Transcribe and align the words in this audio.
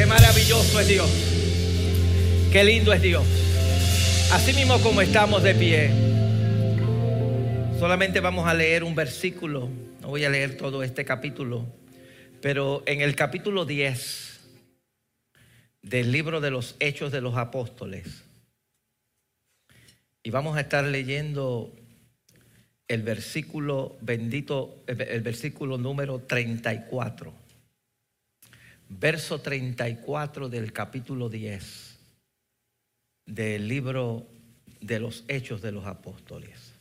Qué 0.00 0.06
maravilloso 0.06 0.80
es 0.80 0.88
Dios. 0.88 1.10
Qué 2.50 2.64
lindo 2.64 2.90
es 2.90 3.02
Dios. 3.02 3.22
Así 4.32 4.54
mismo 4.54 4.80
como 4.80 5.02
estamos 5.02 5.42
de 5.42 5.54
pie, 5.54 5.90
solamente 7.78 8.20
vamos 8.20 8.48
a 8.48 8.54
leer 8.54 8.82
un 8.82 8.94
versículo. 8.94 9.68
No 10.00 10.08
voy 10.08 10.24
a 10.24 10.30
leer 10.30 10.56
todo 10.56 10.82
este 10.82 11.04
capítulo, 11.04 11.66
pero 12.40 12.82
en 12.86 13.02
el 13.02 13.14
capítulo 13.14 13.66
10 13.66 14.40
del 15.82 16.10
libro 16.10 16.40
de 16.40 16.50
los 16.50 16.76
Hechos 16.80 17.12
de 17.12 17.20
los 17.20 17.36
Apóstoles, 17.36 18.24
y 20.22 20.30
vamos 20.30 20.56
a 20.56 20.62
estar 20.62 20.82
leyendo 20.82 21.76
el 22.88 23.02
versículo 23.02 23.98
bendito, 24.00 24.82
el 24.86 25.20
versículo 25.20 25.76
número 25.76 26.20
34 26.20 27.39
verso 28.90 29.40
34 29.40 30.48
del 30.48 30.72
capítulo 30.72 31.28
10 31.28 31.98
del 33.24 33.68
libro 33.68 34.26
de 34.80 34.98
los 34.98 35.24
Hechos 35.28 35.62
de 35.62 35.70
los 35.70 35.86
Apóstoles. 35.86 36.74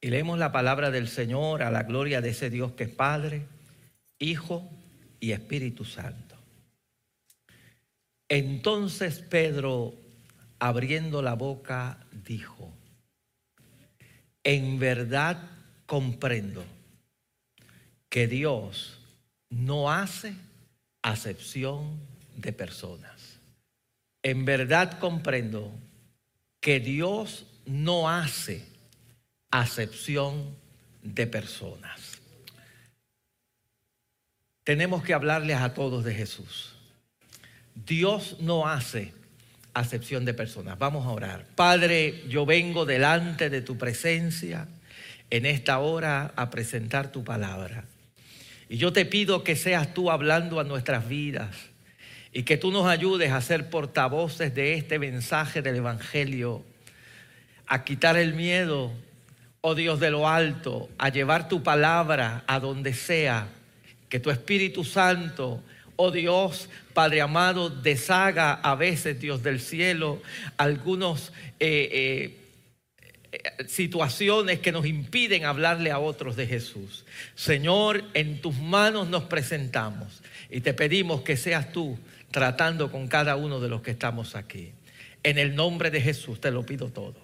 Y 0.00 0.10
leemos 0.10 0.38
la 0.38 0.52
palabra 0.52 0.90
del 0.90 1.08
Señor 1.08 1.62
a 1.62 1.70
la 1.70 1.84
gloria 1.84 2.20
de 2.20 2.30
ese 2.30 2.50
Dios 2.50 2.72
que 2.72 2.84
es 2.84 2.90
Padre, 2.90 3.46
Hijo 4.18 4.68
y 5.20 5.32
Espíritu 5.32 5.84
Santo. 5.84 6.36
Entonces 8.28 9.20
Pedro, 9.20 9.94
abriendo 10.58 11.22
la 11.22 11.34
boca, 11.34 12.06
dijo, 12.10 12.75
en 14.46 14.78
verdad 14.78 15.42
comprendo 15.86 16.64
que 18.08 18.28
Dios 18.28 18.96
no 19.50 19.90
hace 19.90 20.36
acepción 21.02 21.98
de 22.36 22.52
personas. 22.52 23.40
En 24.22 24.44
verdad 24.44 25.00
comprendo 25.00 25.72
que 26.60 26.78
Dios 26.78 27.44
no 27.66 28.08
hace 28.08 28.64
acepción 29.50 30.56
de 31.02 31.26
personas. 31.26 32.20
Tenemos 34.62 35.02
que 35.02 35.12
hablarles 35.12 35.56
a 35.56 35.74
todos 35.74 36.04
de 36.04 36.14
Jesús. 36.14 36.76
Dios 37.74 38.36
no 38.38 38.68
hace 38.68 39.12
acepción 39.76 40.24
de 40.24 40.34
personas. 40.34 40.78
Vamos 40.78 41.06
a 41.06 41.10
orar. 41.10 41.44
Padre, 41.54 42.24
yo 42.28 42.46
vengo 42.46 42.86
delante 42.86 43.50
de 43.50 43.60
tu 43.60 43.76
presencia 43.76 44.66
en 45.30 45.44
esta 45.44 45.78
hora 45.78 46.32
a 46.34 46.50
presentar 46.50 47.12
tu 47.12 47.24
palabra. 47.24 47.84
Y 48.68 48.78
yo 48.78 48.92
te 48.92 49.04
pido 49.04 49.44
que 49.44 49.54
seas 49.54 49.92
tú 49.92 50.10
hablando 50.10 50.58
a 50.60 50.64
nuestras 50.64 51.08
vidas 51.08 51.54
y 52.32 52.42
que 52.42 52.56
tú 52.56 52.70
nos 52.70 52.86
ayudes 52.86 53.32
a 53.32 53.40
ser 53.40 53.68
portavoces 53.68 54.54
de 54.54 54.74
este 54.74 54.98
mensaje 54.98 55.62
del 55.62 55.76
Evangelio, 55.76 56.64
a 57.66 57.84
quitar 57.84 58.16
el 58.16 58.34
miedo, 58.34 58.92
oh 59.60 59.74
Dios 59.74 60.00
de 60.00 60.10
lo 60.10 60.28
alto, 60.28 60.88
a 60.98 61.10
llevar 61.10 61.48
tu 61.48 61.62
palabra 61.62 62.44
a 62.46 62.60
donde 62.60 62.94
sea, 62.94 63.48
que 64.08 64.20
tu 64.20 64.30
Espíritu 64.30 64.84
Santo 64.84 65.62
Oh 65.96 66.10
Dios, 66.10 66.68
Padre 66.94 67.20
amado, 67.20 67.70
deshaga 67.70 68.52
a 68.54 68.74
veces, 68.74 69.20
Dios 69.20 69.42
del 69.42 69.60
cielo, 69.60 70.22
algunos... 70.56 71.32
Eh, 71.58 71.88
eh, 71.92 72.42
situaciones 73.66 74.60
que 74.60 74.72
nos 74.72 74.86
impiden 74.86 75.44
hablarle 75.44 75.90
a 75.90 75.98
otros 75.98 76.36
de 76.36 76.46
Jesús. 76.46 77.04
Señor, 77.34 78.04
en 78.14 78.40
tus 78.40 78.56
manos 78.56 79.08
nos 79.08 79.24
presentamos 79.24 80.22
y 80.50 80.60
te 80.60 80.74
pedimos 80.74 81.22
que 81.22 81.36
seas 81.36 81.72
tú 81.72 81.98
tratando 82.30 82.90
con 82.90 83.08
cada 83.08 83.36
uno 83.36 83.60
de 83.60 83.68
los 83.68 83.82
que 83.82 83.90
estamos 83.90 84.34
aquí. 84.34 84.72
En 85.22 85.38
el 85.38 85.54
nombre 85.54 85.90
de 85.90 86.00
Jesús 86.00 86.40
te 86.40 86.50
lo 86.50 86.64
pido 86.64 86.88
todo. 86.88 87.16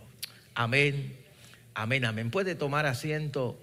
Amén, 0.54 1.16
amén, 1.74 2.04
amén. 2.04 2.30
Puede 2.30 2.54
tomar 2.54 2.86
asiento, 2.86 3.58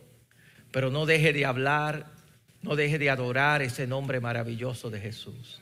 pero 0.71 0.91
no 0.91 1.05
deje 1.05 1.33
de 1.33 1.45
hablar 1.45 2.07
no 2.61 2.75
deje 2.75 2.97
de 2.99 3.09
adorar 3.09 3.61
ese 3.61 3.87
nombre 3.87 4.19
maravilloso 4.19 4.89
de 4.89 4.99
Jesús. 4.99 5.61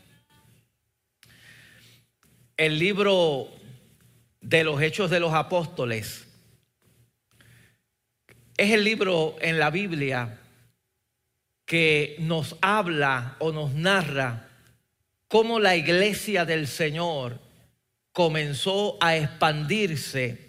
El 2.56 2.80
libro 2.80 3.50
de 4.42 4.64
los 4.64 4.82
Hechos 4.82 5.10
de 5.10 5.20
los 5.20 5.34
Apóstoles 5.34 6.28
es 8.58 8.72
el 8.72 8.84
libro 8.84 9.36
en 9.40 9.60
la 9.60 9.70
Biblia 9.70 10.40
que 11.66 12.16
nos 12.20 12.56
habla 12.62 13.36
o 13.40 13.52
nos 13.52 13.74
narra 13.74 14.48
cómo 15.28 15.60
la 15.60 15.76
iglesia 15.76 16.46
del 16.46 16.68
Señor 16.68 17.40
comenzó 18.12 18.98
a 19.00 19.16
expandirse 19.16 20.48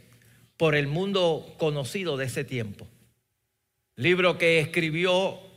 por 0.57 0.75
el 0.75 0.87
mundo 0.87 1.55
conocido 1.59 2.17
de 2.17 2.27
ese 2.27 2.45
tiempo. 2.45 2.87
Libro 3.97 4.39
que 4.39 4.61
escribió 4.61 5.48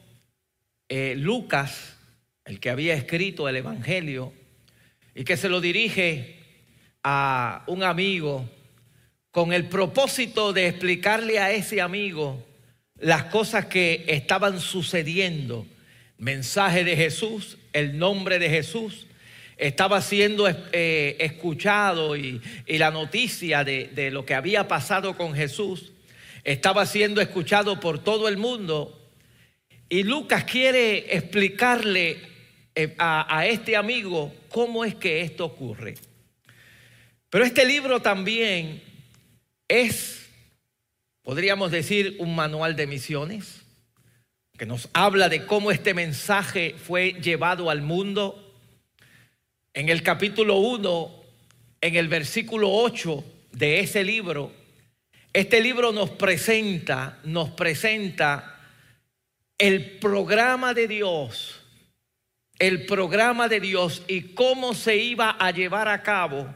eh, 0.94 1.16
Lucas, 1.16 1.96
el 2.44 2.60
que 2.60 2.70
había 2.70 2.94
escrito 2.96 3.48
el 3.48 3.56
Evangelio, 3.56 4.34
y 5.16 5.24
que 5.24 5.38
se 5.38 5.48
lo 5.48 5.62
dirige 5.62 6.36
a 7.02 7.64
un 7.68 7.82
amigo 7.82 8.50
con 9.32 9.54
el 9.54 9.70
propósito 9.70 10.52
de 10.52 10.68
explicarle 10.68 11.40
a 11.40 11.52
ese 11.52 11.80
amigo 11.80 12.46
las 13.00 13.24
cosas 13.26 13.68
que 13.68 14.04
estaban 14.10 14.60
sucediendo. 14.60 15.66
Mensaje 16.18 16.84
de 16.84 16.98
Jesús, 16.98 17.58
el 17.72 17.98
nombre 17.98 18.38
de 18.38 18.50
Jesús, 18.50 19.08
estaba 19.56 20.02
siendo 20.02 20.50
eh, 20.74 21.16
escuchado 21.22 22.18
y, 22.18 22.42
la 22.68 22.92
noticia 22.92 23.64
de, 23.64 23.88
de 23.96 24.12
lo 24.12 24.26
que 24.26 24.36
había 24.36 24.68
pasado 24.68 25.16
con 25.16 25.36
Jesús 25.36 25.94
estaba 26.44 26.86
siendo 26.86 27.22
escuchado 27.22 27.80
por 27.80 28.04
todo 28.04 28.28
el 28.28 28.36
mundo 28.36 29.01
y 29.92 30.04
Lucas 30.04 30.46
quiere 30.46 31.14
explicarle 31.18 32.18
eh, 32.74 32.96
a, 32.98 33.46
este 33.46 33.76
amigo 33.76 34.34
cómo 34.48 34.86
es 34.86 34.96
que 34.96 35.20
esto 35.20 35.44
ocurre. 35.44 35.96
Pero 37.30 37.44
este 37.44 37.66
libro 37.66 38.02
también 38.02 38.82
es, 39.68 40.30
podríamos 41.24 41.72
decir, 41.72 42.16
un 42.20 42.34
manual 42.34 42.78
de 42.78 42.88
misiones 42.88 43.64
que 44.58 44.66
nos 44.66 44.88
habla 44.94 45.28
de 45.28 45.46
cómo 45.46 45.72
este 45.72 45.94
mensaje 45.94 46.74
fue 46.82 47.18
llevado 47.22 47.70
al 47.70 47.82
mundo. 47.82 48.56
En 49.74 49.90
el 49.90 50.04
capítulo 50.04 50.56
1, 50.56 51.24
en 51.82 51.96
el 51.98 52.08
versículo 52.08 52.72
8 52.72 53.26
de 53.52 53.82
ese 53.82 54.06
libro, 54.06 54.54
este 55.34 55.60
libro 55.60 55.92
nos 55.92 56.12
presenta, 56.12 57.20
nos 57.26 57.50
presenta 57.50 58.51
el 59.62 60.00
programa 60.00 60.74
de 60.74 60.88
Dios, 60.88 61.62
el 62.58 62.88
programa 62.88 63.48
de 63.48 63.60
Dios 63.60 64.02
y 64.08 64.34
cómo 64.34 64.74
se 64.74 64.98
iba 64.98 65.30
a 65.30 65.52
llevar 65.52 65.88
a 65.88 66.02
cabo 66.02 66.52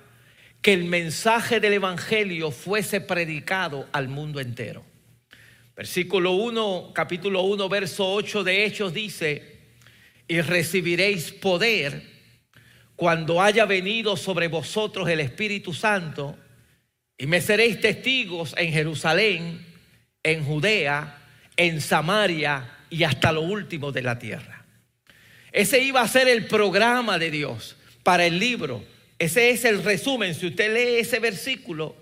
que 0.60 0.74
el 0.74 0.86
mensaje 0.86 1.60
del 1.60 1.74
Evangelio 1.74 2.50
fuese 2.50 3.02
predicado 3.02 3.88
al 3.92 4.08
mundo 4.08 4.40
entero. 4.40 4.84
Versículo 5.76 6.32
1, 6.32 6.94
capítulo 6.96 7.44
1, 7.44 7.70
verso 7.70 8.12
8 8.12 8.44
de 8.44 8.66
Hechos 8.66 8.92
dice, 8.92 9.60
y 10.28 10.42
recibiréis 10.42 11.32
poder 11.32 12.02
cuando 12.96 13.40
haya 13.40 13.66
venido 13.66 14.18
sobre 14.18 14.48
vosotros 14.48 15.08
el 15.10 15.20
Espíritu 15.20 15.76
Santo, 15.76 16.40
y 17.20 17.28
me 17.28 17.40
seréis 17.40 17.80
testigos 17.80 18.56
en 18.58 18.74
Jerusalén, 18.74 19.64
en 20.24 20.44
Judea, 20.44 21.20
en 21.56 21.82
Samaria 21.82 22.72
y 22.96 23.04
hasta 23.04 23.34
lo 23.34 23.42
último 23.42 23.92
de 23.92 24.02
la 24.02 24.18
tierra. 24.18 24.64
Ese 25.52 25.82
iba 25.82 26.02
a 26.02 26.08
ser 26.08 26.30
el 26.30 26.48
programa 26.48 27.20
de 27.20 27.30
Dios 27.30 27.76
para 28.04 28.26
el 28.26 28.40
libro. 28.40 28.86
Ese 29.20 29.50
es 29.50 29.66
el 29.66 29.84
resumen. 29.84 30.34
Si 30.34 30.48
usted 30.48 30.74
lee 30.74 31.02
ese 31.02 31.20
versículo, 31.20 31.94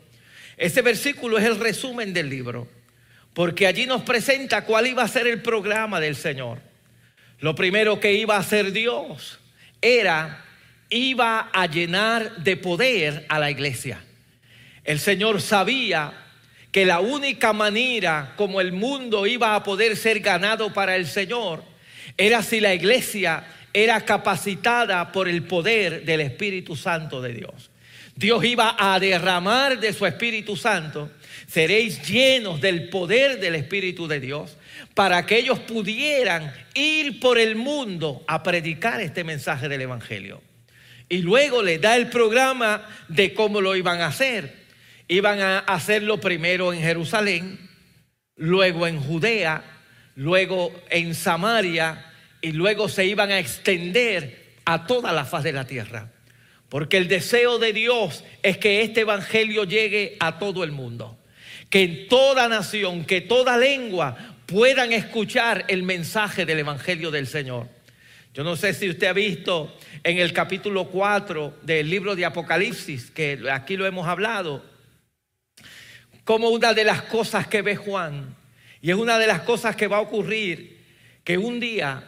ese 0.55 0.83
versículo 0.83 1.39
es 1.39 1.45
el 1.45 1.59
resumen 1.59 2.13
del 2.13 2.29
libro. 2.29 2.67
Porque 3.33 3.65
allí 3.65 3.87
nos 3.87 4.03
presenta 4.03 4.65
cuál 4.65 4.85
iba 4.85 5.01
a 5.01 5.07
ser 5.07 5.25
el 5.25 5.41
programa 5.41 5.99
del 5.99 6.15
Señor. 6.15 6.61
Lo 7.39 7.55
primero 7.55 7.99
que 7.99 8.13
iba 8.13 8.35
a 8.35 8.41
hacer 8.41 8.71
Dios 8.71 9.39
era, 9.81 10.45
iba 10.91 11.49
a 11.51 11.65
llenar 11.65 12.35
de 12.43 12.55
poder 12.55 13.25
a 13.29 13.39
la 13.39 13.49
iglesia. 13.49 13.99
El 14.83 14.99
Señor 14.99 15.41
sabía 15.41 16.22
que 16.73 16.85
la 16.87 16.99
única 16.99 17.53
manera 17.53 18.33
como 18.35 18.59
el 18.59 18.73
mundo 18.73 19.27
iba 19.27 19.53
a 19.53 19.63
poder 19.63 19.95
ser 19.95 20.21
ganado 20.21 20.73
para 20.73 20.95
el 20.95 21.05
Señor 21.05 21.63
era 22.17 22.41
si 22.41 22.59
la 22.59 22.73
iglesia 22.73 23.45
era 23.71 24.01
capacitada 24.01 25.11
por 25.11 25.29
el 25.29 25.43
poder 25.43 26.03
del 26.03 26.21
Espíritu 26.21 26.75
Santo 26.75 27.21
de 27.21 27.33
Dios. 27.33 27.69
Dios 28.15 28.43
iba 28.43 28.75
a 28.79 28.99
derramar 28.99 29.79
de 29.79 29.93
su 29.93 30.07
Espíritu 30.07 30.57
Santo. 30.57 31.11
Seréis 31.45 32.07
llenos 32.09 32.59
del 32.59 32.89
poder 32.89 33.39
del 33.39 33.53
Espíritu 33.53 34.07
de 34.07 34.19
Dios 34.19 34.57
para 34.95 35.27
que 35.27 35.37
ellos 35.37 35.59
pudieran 35.59 36.51
ir 36.73 37.19
por 37.19 37.37
el 37.37 37.55
mundo 37.55 38.23
a 38.27 38.41
predicar 38.41 38.99
este 38.99 39.23
mensaje 39.23 39.69
del 39.69 39.81
Evangelio. 39.81 40.41
Y 41.07 41.19
luego 41.19 41.61
le 41.61 41.77
da 41.77 41.95
el 41.95 42.09
programa 42.09 42.87
de 43.09 43.35
cómo 43.35 43.61
lo 43.61 43.75
iban 43.75 44.01
a 44.01 44.07
hacer. 44.07 44.62
Iban 45.13 45.41
a 45.41 45.59
hacerlo 45.59 46.19
primero 46.19 46.73
en 46.73 46.81
Jerusalén, 46.81 47.59
luego 48.35 48.87
en 48.87 48.99
Judea, 48.99 49.63
luego 50.15 50.73
en 50.89 51.13
Samaria 51.13 52.03
y 52.41 52.51
luego 52.51 52.89
se 52.89 53.05
iban 53.05 53.29
a 53.29 53.37
extender 53.37 54.55
a 54.65 54.87
toda 54.87 55.11
la 55.11 55.23
faz 55.23 55.43
de 55.43 55.53
la 55.53 55.67
tierra. 55.67 56.11
Porque 56.67 56.97
el 56.97 57.07
deseo 57.07 57.59
de 57.59 57.73
Dios 57.73 58.23
es 58.41 58.57
que 58.57 58.81
este 58.81 59.01
Evangelio 59.01 59.65
llegue 59.65 60.17
a 60.19 60.39
todo 60.39 60.63
el 60.63 60.71
mundo. 60.71 61.15
Que 61.69 61.83
en 61.83 62.07
toda 62.07 62.47
nación, 62.47 63.05
que 63.05 63.21
toda 63.21 63.55
lengua 63.55 64.17
puedan 64.47 64.91
escuchar 64.93 65.65
el 65.67 65.83
mensaje 65.83 66.43
del 66.47 66.57
Evangelio 66.57 67.11
del 67.11 67.27
Señor. 67.27 67.67
Yo 68.33 68.43
no 68.43 68.55
sé 68.55 68.73
si 68.73 68.89
usted 68.89 69.05
ha 69.05 69.13
visto 69.13 69.77
en 70.03 70.17
el 70.17 70.33
capítulo 70.33 70.85
4 70.85 71.59
del 71.61 71.87
libro 71.87 72.15
de 72.15 72.25
Apocalipsis, 72.25 73.11
que 73.11 73.39
aquí 73.51 73.77
lo 73.77 73.85
hemos 73.85 74.07
hablado, 74.07 74.72
como 76.23 76.49
una 76.49 76.73
de 76.73 76.83
las 76.83 77.03
cosas 77.03 77.47
que 77.47 77.61
ve 77.61 77.75
Juan, 77.75 78.35
y 78.81 78.91
es 78.91 78.95
una 78.95 79.17
de 79.17 79.27
las 79.27 79.41
cosas 79.41 79.75
que 79.75 79.87
va 79.87 79.97
a 79.97 80.01
ocurrir, 80.01 80.83
que 81.23 81.37
un 81.37 81.59
día 81.59 82.03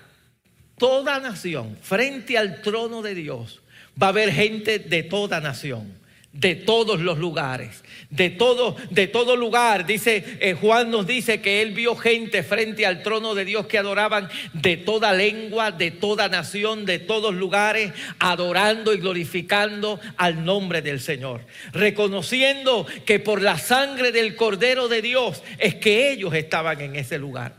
toda 0.78 1.20
nación, 1.20 1.78
frente 1.82 2.38
al 2.38 2.62
trono 2.62 3.02
de 3.02 3.16
Dios, 3.16 3.62
va 4.02 4.08
a 4.08 4.10
haber 4.10 4.32
gente 4.32 4.80
de 4.80 5.04
toda 5.04 5.40
nación 5.40 6.05
de 6.36 6.56
todos 6.56 7.00
los 7.00 7.18
lugares, 7.18 7.84
de 8.10 8.30
todo, 8.30 8.76
de 8.90 9.08
todo 9.08 9.38
lugar. 9.38 9.86
Dice 9.86 10.38
eh, 10.42 10.54
Juan 10.54 10.92
nos 10.92 11.08
dice 11.08 11.40
que 11.40 11.62
él 11.62 11.72
vio 11.72 11.96
gente 11.96 12.44
frente 12.44 12.86
al 12.86 13.04
trono 13.04 13.36
de 13.36 13.46
Dios 13.46 13.68
que 13.68 13.78
adoraban 13.78 14.30
de 14.52 14.76
toda 14.76 15.14
lengua, 15.14 15.72
de 15.72 15.92
toda 15.92 16.28
nación, 16.28 16.86
de 16.86 17.00
todos 17.00 17.34
lugares, 17.34 17.94
adorando 18.20 18.94
y 18.94 18.98
glorificando 18.98 20.00
al 20.18 20.44
nombre 20.44 20.82
del 20.82 21.00
Señor, 21.00 21.42
reconociendo 21.72 22.86
que 23.06 23.20
por 23.20 23.42
la 23.42 23.58
sangre 23.58 24.12
del 24.12 24.36
Cordero 24.36 24.90
de 24.90 25.02
Dios 25.02 25.42
es 25.58 25.76
que 25.76 26.12
ellos 26.12 26.34
estaban 26.34 26.82
en 26.82 26.98
ese 26.98 27.18
lugar. 27.18 27.56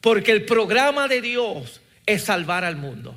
Porque 0.00 0.32
el 0.32 0.44
programa 0.44 1.08
de 1.08 1.20
Dios 1.20 1.82
es 2.06 2.22
salvar 2.22 2.64
al 2.64 2.76
mundo. 2.76 3.14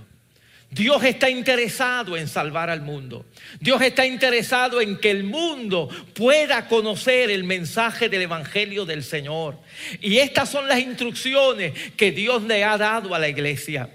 Dios 0.69 1.03
está 1.03 1.29
interesado 1.29 2.17
en 2.17 2.27
salvar 2.27 2.69
al 2.69 2.81
mundo. 2.81 3.25
Dios 3.59 3.81
está 3.81 4.05
interesado 4.05 4.81
en 4.81 4.97
que 4.97 5.09
el 5.09 5.23
mundo 5.23 5.89
pueda 6.13 6.67
conocer 6.67 7.31
el 7.31 7.45
mensaje 7.45 8.09
del 8.09 8.23
Evangelio 8.23 8.85
del 8.85 9.03
Señor. 9.03 9.57
Y 10.01 10.17
estas 10.17 10.49
son 10.49 10.67
las 10.67 10.79
instrucciones 10.79 11.73
que 11.95 12.11
Dios 12.11 12.43
le 12.43 12.65
ha 12.65 12.77
dado 12.77 13.15
a 13.15 13.19
la 13.19 13.29
iglesia. 13.29 13.89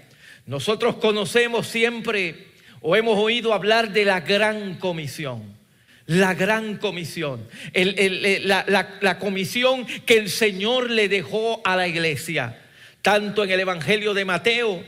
Nosotros 0.47 0.95
conocemos 0.95 1.67
siempre 1.67 2.47
o 2.81 2.95
hemos 2.95 3.17
oído 3.17 3.53
hablar 3.53 3.93
de 3.93 4.05
la 4.05 4.21
gran 4.21 4.75
comisión. 4.75 5.53
La 6.05 6.33
gran 6.33 6.77
comisión, 6.79 7.47
la, 7.73 9.17
comisión 9.19 9.85
que 10.05 10.17
el 10.17 10.29
Señor 10.29 10.89
le 10.89 11.07
dejó 11.07 11.61
a 11.63 11.77
la 11.77 11.87
iglesia, 11.87 12.59
tanto 13.01 13.45
en 13.45 13.51
el 13.51 13.61
Evangelio 13.61 14.13
de 14.13 14.25
Mateo 14.25 14.83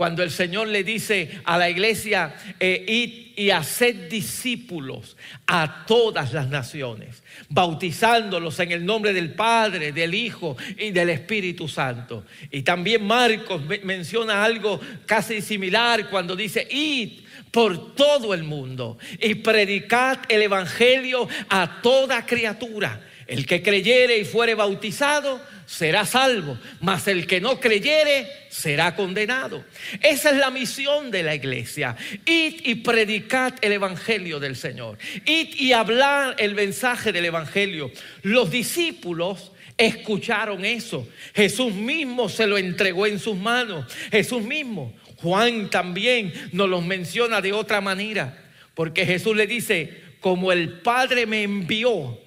cuando 0.00 0.22
el 0.22 0.30
Señor 0.30 0.68
le 0.68 0.82
dice 0.82 1.42
a 1.44 1.58
la 1.58 1.68
iglesia, 1.68 2.34
eh, 2.58 2.86
id 2.88 3.32
y 3.36 3.50
haced 3.50 4.08
discípulos 4.08 5.14
a 5.46 5.84
todas 5.86 6.32
las 6.32 6.48
naciones, 6.48 7.22
bautizándolos 7.50 8.58
en 8.60 8.72
el 8.72 8.86
nombre 8.86 9.12
del 9.12 9.34
Padre, 9.34 9.92
del 9.92 10.14
Hijo 10.14 10.56
y 10.78 10.90
del 10.90 11.10
Espíritu 11.10 11.68
Santo. 11.68 12.24
Y 12.50 12.62
también 12.62 13.06
Marcos 13.06 13.60
menciona 13.84 14.42
algo 14.42 14.80
casi 15.04 15.42
similar 15.42 16.08
cuando 16.08 16.34
dice, 16.34 16.66
id 16.70 17.20
por 17.50 17.94
todo 17.94 18.32
el 18.32 18.44
mundo 18.44 18.96
y 19.20 19.34
predicad 19.34 20.20
el 20.30 20.40
Evangelio 20.40 21.28
a 21.50 21.82
toda 21.82 22.24
criatura. 22.24 23.02
El 23.30 23.46
que 23.46 23.62
creyere 23.62 24.18
y 24.18 24.24
fuere 24.24 24.56
bautizado 24.56 25.40
será 25.64 26.04
salvo, 26.04 26.58
mas 26.80 27.06
el 27.06 27.28
que 27.28 27.40
no 27.40 27.60
creyere 27.60 28.26
será 28.48 28.96
condenado. 28.96 29.64
Esa 30.02 30.30
es 30.30 30.36
la 30.36 30.50
misión 30.50 31.12
de 31.12 31.22
la 31.22 31.36
iglesia. 31.36 31.94
Id 32.26 32.62
y 32.64 32.74
predicad 32.74 33.54
el 33.60 33.70
evangelio 33.70 34.40
del 34.40 34.56
Señor. 34.56 34.98
Id 35.26 35.54
y 35.54 35.72
hablar 35.72 36.34
el 36.38 36.56
mensaje 36.56 37.12
del 37.12 37.24
evangelio. 37.24 37.92
Los 38.22 38.50
discípulos 38.50 39.52
escucharon 39.78 40.64
eso. 40.64 41.06
Jesús 41.32 41.72
mismo 41.72 42.28
se 42.28 42.48
lo 42.48 42.58
entregó 42.58 43.06
en 43.06 43.20
sus 43.20 43.36
manos. 43.36 43.86
Jesús 44.10 44.42
mismo. 44.42 44.92
Juan 45.18 45.70
también 45.70 46.32
nos 46.50 46.68
los 46.68 46.84
menciona 46.84 47.40
de 47.40 47.52
otra 47.52 47.80
manera. 47.80 48.36
Porque 48.74 49.06
Jesús 49.06 49.36
le 49.36 49.46
dice, 49.46 50.02
como 50.18 50.50
el 50.50 50.80
Padre 50.80 51.26
me 51.26 51.44
envió, 51.44 52.18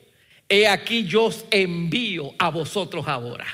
he 0.54 0.68
aquí 0.68 1.06
yo 1.06 1.26
os 1.26 1.46
envío 1.50 2.36
a 2.38 2.50
vosotros 2.50 3.08
ahora. 3.08 3.46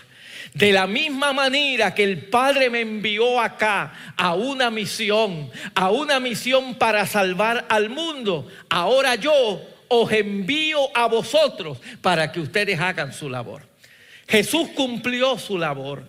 De 0.54 0.74
la 0.74 0.86
misma 0.86 1.31
manera 1.31 1.94
que 1.94 2.04
el 2.04 2.25
Padre 2.25 2.69
me 2.69 2.81
envió 2.81 3.40
acá 3.40 4.13
a 4.18 4.34
una 4.34 4.69
misión, 4.69 5.50
a 5.75 5.92
una 5.92 6.19
misión 6.19 6.75
para 6.75 7.06
salvar 7.06 7.66
al 7.69 7.90
mundo, 7.90 8.48
ahora 8.69 9.16
yo 9.16 9.62
os 9.88 10.12
envío 10.12 10.96
a 10.96 11.07
vosotros 11.07 11.78
para 12.01 12.31
que 12.31 12.42
ustedes 12.42 12.80
hagan 12.80 13.13
su 13.13 13.30
labor. 13.30 13.63
Jesús 14.28 14.68
cumplió 14.75 15.38
su 15.38 15.57
labor. 15.57 16.04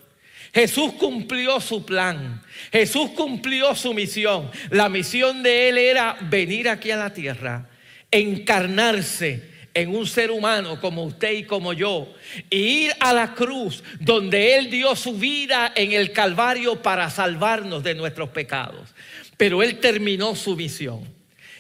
Jesús 0.53 0.95
cumplió 0.95 1.61
su 1.61 1.85
plan. 1.85 2.43
Jesús 2.73 3.11
cumplió 3.11 3.77
su 3.77 3.95
misión. 3.95 4.51
La 4.71 4.89
misión 4.89 5.45
de 5.45 5.69
él 5.69 5.79
era 5.79 6.17
venir 6.23 6.69
aquí 6.69 6.91
a 6.91 6.97
la 6.97 7.13
tierra, 7.13 7.69
encarnarse 8.11 9.50
en 9.75 9.95
un 9.95 10.07
ser 10.07 10.31
humano 10.31 10.81
como 10.81 11.05
usted 11.05 11.33
y 11.33 11.45
como 11.45 11.73
yo, 11.73 12.13
e 12.51 12.57
ir 12.57 12.93
a 13.01 13.13
la 13.13 13.35
cruz 13.35 13.83
donde 13.99 14.57
Él 14.57 14.71
dio 14.71 14.97
su 14.97 15.15
vida 15.15 15.73
en 15.75 15.93
el 15.93 16.13
Calvario 16.13 16.83
para 16.83 17.11
salvarnos 17.11 17.83
de 17.83 17.95
nuestros 17.95 18.31
pecados. 18.31 18.91
Pero 19.37 19.63
Él 19.63 19.79
terminó 19.79 20.35
su 20.35 20.57
misión. 20.57 21.09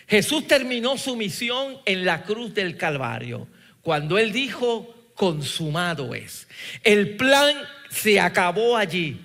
Jesús 0.08 0.46
terminó 0.46 0.98
su 0.98 1.14
misión 1.16 1.78
en 1.84 2.04
la 2.04 2.24
cruz 2.24 2.52
del 2.52 2.76
Calvario, 2.76 3.46
cuando 3.80 4.18
Él 4.18 4.32
dijo, 4.32 5.12
consumado 5.14 6.14
es. 6.14 6.48
El 6.82 7.16
plan 7.16 7.54
se 7.90 8.18
acabó 8.18 8.76
allí. 8.76 9.20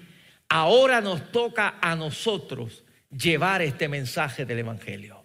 Ahora 0.48 1.02
nos 1.02 1.32
toca 1.32 1.76
a 1.82 1.96
nosotros 1.96 2.84
llevar 3.10 3.62
este 3.62 3.88
mensaje 3.88 4.46
del 4.46 4.60
Evangelio. 4.60 5.24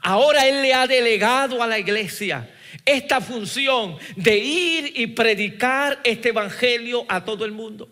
Ahora 0.00 0.46
Él 0.46 0.62
le 0.62 0.72
ha 0.72 0.86
delegado 0.86 1.62
a 1.62 1.66
la 1.66 1.78
iglesia 1.78 2.48
esta 2.84 3.20
función 3.20 3.96
de 4.16 4.38
ir 4.38 4.92
y 4.96 5.08
predicar 5.08 6.00
este 6.04 6.30
evangelio 6.30 7.04
a 7.08 7.24
todo 7.24 7.44
el 7.44 7.52
mundo. 7.52 7.88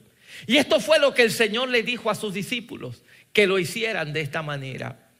Y 0.46 0.56
esto 0.56 0.80
fue 0.80 0.98
lo 0.98 1.14
que 1.14 1.22
el 1.22 1.30
Señor 1.30 1.68
le 1.68 1.82
dijo 1.82 2.10
a 2.10 2.14
sus 2.14 2.32
discípulos, 2.34 3.02
que 3.32 3.46
lo 3.46 3.58
hicieran 3.58 4.12
de 4.12 4.20
esta 4.20 4.42
manera. 4.42 5.10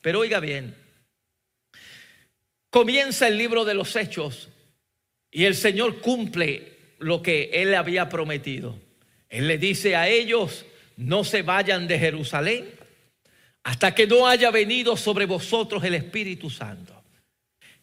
Pero 0.00 0.20
oiga 0.20 0.40
bien, 0.40 0.74
comienza 2.70 3.28
el 3.28 3.36
libro 3.36 3.64
de 3.64 3.74
los 3.74 3.94
hechos 3.96 4.48
y 5.30 5.44
el 5.44 5.54
Señor 5.54 6.00
cumple 6.00 6.78
lo 6.98 7.22
que 7.22 7.50
Él 7.52 7.70
le 7.70 7.76
había 7.76 8.08
prometido. 8.08 8.78
Él 9.28 9.48
le 9.48 9.58
dice 9.58 9.96
a 9.96 10.08
ellos, 10.08 10.64
no 10.96 11.24
se 11.24 11.42
vayan 11.42 11.86
de 11.86 11.98
Jerusalén 11.98 12.70
hasta 13.62 13.94
que 13.94 14.06
no 14.06 14.26
haya 14.26 14.50
venido 14.50 14.96
sobre 14.96 15.26
vosotros 15.26 15.84
el 15.84 15.94
Espíritu 15.94 16.48
Santo. 16.48 16.94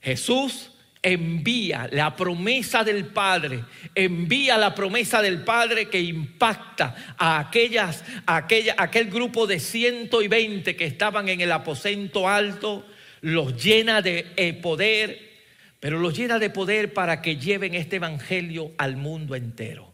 Jesús 0.01 0.72
envía 1.06 1.88
la 1.92 2.16
promesa 2.16 2.84
del 2.84 3.06
Padre, 3.06 3.64
envía 3.94 4.58
la 4.58 4.74
promesa 4.74 5.22
del 5.22 5.44
Padre 5.44 5.88
que 5.88 6.02
impacta 6.02 7.16
a 7.16 7.38
aquellas, 7.38 8.04
aquella, 8.26 8.74
aquel 8.76 9.12
grupo 9.12 9.46
de 9.46 9.60
120 9.60 10.76
que 10.76 10.86
estaban 10.86 11.30
en 11.30 11.42
el 11.42 11.52
aposento 11.52 12.28
alto, 12.28 12.88
los 13.22 13.64
llena 13.64 14.02
de 14.02 14.34
eh, 14.36 14.54
poder, 14.54 15.20
pero 15.80 16.00
los 16.00 16.18
llena 16.18 16.40
de 16.40 16.50
poder 16.50 16.92
para 16.94 17.22
que 17.22 17.38
lleven 17.38 17.76
este 17.76 17.98
evangelio 17.98 18.72
al 18.80 18.98
mundo 18.98 19.36
entero, 19.36 19.94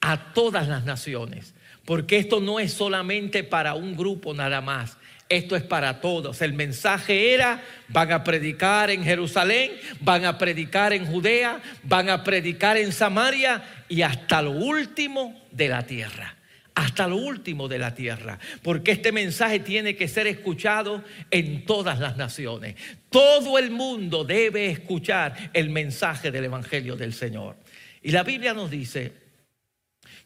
a 0.00 0.32
todas 0.32 0.66
las 0.66 0.84
naciones, 0.84 1.54
porque 1.84 2.16
esto 2.16 2.40
no 2.40 2.58
es 2.58 2.72
solamente 2.72 3.44
para 3.44 3.74
un 3.74 3.96
grupo 3.96 4.32
nada 4.32 4.62
más, 4.62 4.97
esto 5.28 5.56
es 5.56 5.62
para 5.62 6.00
todos. 6.00 6.40
El 6.40 6.54
mensaje 6.54 7.34
era, 7.34 7.62
van 7.88 8.12
a 8.12 8.24
predicar 8.24 8.90
en 8.90 9.04
Jerusalén, 9.04 9.72
van 10.00 10.24
a 10.24 10.38
predicar 10.38 10.92
en 10.92 11.06
Judea, 11.06 11.60
van 11.82 12.08
a 12.08 12.24
predicar 12.24 12.76
en 12.76 12.92
Samaria 12.92 13.62
y 13.88 14.02
hasta 14.02 14.42
lo 14.42 14.52
último 14.52 15.40
de 15.50 15.68
la 15.68 15.86
tierra. 15.86 16.34
hasta 16.74 17.08
lo 17.08 17.16
último 17.16 17.66
de 17.66 17.76
la 17.76 17.92
tierra, 17.92 18.38
porque 18.62 18.92
este 18.92 19.10
mensaje 19.10 19.58
tiene 19.58 19.96
que 19.96 20.06
ser 20.06 20.28
escuchado 20.28 21.02
en 21.32 21.66
todas 21.66 21.98
las 21.98 22.16
naciones. 22.16 22.76
Todo 23.10 23.58
el 23.58 23.72
mundo 23.72 24.22
debe 24.22 24.70
escuchar 24.70 25.50
el 25.54 25.70
mensaje 25.70 26.30
del 26.30 26.44
Evangelio 26.44 26.94
del 26.94 27.14
Señor. 27.14 27.56
Y 28.00 28.12
la 28.12 28.22
Biblia 28.22 28.54
nos 28.54 28.70
dice 28.70 29.12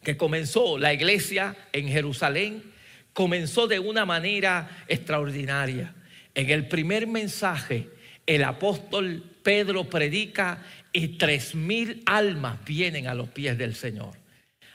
que 0.02 0.18
comenzó 0.18 0.76
la 0.76 0.92
iglesia 0.92 1.56
en 1.72 1.88
Jerusalén, 1.88 2.71
comenzó 3.12 3.66
de 3.66 3.78
una 3.78 4.04
manera 4.04 4.84
extraordinaria. 4.88 5.94
En 6.34 6.50
el 6.50 6.68
primer 6.68 7.06
mensaje, 7.06 7.88
el 8.26 8.44
apóstol 8.44 9.22
Pedro 9.42 9.84
predica 9.84 10.62
y 10.92 11.08
tres 11.18 11.54
mil 11.54 12.02
almas 12.06 12.64
vienen 12.64 13.08
a 13.08 13.14
los 13.14 13.28
pies 13.28 13.58
del 13.58 13.74
Señor. 13.74 14.16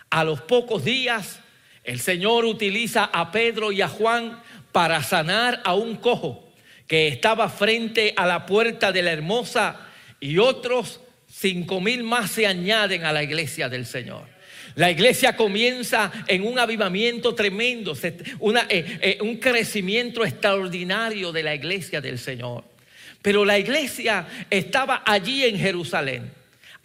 A 0.10 0.24
los 0.24 0.42
pocos 0.42 0.84
días, 0.84 1.40
el 1.84 2.00
Señor 2.00 2.46
utiliza 2.46 3.06
a 3.06 3.32
Pedro 3.32 3.72
y 3.72 3.82
a 3.82 3.88
Juan 3.88 4.42
para 4.72 5.02
sanar 5.04 5.62
a 5.64 5.74
un 5.74 5.96
cojo 5.96 6.54
que 6.88 7.08
estaba 7.08 7.50
frente 7.50 8.14
a 8.16 8.26
la 8.26 8.46
puerta 8.46 8.92
de 8.92 9.04
la 9.04 9.12
hermosa 9.12 9.88
y 10.20 10.38
otros 10.38 11.02
cinco 11.30 11.82
mil 11.82 12.04
más 12.04 12.32
se 12.32 12.48
añaden 12.48 13.04
a 13.06 13.14
la 13.14 13.24
iglesia 13.24 13.70
del 13.70 13.86
Señor. 13.86 14.37
La 14.78 14.92
iglesia 14.92 15.36
comienza 15.36 16.12
en 16.28 16.46
un 16.46 16.60
avivamiento 16.60 17.34
tremendo, 17.34 17.94
eh, 17.94 18.20
eh, 18.70 19.18
un 19.22 19.38
crecimiento 19.38 20.24
extraordinario 20.24 21.32
de 21.32 21.42
la 21.42 21.56
iglesia 21.56 22.00
del 22.00 22.20
Señor. 22.20 22.64
Pero 23.24 23.44
la 23.44 23.58
iglesia 23.58 24.28
estaba 24.52 25.02
allí 25.04 25.46
en 25.46 25.58
Jerusalén 25.58 26.32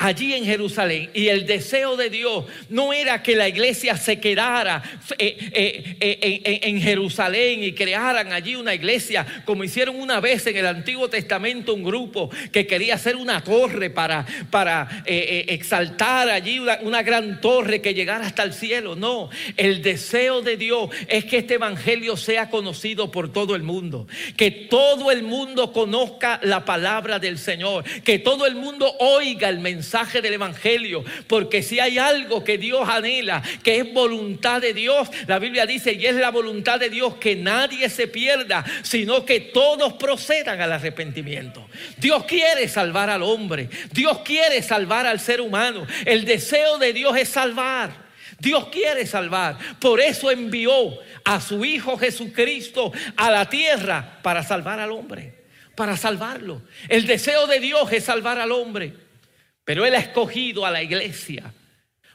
allí 0.02 0.34
en 0.34 0.44
Jerusalén. 0.44 1.10
Y 1.14 1.28
el 1.28 1.46
deseo 1.46 1.96
de 1.96 2.10
Dios 2.10 2.44
no 2.68 2.92
era 2.92 3.22
que 3.22 3.36
la 3.36 3.48
iglesia 3.48 3.96
se 3.96 4.18
quedara 4.18 4.82
eh, 5.16 5.36
eh, 5.52 5.96
eh, 6.00 6.60
en 6.62 6.80
Jerusalén 6.80 7.62
y 7.62 7.72
crearan 7.72 8.32
allí 8.32 8.56
una 8.56 8.74
iglesia 8.74 9.24
como 9.44 9.64
hicieron 9.64 10.00
una 10.00 10.18
vez 10.20 10.46
en 10.46 10.56
el 10.56 10.66
Antiguo 10.66 11.08
Testamento 11.08 11.74
un 11.74 11.84
grupo 11.84 12.30
que 12.50 12.66
quería 12.66 12.96
hacer 12.96 13.16
una 13.16 13.42
torre 13.44 13.90
para, 13.90 14.26
para 14.50 15.04
exaltar 15.06 16.28
allí 16.28 16.58
una, 16.58 16.78
una 16.82 17.02
gran 17.02 17.40
torre 17.40 17.80
que 17.80 17.94
llegara 17.94 18.26
hasta 18.26 18.42
el 18.42 18.52
cielo. 18.52 18.96
No, 18.96 19.30
el 19.56 19.82
deseo 19.82 20.42
de 20.42 20.56
Dios 20.56 20.90
es 21.08 21.24
que 21.24 21.38
este 21.38 21.54
evangelio 21.54 22.16
sea 22.16 22.50
conocido 22.50 23.10
por 23.10 23.32
todo 23.32 23.54
el 23.54 23.62
mundo, 23.62 24.06
que 24.36 24.50
todo 24.50 25.10
el 25.10 25.22
mundo 25.22 25.72
conozca 25.72 26.40
la 26.42 26.64
palabra 26.64 27.18
del 27.18 27.38
Señor, 27.38 27.84
que 28.02 28.18
todo 28.18 28.46
el 28.46 28.56
mundo 28.56 28.92
oiga 28.98 29.48
el 29.48 29.60
mensaje 29.60 29.91
del 29.92 30.34
Evangelio. 30.34 31.04
Porque 31.26 31.62
si 31.62 31.78
hay 31.78 31.98
algo 31.98 32.42
que 32.42 32.58
Dios 32.58 32.88
anhela, 32.88 33.42
que 33.62 33.78
es 33.78 33.92
voluntad 33.92 34.60
de 34.60 34.72
Dios, 34.72 35.08
la 35.26 35.38
Biblia 35.38 35.66
dice, 35.66 35.92
y 35.92 36.06
es 36.06 36.14
la 36.14 36.30
voluntad 36.30 36.80
de 36.80 36.88
Dios 36.88 37.16
que 37.16 37.36
nadie 37.36 37.88
se 37.90 38.08
pierda, 38.08 38.64
sino 38.82 39.24
que 39.24 39.40
todos 39.40 39.94
procedan 39.94 40.60
al 40.60 40.72
arrepentimiento. 40.72 41.68
Dios 41.98 42.24
quiere 42.24 42.68
salvar 42.68 43.10
al 43.10 43.22
hombre, 43.22 43.68
Dios 43.92 44.20
quiere 44.24 44.62
salvar 44.62 45.06
al 45.06 45.20
ser 45.20 45.40
humano. 45.40 45.86
El 46.06 46.24
deseo 46.24 46.78
de 46.78 46.92
Dios 46.92 47.16
es 47.16 47.28
salvar. 47.28 48.02
Dios 48.38 48.68
quiere 48.68 49.06
salvar. 49.06 49.56
Por 49.78 50.00
eso 50.00 50.30
envió 50.30 50.98
a 51.24 51.40
su 51.40 51.64
Hijo 51.64 51.96
Jesucristo 51.96 52.92
a 53.16 53.30
la 53.30 53.48
tierra 53.48 54.18
para 54.22 54.42
salvar 54.42 54.80
al 54.80 54.90
hombre. 54.90 55.34
Para 55.76 55.96
salvarlo. 55.96 56.62
El 56.88 57.06
deseo 57.06 57.46
de 57.46 57.60
Dios 57.60 57.92
es 57.92 58.04
salvar 58.04 58.38
al 58.38 58.50
hombre. 58.50 58.94
Pero 59.64 59.86
Él 59.86 59.94
ha 59.94 59.98
escogido 59.98 60.66
a 60.66 60.70
la 60.70 60.82
iglesia 60.82 61.52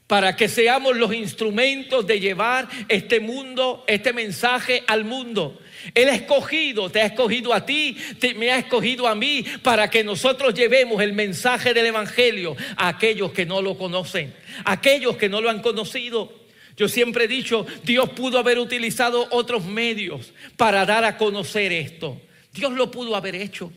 para 0.07 0.37
que 0.37 0.47
seamos 0.47 0.95
los 0.95 1.13
instrumentos 1.13 2.07
de 2.07 2.19
llevar 2.19 2.67
este 2.87 3.19
mundo, 3.19 3.83
este 3.87 4.13
mensaje 4.13 4.83
al 4.87 5.03
mundo. 5.03 5.59
Él 5.93 6.07
ha 6.07 6.15
escogido, 6.15 6.89
te 6.89 7.01
ha 7.01 7.05
escogido 7.05 7.53
a 7.53 7.65
ti, 7.65 7.97
me 8.37 8.51
ha 8.51 8.57
escogido 8.57 9.05
a 9.05 9.15
mí 9.15 9.45
para 9.61 9.89
que 9.89 10.05
nosotros 10.05 10.53
llevemos 10.53 11.01
el 11.01 11.11
mensaje 11.11 11.73
del 11.73 11.87
Evangelio 11.87 12.55
a 12.77 12.87
aquellos 12.87 13.33
que 13.33 13.45
no 13.45 13.61
lo 13.61 13.77
conocen, 13.77 14.33
a 14.63 14.73
aquellos 14.73 15.17
que 15.17 15.27
no 15.27 15.41
lo 15.41 15.49
han 15.49 15.61
conocido. 15.61 16.33
Yo 16.77 16.87
siempre 16.87 17.25
he 17.25 17.27
dicho, 17.27 17.65
Dios 17.83 18.09
pudo 18.11 18.39
haber 18.39 18.59
utilizado 18.59 19.27
otros 19.31 19.65
medios 19.65 20.31
para 20.55 20.85
dar 20.85 21.03
a 21.03 21.17
conocer 21.17 21.73
esto. 21.73 22.21
Dios 22.53 22.71
lo 22.71 22.89
pudo 22.89 23.15
haber 23.15 23.35
hecho. 23.35 23.73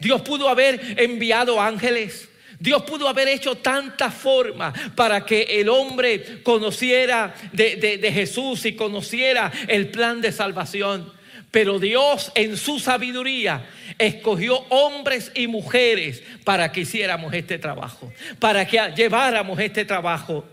Dios 0.00 0.22
pudo 0.22 0.48
haber 0.48 0.80
enviado 0.96 1.60
ángeles. 1.60 2.30
Dios 2.58 2.82
pudo 2.82 3.08
haber 3.08 3.28
hecho 3.28 3.56
tanta 3.56 4.10
forma 4.10 4.72
para 4.94 5.24
que 5.24 5.42
el 5.42 5.68
hombre 5.68 6.42
conociera 6.42 7.34
de, 7.52 8.10
Jesús 8.12 8.64
y 8.64 8.74
conociera 8.74 9.52
el 9.68 9.88
plan 9.88 10.20
de 10.20 10.32
salvación. 10.32 11.12
Pero 11.50 11.78
Dios 11.78 12.32
en 12.34 12.56
su 12.56 12.78
sabiduría 12.78 13.66
escogió 13.98 14.58
hombres 14.68 15.30
y 15.34 15.46
mujeres 15.46 16.22
para 16.44 16.72
que 16.72 16.80
hiciéramos 16.80 17.32
este 17.34 17.58
trabajo, 17.58 18.12
para 18.38 18.66
que 18.66 18.80
lleváramos 18.96 19.58
este 19.60 19.84
trabajo. 19.84 20.46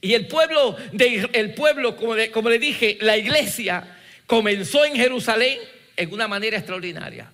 Y 0.00 0.14
el 0.14 0.26
pueblo, 0.26 0.76
de, 0.92 1.28
el 1.32 1.54
pueblo 1.54 1.96
como, 1.96 2.14
como 2.32 2.50
le 2.50 2.58
dije, 2.58 2.98
la 3.00 3.16
iglesia 3.16 3.98
comenzó 4.26 4.84
en 4.84 4.94
Jerusalén 4.94 5.58
en 5.96 6.12
una 6.12 6.28
manera 6.28 6.56
extraordinaria. 6.56 7.32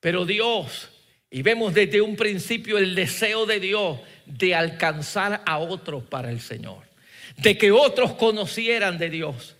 Pero 0.00 0.26
Dios 0.26 0.90
y 1.34 1.42
vemos 1.42 1.74
desde 1.74 2.00
un 2.00 2.14
principio 2.14 2.78
el 2.78 2.94
deseo 2.94 3.44
de 3.44 3.58
Dios 3.58 3.98
de 4.24 4.54
alcanzar 4.54 5.42
a 5.44 5.58
otros 5.58 6.04
para 6.04 6.30
el 6.30 6.40
Señor, 6.40 6.84
de 7.38 7.58
que 7.58 7.72
otros 7.72 8.12
conocieran 8.12 8.98
de 8.98 9.10
Dios. 9.10 9.56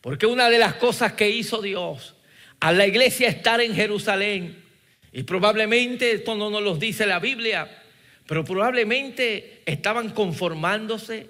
Porque 0.00 0.24
una 0.24 0.48
de 0.48 0.58
las 0.58 0.76
cosas 0.76 1.12
que 1.12 1.28
hizo 1.28 1.60
Dios 1.60 2.14
a 2.60 2.72
la 2.72 2.86
iglesia 2.86 3.28
estar 3.28 3.60
en 3.60 3.74
Jerusalén, 3.74 4.64
y 5.12 5.24
probablemente 5.24 6.12
esto 6.12 6.34
no 6.34 6.48
nos 6.48 6.62
lo 6.62 6.76
dice 6.76 7.04
la 7.04 7.18
Biblia, 7.18 7.82
pero 8.26 8.42
probablemente 8.42 9.60
estaban 9.66 10.12
conformándose 10.12 11.28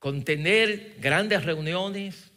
con 0.00 0.24
tener 0.24 0.96
grandes 0.98 1.44
reuniones, 1.44 2.27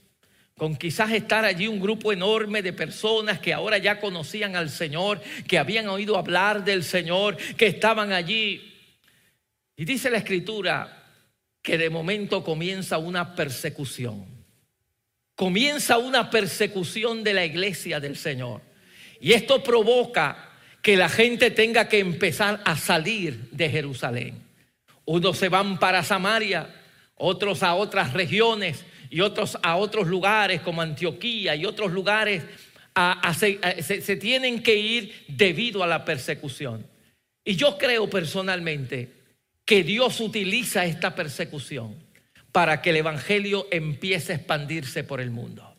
con 0.61 0.75
quizás 0.75 1.11
estar 1.11 1.43
allí 1.43 1.67
un 1.67 1.79
grupo 1.79 2.13
enorme 2.13 2.61
de 2.61 2.71
personas 2.71 3.39
que 3.39 3.51
ahora 3.51 3.79
ya 3.79 3.99
conocían 3.99 4.55
al 4.55 4.69
Señor, 4.69 5.19
que 5.47 5.57
habían 5.57 5.89
oído 5.89 6.19
hablar 6.19 6.63
del 6.63 6.83
Señor, 6.83 7.35
que 7.57 7.65
estaban 7.65 8.13
allí. 8.13 8.71
Y 9.75 9.85
dice 9.85 10.11
la 10.11 10.19
escritura 10.19 11.03
que 11.63 11.79
de 11.79 11.89
momento 11.89 12.43
comienza 12.43 12.99
una 12.99 13.33
persecución. 13.33 14.23
Comienza 15.33 15.97
una 15.97 16.29
persecución 16.29 17.23
de 17.23 17.33
la 17.33 17.43
iglesia 17.43 17.99
del 17.99 18.15
Señor. 18.15 18.61
Y 19.19 19.33
esto 19.33 19.63
provoca 19.63 20.51
que 20.83 20.95
la 20.95 21.09
gente 21.09 21.49
tenga 21.49 21.89
que 21.89 21.97
empezar 21.97 22.61
a 22.65 22.77
salir 22.77 23.49
de 23.49 23.67
Jerusalén. 23.67 24.43
Unos 25.05 25.39
se 25.39 25.49
van 25.49 25.79
para 25.79 26.03
Samaria, 26.03 26.69
otros 27.15 27.63
a 27.63 27.73
otras 27.73 28.13
regiones, 28.13 28.85
y 29.11 29.19
otros 29.21 29.57
a 29.61 29.75
otros 29.75 30.07
lugares 30.07 30.61
como 30.61 30.81
Antioquía 30.81 31.53
y 31.53 31.65
otros 31.65 31.91
lugares 31.91 32.43
se, 33.37 34.01
se 34.01 34.15
tienen 34.15 34.63
que 34.63 34.75
ir 34.75 35.25
debido 35.27 35.83
a 35.83 35.87
la 35.87 36.03
persecución. 36.03 36.87
Y 37.43 37.55
yo 37.55 37.77
creo 37.77 38.09
personalmente 38.09 39.09
que 39.65 39.83
Dios 39.83 40.19
utiliza 40.21 40.85
esta 40.85 41.13
persecución 41.13 41.95
para 42.51 42.81
que 42.81 42.91
el 42.91 42.97
Evangelio 42.97 43.67
empiece 43.69 44.31
a 44.31 44.35
expandirse 44.37 45.03
por 45.03 45.19
el 45.19 45.29
mundo. 45.29 45.75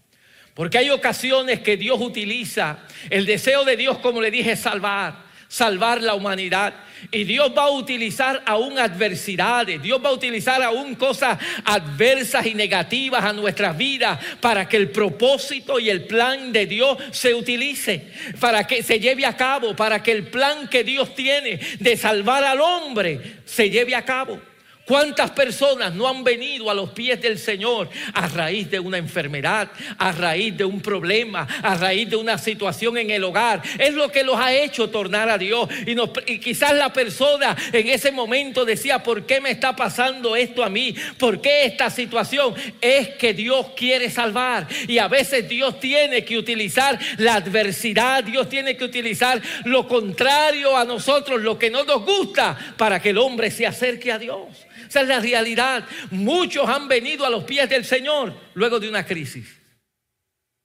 Porque 0.55 0.79
hay 0.79 0.91
ocasiones 0.91 1.61
que 1.61 1.79
Dios 1.79 2.01
utiliza 2.01 2.81
el 3.09 3.25
deseo 3.25 3.65
de 3.65 3.77
Dios, 3.77 3.99
como 3.99 4.21
le 4.21 4.31
dije, 4.31 4.57
salvar 4.57 5.32
salvar 5.53 6.01
la 6.01 6.15
humanidad. 6.15 6.73
Y 7.11 7.25
Dios 7.25 7.53
va 7.57 7.65
a 7.65 7.71
utilizar 7.71 8.43
aún 8.47 8.79
adversidades, 8.79 9.83
Dios 9.83 10.03
va 10.03 10.09
a 10.09 10.13
utilizar 10.13 10.63
aún 10.63 10.95
cosas 10.95 11.37
adversas 11.65 12.47
y 12.47 12.55
negativas 12.55 13.23
a 13.23 13.33
nuestras 13.35 13.77
vidas 13.77 14.19
para 14.41 14.67
que 14.67 14.79
el 14.79 14.91
propósito 14.91 15.79
y 15.79 15.91
el 15.91 16.07
plan 16.07 16.53
de 16.53 16.65
Dios 16.67 16.97
se 17.11 17.35
utilice, 17.35 18.13
para 18.41 18.67
que 18.67 18.83
se 18.83 18.99
lleve 18.99 19.27
a 19.27 19.37
cabo, 19.37 19.77
para 19.77 20.03
que 20.03 20.13
el 20.13 20.29
plan 20.29 20.69
que 20.69 20.85
Dios 20.85 21.15
tiene 21.15 21.61
de 21.79 21.97
salvar 21.99 22.45
al 22.45 22.61
hombre 22.61 23.41
se 23.45 23.69
lleve 23.69 23.95
a 23.95 24.05
cabo. 24.05 24.41
¿Cuántas 24.85 25.31
personas 25.31 25.95
no 25.95 26.09
han 26.09 26.25
venido 26.25 26.69
a 26.69 26.75
los 26.75 26.91
pies 26.91 27.21
del 27.23 27.39
Señor 27.39 27.89
a 28.15 28.27
raíz 28.27 28.69
de 28.69 28.81
una 28.81 28.99
enfermedad, 28.99 29.71
a 29.97 30.11
raíz 30.11 30.57
de 30.57 30.65
un 30.65 30.81
problema, 30.81 31.47
a 31.63 31.77
raíz 31.77 32.11
de 32.11 32.17
una 32.17 32.37
situación 32.37 32.99
en 32.99 33.11
el 33.11 33.23
hogar? 33.23 33.63
Es 33.79 33.95
lo 33.95 34.11
que 34.11 34.25
los 34.25 34.37
ha 34.37 34.53
hecho 34.53 34.91
tornar 34.91 35.29
a 35.29 35.39
Dios. 35.39 35.69
Y, 35.87 36.39
quizás 36.39 36.75
la 36.75 36.93
persona 36.93 37.57
en 37.73 37.89
ese 37.89 38.11
momento 38.11 38.65
decía, 38.65 39.05
¿por 39.05 39.25
qué 39.25 39.41
me 39.41 39.53
está 39.53 39.77
pasando 39.77 40.35
esto 40.35 40.65
a 40.65 40.69
mí? 40.69 40.97
¿Por 41.17 41.41
qué 41.41 41.65
esta 41.65 41.89
situación? 41.89 42.53
Es 42.81 43.11
que 43.11 43.35
Dios 43.35 43.69
quiere 43.77 44.11
salvar. 44.11 44.67
Y 44.89 44.99
a 44.99 45.07
veces 45.07 45.49
Dios 45.49 45.79
tiene 45.79 46.25
que 46.25 46.37
utilizar 46.37 46.99
la 47.19 47.37
adversidad, 47.37 48.25
Dios 48.25 48.49
tiene 48.49 48.77
que 48.77 48.85
utilizar 48.85 49.41
lo 49.65 49.87
contrario 49.87 50.77
a 50.77 50.85
nosotros, 50.85 51.41
lo 51.41 51.57
que 51.57 51.71
no 51.71 51.85
nos 51.85 52.05
gusta, 52.05 52.59
para 52.77 53.01
que 53.01 53.11
el 53.11 53.19
hombre 53.19 53.53
se 53.53 53.65
acerque 53.65 54.11
a 54.11 54.19
Dios. 54.19 54.49
Esa 54.93 55.01
es 55.01 55.09
la 55.09 55.21
realidad. 55.21 55.89
Muchos 56.11 56.69
han 56.69 56.87
venido 56.87 57.25
a 57.25 57.31
los 57.31 57.45
pies 57.45 57.67
del 57.67 57.83
Señor 57.83 58.35
luego 58.53 58.79
de 58.79 58.91
una 58.91 59.07
crisis, 59.07 59.59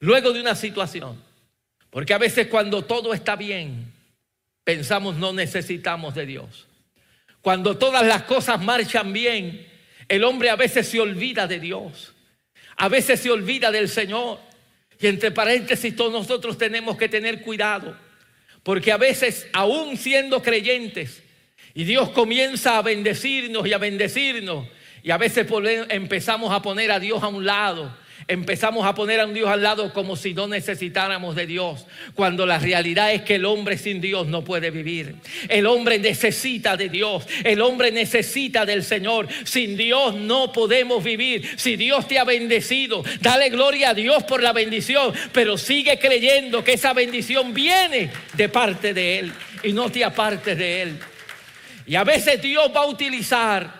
luego 0.01 0.33
de 0.33 0.41
una 0.41 0.53
situación. 0.53 1.23
Porque 1.89 2.13
a 2.13 2.17
veces 2.17 2.47
cuando 2.47 2.83
todo 2.83 3.13
está 3.13 3.37
bien, 3.37 3.89
pensamos 4.65 5.15
no 5.15 5.31
necesitamos 5.31 6.13
de 6.13 6.25
Dios. 6.25 6.67
Cuando 7.39 7.77
todas 7.77 8.05
las 8.05 8.23
cosas 8.23 8.61
marchan 8.61 9.13
bien, 9.13 9.65
el 10.09 10.25
hombre 10.25 10.49
a 10.49 10.57
veces 10.57 10.89
se 10.89 10.99
olvida 10.99 11.47
de 11.47 11.61
Dios. 11.61 12.13
A 12.75 12.89
veces 12.89 13.21
se 13.21 13.31
olvida 13.31 13.71
del 13.71 13.87
Señor. 13.87 14.39
Y 14.99 15.07
entre 15.07 15.31
paréntesis, 15.31 15.95
todos 15.95 16.11
nosotros 16.11 16.57
tenemos 16.57 16.97
que 16.97 17.07
tener 17.07 17.43
cuidado. 17.43 17.97
Porque 18.61 18.91
a 18.91 18.97
veces, 18.97 19.47
aún 19.53 19.95
siendo 19.95 20.41
creyentes, 20.41 21.23
y 21.77 21.83
Dios 21.83 22.09
comienza 22.09 22.79
a 22.79 22.81
bendecirnos 22.81 23.67
y 23.67 23.73
a 23.73 23.77
bendecirnos, 23.77 24.65
y 25.03 25.11
a 25.11 25.17
veces 25.17 25.45
empezamos 25.89 26.51
a 26.51 26.63
poner 26.63 26.91
a 26.91 26.99
Dios 26.99 27.21
a 27.21 27.27
un 27.27 27.45
lado 27.45 27.95
empezamos 28.27 28.85
a 28.85 28.93
poner 28.93 29.19
a 29.19 29.25
un 29.25 29.33
Dios 29.33 29.47
al 29.47 29.63
lado 29.63 29.93
como 29.93 30.15
si 30.15 30.33
no 30.33 30.47
necesitáramos 30.47 31.35
de 31.35 31.45
Dios, 31.45 31.85
cuando 32.13 32.45
la 32.45 32.59
realidad 32.59 33.13
es 33.13 33.21
que 33.21 33.35
el 33.35 33.45
hombre 33.45 33.77
sin 33.77 34.01
Dios 34.01 34.27
no 34.27 34.43
puede 34.43 34.69
vivir. 34.71 35.15
El 35.47 35.65
hombre 35.65 35.97
necesita 35.99 36.75
de 36.75 36.89
Dios, 36.89 37.25
el 37.43 37.61
hombre 37.61 37.91
necesita 37.91 38.65
del 38.65 38.83
Señor. 38.83 39.27
Sin 39.45 39.77
Dios 39.77 40.15
no 40.15 40.51
podemos 40.51 41.03
vivir. 41.03 41.47
Si 41.57 41.75
Dios 41.75 42.07
te 42.07 42.19
ha 42.19 42.25
bendecido, 42.25 43.03
dale 43.21 43.49
gloria 43.49 43.91
a 43.91 43.93
Dios 43.93 44.23
por 44.23 44.43
la 44.43 44.51
bendición, 44.51 45.13
pero 45.31 45.57
sigue 45.57 45.97
creyendo 45.97 46.63
que 46.63 46.73
esa 46.73 46.93
bendición 46.93 47.53
viene 47.53 48.09
de 48.33 48.49
parte 48.49 48.93
de 48.93 49.19
Él 49.19 49.33
y 49.63 49.73
no 49.73 49.89
te 49.89 50.03
apartes 50.03 50.57
de 50.57 50.81
Él. 50.81 50.99
Y 51.87 51.95
a 51.95 52.03
veces 52.03 52.41
Dios 52.41 52.69
va 52.75 52.81
a 52.81 52.87
utilizar 52.87 53.73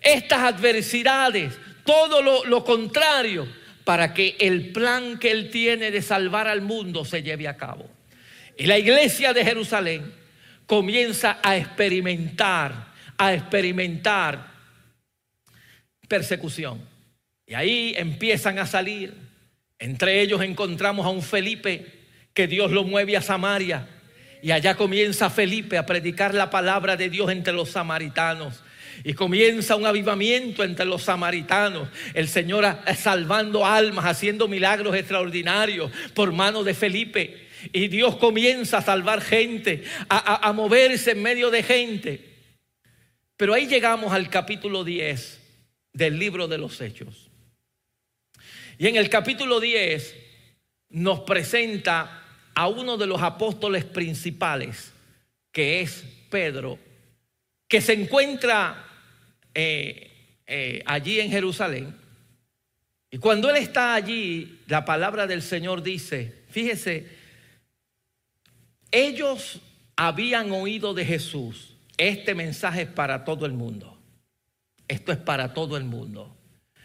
estas 0.00 0.38
adversidades, 0.38 1.58
todo 1.84 2.44
lo, 2.44 2.64
contrario, 2.64 3.48
para 3.82 4.14
que 4.14 4.36
el 4.38 4.70
plan 4.70 5.18
que 5.18 5.32
Él 5.32 5.50
tiene 5.50 5.90
de 5.90 6.00
salvar 6.00 6.46
al 6.46 6.60
mundo 6.60 7.04
se 7.04 7.22
lleve 7.22 7.48
a 7.48 7.56
cabo. 7.56 7.90
Y 8.56 8.66
la 8.66 8.78
iglesia 8.78 9.32
de 9.32 9.44
Jerusalén 9.44 10.14
comienza 10.66 11.40
a 11.42 11.56
experimentar, 11.56 12.92
a 13.16 13.34
experimentar 13.34 14.52
persecución. 16.06 16.80
Y 17.44 17.54
ahí 17.54 17.94
empiezan 17.96 18.60
a 18.60 18.66
salir. 18.66 19.14
Entre 19.80 20.20
ellos 20.20 20.42
encontramos 20.42 21.04
a 21.06 21.10
un 21.10 21.22
Felipe 21.22 21.86
que 22.34 22.46
Dios 22.46 22.70
lo 22.70 22.84
mueve 22.84 23.16
a 23.16 23.22
Samaria. 23.22 23.88
Y 24.42 24.50
allá 24.50 24.76
comienza 24.76 25.30
Felipe 25.30 25.78
a 25.78 25.86
predicar 25.86 26.34
la 26.34 26.50
palabra 26.50 26.96
de 26.96 27.08
Dios 27.08 27.30
entre 27.30 27.52
los 27.52 27.70
samaritanos. 27.70 28.62
Y 29.04 29.14
comienza 29.14 29.76
un 29.76 29.86
avivamiento 29.86 30.64
entre 30.64 30.84
los 30.84 31.02
samaritanos. 31.02 31.88
El 32.14 32.28
Señor 32.28 32.78
salvando 32.96 33.64
almas, 33.64 34.04
haciendo 34.04 34.48
milagros 34.48 34.96
extraordinarios 34.96 35.90
por 36.14 36.32
mano 36.32 36.64
de 36.64 36.74
Felipe. 36.74 37.48
Y 37.72 37.88
Dios 37.88 38.16
comienza 38.16 38.78
a 38.78 38.82
salvar 38.82 39.20
gente, 39.20 39.84
a, 40.08 40.48
a 40.48 40.52
moverse 40.52 41.12
en 41.12 41.22
medio 41.22 41.50
de 41.50 41.62
gente. 41.62 42.24
Pero 43.36 43.54
ahí 43.54 43.66
llegamos 43.66 44.12
al 44.12 44.28
capítulo 44.30 44.84
10 44.84 45.40
del 45.92 46.18
libro 46.18 46.48
de 46.48 46.58
los 46.58 46.80
Hechos. 46.80 47.30
Y 48.78 48.86
en 48.86 48.96
el 48.96 49.08
capítulo 49.08 49.58
10 49.58 50.14
nos 50.90 51.20
presenta 51.20 52.27
a 52.58 52.66
uno 52.66 52.96
de 52.96 53.06
los 53.06 53.22
apóstoles 53.22 53.84
principales, 53.84 54.92
que 55.52 55.80
es 55.80 56.04
Pedro, 56.28 56.76
que 57.68 57.80
se 57.80 57.92
encuentra 57.92 58.84
eh, 59.54 60.40
eh, 60.44 60.82
allí 60.84 61.20
en 61.20 61.30
Jerusalén. 61.30 61.94
Y 63.12 63.18
cuando 63.18 63.48
él 63.48 63.58
está 63.58 63.94
allí, 63.94 64.58
la 64.66 64.84
palabra 64.84 65.28
del 65.28 65.40
Señor 65.40 65.84
dice, 65.84 66.34
fíjese, 66.50 67.06
ellos 68.90 69.60
habían 69.94 70.50
oído 70.50 70.94
de 70.94 71.04
Jesús, 71.04 71.76
este 71.96 72.34
mensaje 72.34 72.82
es 72.82 72.88
para 72.88 73.24
todo 73.24 73.46
el 73.46 73.52
mundo. 73.52 73.96
Esto 74.88 75.12
es 75.12 75.18
para 75.18 75.54
todo 75.54 75.76
el 75.76 75.84
mundo. 75.84 76.36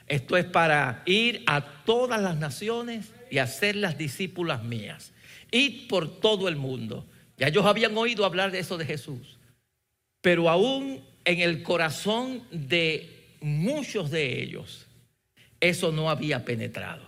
Esto 0.06 0.38
es 0.38 0.46
para 0.46 1.01
ir 1.08 1.42
a 1.48 1.62
todas 1.84 2.22
las 2.22 2.38
naciones 2.38 3.12
y 3.31 3.40
hacer 3.40 3.75
las 3.75 3.98
discípulas 3.98 4.64
mías. 4.64 5.12
Ir 5.53 5.87
por 5.87 6.20
todo 6.20 6.50
el 6.50 6.55
mundo. 6.55 7.05
Ya 7.37 7.48
ellos 7.48 7.66
habían 7.66 7.98
oído 7.98 8.25
hablar 8.25 8.51
de 8.51 8.59
eso 8.59 8.77
de 8.77 8.85
Jesús. 8.85 9.37
Pero 10.22 10.50
aún 10.50 11.03
en 11.24 11.39
el 11.39 11.63
corazón 11.63 12.44
de 12.51 13.09
muchos 13.39 14.09
de 14.11 14.42
ellos 14.42 14.87
eso 15.59 15.92
no 15.92 16.09
había 16.09 16.44
penetrado. 16.44 17.03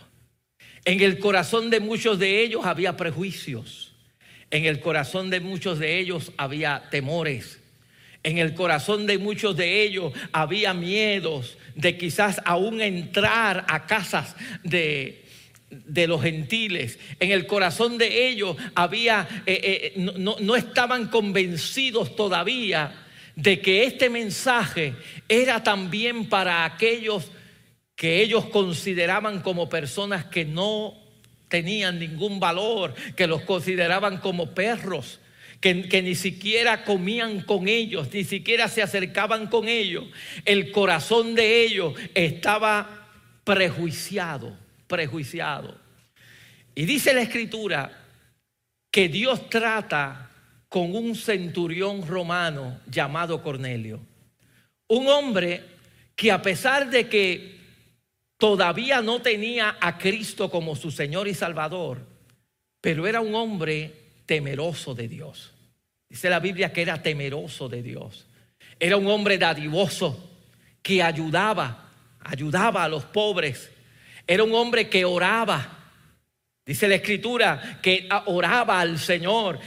En 0.85 1.01
el 1.01 1.19
corazón 1.19 1.69
de 1.69 1.79
muchos 1.79 2.19
de 2.19 2.41
ellos 2.41 2.65
había 2.65 2.95
prejuicios. 2.95 3.93
En 4.51 4.65
el 4.65 4.79
corazón 4.79 5.29
de 5.29 5.39
muchos 5.39 5.79
de 5.79 5.99
ellos 5.99 6.31
había 6.37 6.83
temores. 6.91 7.59
En 8.23 8.37
el 8.37 8.53
corazón 8.53 9.07
de 9.07 9.17
muchos 9.17 9.57
de 9.57 9.81
ellos 9.81 10.13
había 10.31 10.73
miedos 10.73 11.57
de 11.75 11.97
quizás 11.97 12.39
aún 12.45 12.81
entrar 12.81 13.65
a 13.67 13.85
casas 13.87 14.35
de, 14.63 15.24
de 15.85 16.07
los 16.07 16.21
gentiles. 16.21 16.99
En 17.19 17.31
el 17.31 17.47
corazón 17.47 17.97
de 17.97 18.27
ellos 18.29 18.55
había, 18.75 19.27
eh, 19.45 19.93
eh, 19.95 20.15
no, 20.17 20.35
no 20.39 20.55
estaban 20.55 21.07
convencidos 21.07 22.15
todavía 22.15 23.05
de 23.35 23.59
que 23.59 23.83
este 23.83 24.09
mensaje 24.09 24.93
era 25.27 25.63
también 25.63 26.29
para 26.29 26.65
aquellos 26.65 27.31
que 27.95 28.21
ellos 28.21 28.45
consideraban 28.45 29.41
como 29.41 29.69
personas 29.69 30.25
que 30.25 30.45
no 30.45 30.93
tenían 31.47 31.99
ningún 31.99 32.39
valor, 32.39 32.93
que 33.15 33.27
los 33.27 33.41
consideraban 33.41 34.17
como 34.17 34.53
perros, 34.53 35.19
que, 35.61 35.87
que, 35.87 36.01
ni 36.01 36.15
siquiera 36.15 36.83
comían 36.83 37.41
con 37.41 37.67
ellos, 37.67 38.09
ni 38.13 38.23
siquiera 38.23 38.67
se 38.67 38.81
acercaban 38.81 39.47
con 39.47 39.67
ellos. 39.67 40.05
El 40.43 40.71
corazón 40.71 41.35
de 41.35 41.63
ellos 41.63 41.93
estaba 42.13 43.07
prejuiciado, 43.43 44.57
prejuiciado. 44.87 45.77
Y 46.73 46.85
dice 46.85 47.13
la 47.13 47.21
escritura 47.21 47.91
que 48.91 49.07
Dios 49.09 49.49
trata 49.49 50.29
con 50.69 50.95
un 50.95 51.15
centurión 51.15 52.05
romano 52.05 52.79
llamado 52.87 53.41
Cornelio. 53.41 53.99
Un 54.87 55.07
hombre 55.07 55.63
que 56.15 56.31
a 56.31 56.41
pesar 56.41 56.89
de 56.89 57.07
que 57.07 57.59
todavía 58.37 59.01
no 59.01 59.21
tenía 59.21 59.77
a 59.79 59.97
Cristo 59.97 60.49
como 60.49 60.75
su 60.75 60.91
Señor 60.91 61.27
y 61.27 61.33
Salvador, 61.33 62.05
pero 62.81 63.07
era 63.07 63.21
un 63.21 63.35
hombre 63.35 63.93
temeroso 64.25 64.93
de 64.93 65.07
Dios. 65.07 65.53
Dice 66.09 66.29
la 66.29 66.39
Biblia 66.39 66.71
que 66.71 66.81
era 66.81 67.01
temeroso 67.01 67.67
de 67.67 67.81
Dios. 67.81 68.27
Era 68.79 68.97
un 68.97 69.07
hombre 69.07 69.37
dadivoso 69.37 70.29
que 70.81 71.01
ayudaba, 71.01 71.89
ayudaba 72.19 72.83
a 72.83 72.89
los 72.89 73.05
pobres. 73.05 73.71
Era 74.27 74.43
un 74.43 74.53
hombre 74.53 74.89
que 74.89 75.05
oraba, 75.05 75.75
Dice 76.65 76.87
la 76.87 76.95
escritura 76.95 77.79
que 77.79 78.09
oraba 78.25 78.79
al 78.79 78.97
Señor. 78.97 79.59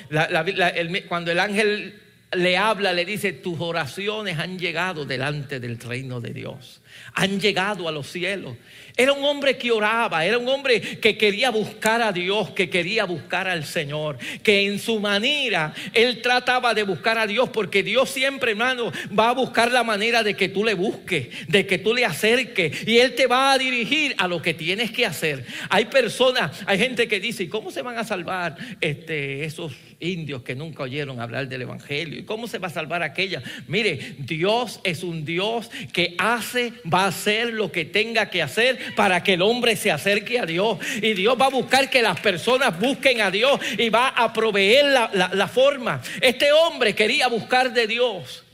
cuando 1.09 1.31
el 1.31 1.38
ángel 1.38 2.03
le 2.33 2.57
habla, 2.57 2.92
le 2.92 3.05
dice, 3.05 3.33
tus 3.33 3.61
oraciones 3.61 4.38
han 4.38 4.59
llegado 4.59 5.05
delante 5.05 5.61
del 5.61 5.79
reino 5.79 6.21
de 6.21 6.33
Dios. 6.33 6.83
Han 7.14 7.40
llegado 7.40 7.88
a 7.88 7.92
los 7.92 8.09
cielos. 8.09 8.57
Era 8.99 9.13
un 9.13 9.25
hombre 9.25 9.57
que 9.57 9.71
oraba, 9.71 10.25
era 10.25 10.39
un 10.39 10.49
hombre 10.49 10.81
que 10.81 11.17
quería 11.17 11.51
buscar 11.51 12.03
a 12.03 12.11
Dios, 12.11 12.51
que 12.51 12.69
quería 12.69 13.05
buscar 13.05 13.47
al 13.47 13.65
Señor, 13.65 14.19
que 14.43 14.67
en 14.67 14.81
su 14.81 14.99
manera 14.99 15.73
él 15.95 16.21
trataba 16.21 16.75
de 16.75 16.83
buscar 16.83 17.17
a 17.17 17.29
Dios, 17.29 17.49
porque 17.51 17.85
Dios 17.85 18.11
siempre, 18.11 18.51
hermano, 18.51 18.91
va 19.17 19.31
a 19.31 19.35
buscar 19.35 19.71
la 19.71 19.85
manera 19.85 20.25
de 20.25 20.35
que 20.35 20.49
tú 20.49 20.65
le 20.65 20.75
busques, 20.75 21.29
de 21.47 21.65
que 21.65 21.79
tú 21.79 21.95
le 21.95 22.05
acerques, 22.05 22.89
y 22.89 22.99
Él 22.99 23.15
te 23.15 23.29
va 23.29 23.53
a 23.53 23.59
dirigir 23.59 24.17
a 24.19 24.27
lo 24.27 24.43
que 24.43 24.53
tienes 24.53 24.91
que 24.91 25.07
hacer. 25.07 25.47
Hay 25.71 25.85
personas, 25.85 26.61
hay 26.67 26.79
gente 26.79 27.07
que 27.07 27.21
dice, 27.21 27.45
¿y 27.45 27.49
cómo 27.49 27.71
se 27.71 27.83
van 27.83 27.99
a 27.99 28.05
salvar 28.05 28.57
este, 28.81 29.45
esos 29.45 29.75
indios 30.01 30.43
que 30.43 30.55
nunca 30.55 30.83
oyeron 30.83 31.21
hablar 31.21 31.49
del 31.49 31.63
Evangelio? 31.63 32.19
¿Y 32.19 32.25
cómo 32.25 32.49
se 32.49 32.59
va 32.59 32.67
a 32.67 32.73
salvar 32.73 33.05
aquella? 33.05 33.45
Mire, 33.69 34.17
Dios 34.19 34.81
es 34.83 35.05
un 35.05 35.25
Dios 35.25 35.71
que 35.93 36.17
hace, 36.19 36.73
va 36.93 37.05
a 37.05 37.09
hacer 37.09 37.53
lo 37.53 37.71
que 37.71 37.85
tenga 37.85 38.31
que 38.31 38.43
hacer 38.43 38.88
para 38.94 39.22
que 39.22 39.35
el 39.35 39.42
hombre 39.42 39.77
se 39.77 39.90
acerque 39.90 40.38
a 40.38 40.46
Dios. 40.46 40.79
Y 41.03 41.14
Dios 41.14 41.37
va 41.40 41.46
a 41.46 41.51
buscar 41.51 41.88
que 41.90 42.03
las 42.03 42.20
personas 42.20 42.79
busquen 42.79 43.20
a 43.20 43.31
Dios 43.31 43.61
y 43.79 43.88
va 43.88 44.09
a 44.09 44.33
proveer 44.33 44.87
la, 45.12 45.48
forma. 45.48 46.01
Este 46.20 46.53
hombre 46.53 46.94
quería 46.94 47.29
buscar 47.29 47.72
de 47.72 47.87
Dios. 47.87 48.44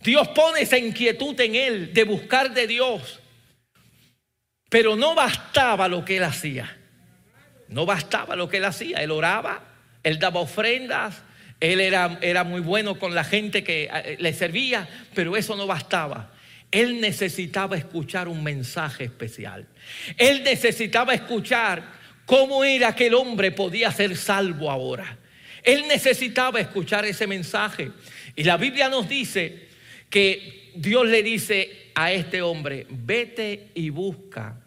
Dios 0.00 0.28
pone 0.28 0.62
esa 0.62 0.78
inquietud 0.78 1.38
en 1.40 1.54
él 1.54 1.94
de 1.94 2.04
buscar 2.04 2.52
de 2.52 2.66
Dios. 2.66 3.20
Pero 4.68 4.96
no 4.96 5.14
bastaba 5.14 5.88
lo 5.88 6.04
que 6.04 6.18
él 6.18 6.24
hacía. 6.24 6.76
No 7.68 7.86
bastaba 7.86 8.36
lo 8.36 8.48
que 8.48 8.58
él 8.58 8.64
hacía. 8.64 8.98
Él 8.98 9.10
oraba, 9.10 9.62
él 10.02 10.18
daba 10.18 10.40
ofrendas, 10.40 11.22
él 11.60 11.80
era, 11.80 12.18
era 12.20 12.44
muy 12.44 12.60
bueno 12.60 12.98
con 12.98 13.14
la 13.14 13.24
gente 13.24 13.64
que 13.64 13.88
eh, 13.92 14.16
le 14.20 14.34
servía, 14.34 14.86
pero 15.14 15.36
eso 15.36 15.56
no 15.56 15.66
bastaba. 15.66 16.33
Él 16.74 17.00
necesitaba 17.00 17.76
escuchar 17.76 18.26
un 18.26 18.42
mensaje 18.42 19.04
especial. 19.04 19.64
Él 20.18 20.42
necesitaba 20.42 21.14
escuchar 21.14 21.84
cómo 22.26 22.64
era 22.64 22.96
que 22.96 23.06
el 23.06 23.14
hombre 23.14 23.52
podía 23.52 23.92
ser 23.92 24.16
salvo 24.16 24.68
ahora. 24.68 25.16
Él 25.62 25.86
necesitaba 25.86 26.58
escuchar 26.58 27.04
ese 27.04 27.28
mensaje. 27.28 27.92
Y 28.34 28.42
la 28.42 28.56
Biblia 28.56 28.88
nos 28.88 29.08
dice 29.08 29.68
que 30.10 30.72
Dios 30.74 31.06
le 31.06 31.22
dice 31.22 31.92
a 31.94 32.10
este 32.10 32.42
hombre, 32.42 32.88
vete 32.90 33.68
y 33.74 33.90
busca 33.90 34.60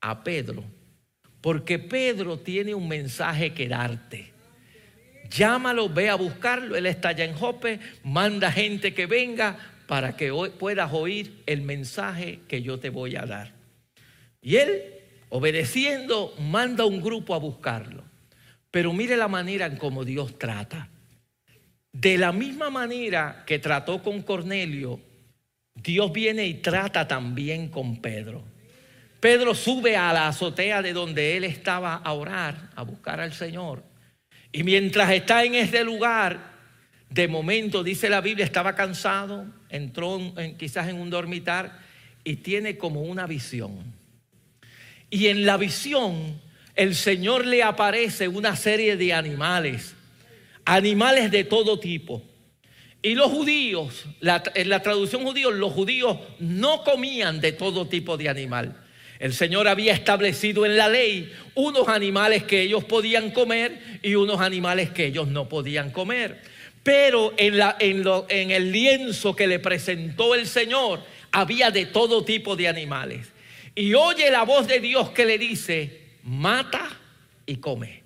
a 0.00 0.24
Pedro, 0.24 0.64
porque 1.42 1.78
Pedro 1.78 2.38
tiene 2.38 2.74
un 2.74 2.88
mensaje 2.88 3.52
que 3.52 3.68
darte. 3.68 4.32
Llámalo, 5.28 5.90
ve 5.90 6.08
a 6.08 6.14
buscarlo, 6.14 6.74
él 6.74 6.86
está 6.86 7.10
allá 7.10 7.26
en 7.26 7.34
Jope, 7.34 7.80
manda 8.02 8.50
gente 8.50 8.94
que 8.94 9.04
venga 9.04 9.73
para 9.86 10.16
que 10.16 10.32
puedas 10.58 10.92
oír 10.92 11.42
el 11.46 11.62
mensaje 11.62 12.40
que 12.48 12.62
yo 12.62 12.78
te 12.78 12.90
voy 12.90 13.16
a 13.16 13.26
dar. 13.26 13.52
Y 14.40 14.56
él, 14.56 14.82
obedeciendo, 15.28 16.34
manda 16.38 16.84
un 16.84 17.02
grupo 17.02 17.34
a 17.34 17.38
buscarlo. 17.38 18.04
Pero 18.70 18.92
mire 18.92 19.16
la 19.16 19.28
manera 19.28 19.66
en 19.66 19.76
cómo 19.76 20.04
Dios 20.04 20.38
trata. 20.38 20.88
De 21.92 22.18
la 22.18 22.32
misma 22.32 22.70
manera 22.70 23.44
que 23.46 23.58
trató 23.58 24.02
con 24.02 24.22
Cornelio, 24.22 25.00
Dios 25.74 26.12
viene 26.12 26.46
y 26.46 26.54
trata 26.54 27.06
también 27.06 27.68
con 27.68 28.00
Pedro. 28.00 28.44
Pedro 29.20 29.54
sube 29.54 29.96
a 29.96 30.12
la 30.12 30.28
azotea 30.28 30.82
de 30.82 30.92
donde 30.92 31.36
él 31.36 31.44
estaba 31.44 31.94
a 31.94 32.12
orar, 32.12 32.70
a 32.74 32.82
buscar 32.82 33.20
al 33.20 33.32
Señor. 33.32 33.82
Y 34.52 34.62
mientras 34.64 35.10
está 35.10 35.44
en 35.44 35.54
ese 35.54 35.82
lugar, 35.82 36.53
de 37.14 37.28
momento, 37.28 37.84
dice 37.84 38.08
la 38.08 38.20
Biblia, 38.20 38.44
estaba 38.44 38.74
cansado, 38.74 39.46
entró 39.68 40.34
quizás 40.58 40.88
en 40.88 40.98
un 40.98 41.10
dormitar 41.10 41.78
y 42.24 42.36
tiene 42.36 42.76
como 42.76 43.02
una 43.02 43.28
visión. 43.28 43.94
Y 45.10 45.28
en 45.28 45.46
la 45.46 45.56
visión, 45.56 46.40
el 46.74 46.96
Señor 46.96 47.46
le 47.46 47.62
aparece 47.62 48.26
una 48.26 48.56
serie 48.56 48.96
de 48.96 49.12
animales, 49.12 49.94
animales 50.64 51.30
de 51.30 51.44
todo 51.44 51.78
tipo. 51.78 52.20
Y 53.00 53.14
los 53.14 53.30
judíos, 53.30 54.06
en 54.20 54.68
la 54.68 54.82
traducción 54.82 55.22
judío, 55.22 55.52
los 55.52 55.72
judíos 55.72 56.18
no 56.40 56.82
comían 56.82 57.40
de 57.40 57.52
todo 57.52 57.86
tipo 57.86 58.16
de 58.16 58.28
animal. 58.28 58.76
El 59.20 59.34
Señor 59.34 59.68
había 59.68 59.92
establecido 59.92 60.66
en 60.66 60.76
la 60.76 60.88
ley 60.88 61.32
unos 61.54 61.86
animales 61.86 62.42
que 62.42 62.62
ellos 62.62 62.82
podían 62.82 63.30
comer 63.30 64.00
y 64.02 64.16
unos 64.16 64.40
animales 64.40 64.90
que 64.90 65.06
ellos 65.06 65.28
no 65.28 65.48
podían 65.48 65.92
comer. 65.92 66.53
Pero 66.84 67.34
en, 67.36 68.50
el 68.52 68.70
lienzo 68.70 69.34
que 69.34 69.48
le 69.48 69.58
presentó 69.58 70.36
el 70.36 70.46
Señor 70.46 71.02
había 71.32 71.72
de 71.72 71.86
todo 71.86 72.24
tipo 72.24 72.54
de 72.54 72.68
animales. 72.68 73.32
Y 73.74 73.94
oye 73.94 74.30
la 74.30 74.44
voz 74.44 74.68
de 74.68 74.78
Dios 74.78 75.10
que 75.10 75.24
le 75.24 75.38
dice, 75.38 76.18
mata 76.22 76.88
y 77.46 77.56
come. 77.56 78.04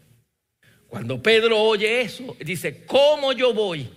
Cuando 0.87 1.23
Pedro 1.23 1.61
oye 1.61 2.01
eso, 2.01 2.35
dice, 2.41 2.87
¿cómo 2.87 3.33
yo 3.33 3.53
voy 3.53 3.91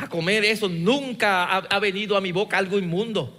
a 0.00 0.08
comer 0.08 0.44
eso. 0.44 0.68
Nunca 0.68 1.44
ha, 1.44 1.78
venido 1.78 2.16
a 2.16 2.20
mi 2.20 2.32
boca 2.32 2.58
algo 2.58 2.78
inmundo. 2.78 3.36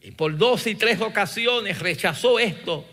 Y 0.00 0.12
por 0.12 0.36
dos 0.36 0.66
y 0.66 0.74
tres 0.74 1.00
ocasiones 1.00 1.80
rechazó 1.80 2.38
esto. 2.38 2.84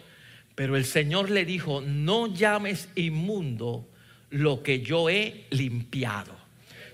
Pero 0.56 0.76
el 0.76 0.86
Señor 0.86 1.30
le 1.30 1.46
dijo, 1.46 1.82
no 1.82 2.34
llames 2.34 2.90
inmundo 2.96 3.88
lo 4.30 4.64
que 4.64 4.82
yo 4.82 5.10
he 5.10 5.46
limpiado. 5.52 6.37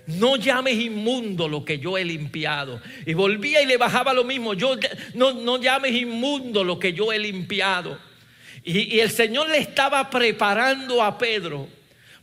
No 0.06 0.36
llames 0.36 0.74
inmundo 0.74 1.48
lo 1.48 1.64
que 1.64 1.78
yo 1.78 1.96
he 1.96 2.04
limpiado. 2.04 2.80
Y 3.06 3.14
volvía 3.14 3.62
y 3.62 3.66
le 3.66 3.76
bajaba 3.76 4.12
lo 4.12 4.24
mismo. 4.24 4.54
Yo, 4.54 4.76
no, 5.14 5.32
no 5.32 5.60
llames 5.60 5.92
inmundo 5.92 6.62
lo 6.64 6.78
que 6.78 6.92
yo 6.92 7.12
he 7.12 7.18
limpiado. 7.18 7.98
y 8.64 9.00
el 9.00 9.10
Señor 9.10 9.48
le 9.50 9.58
estaba 9.58 10.10
preparando 10.10 11.02
a 11.02 11.16
Pedro. 11.18 11.68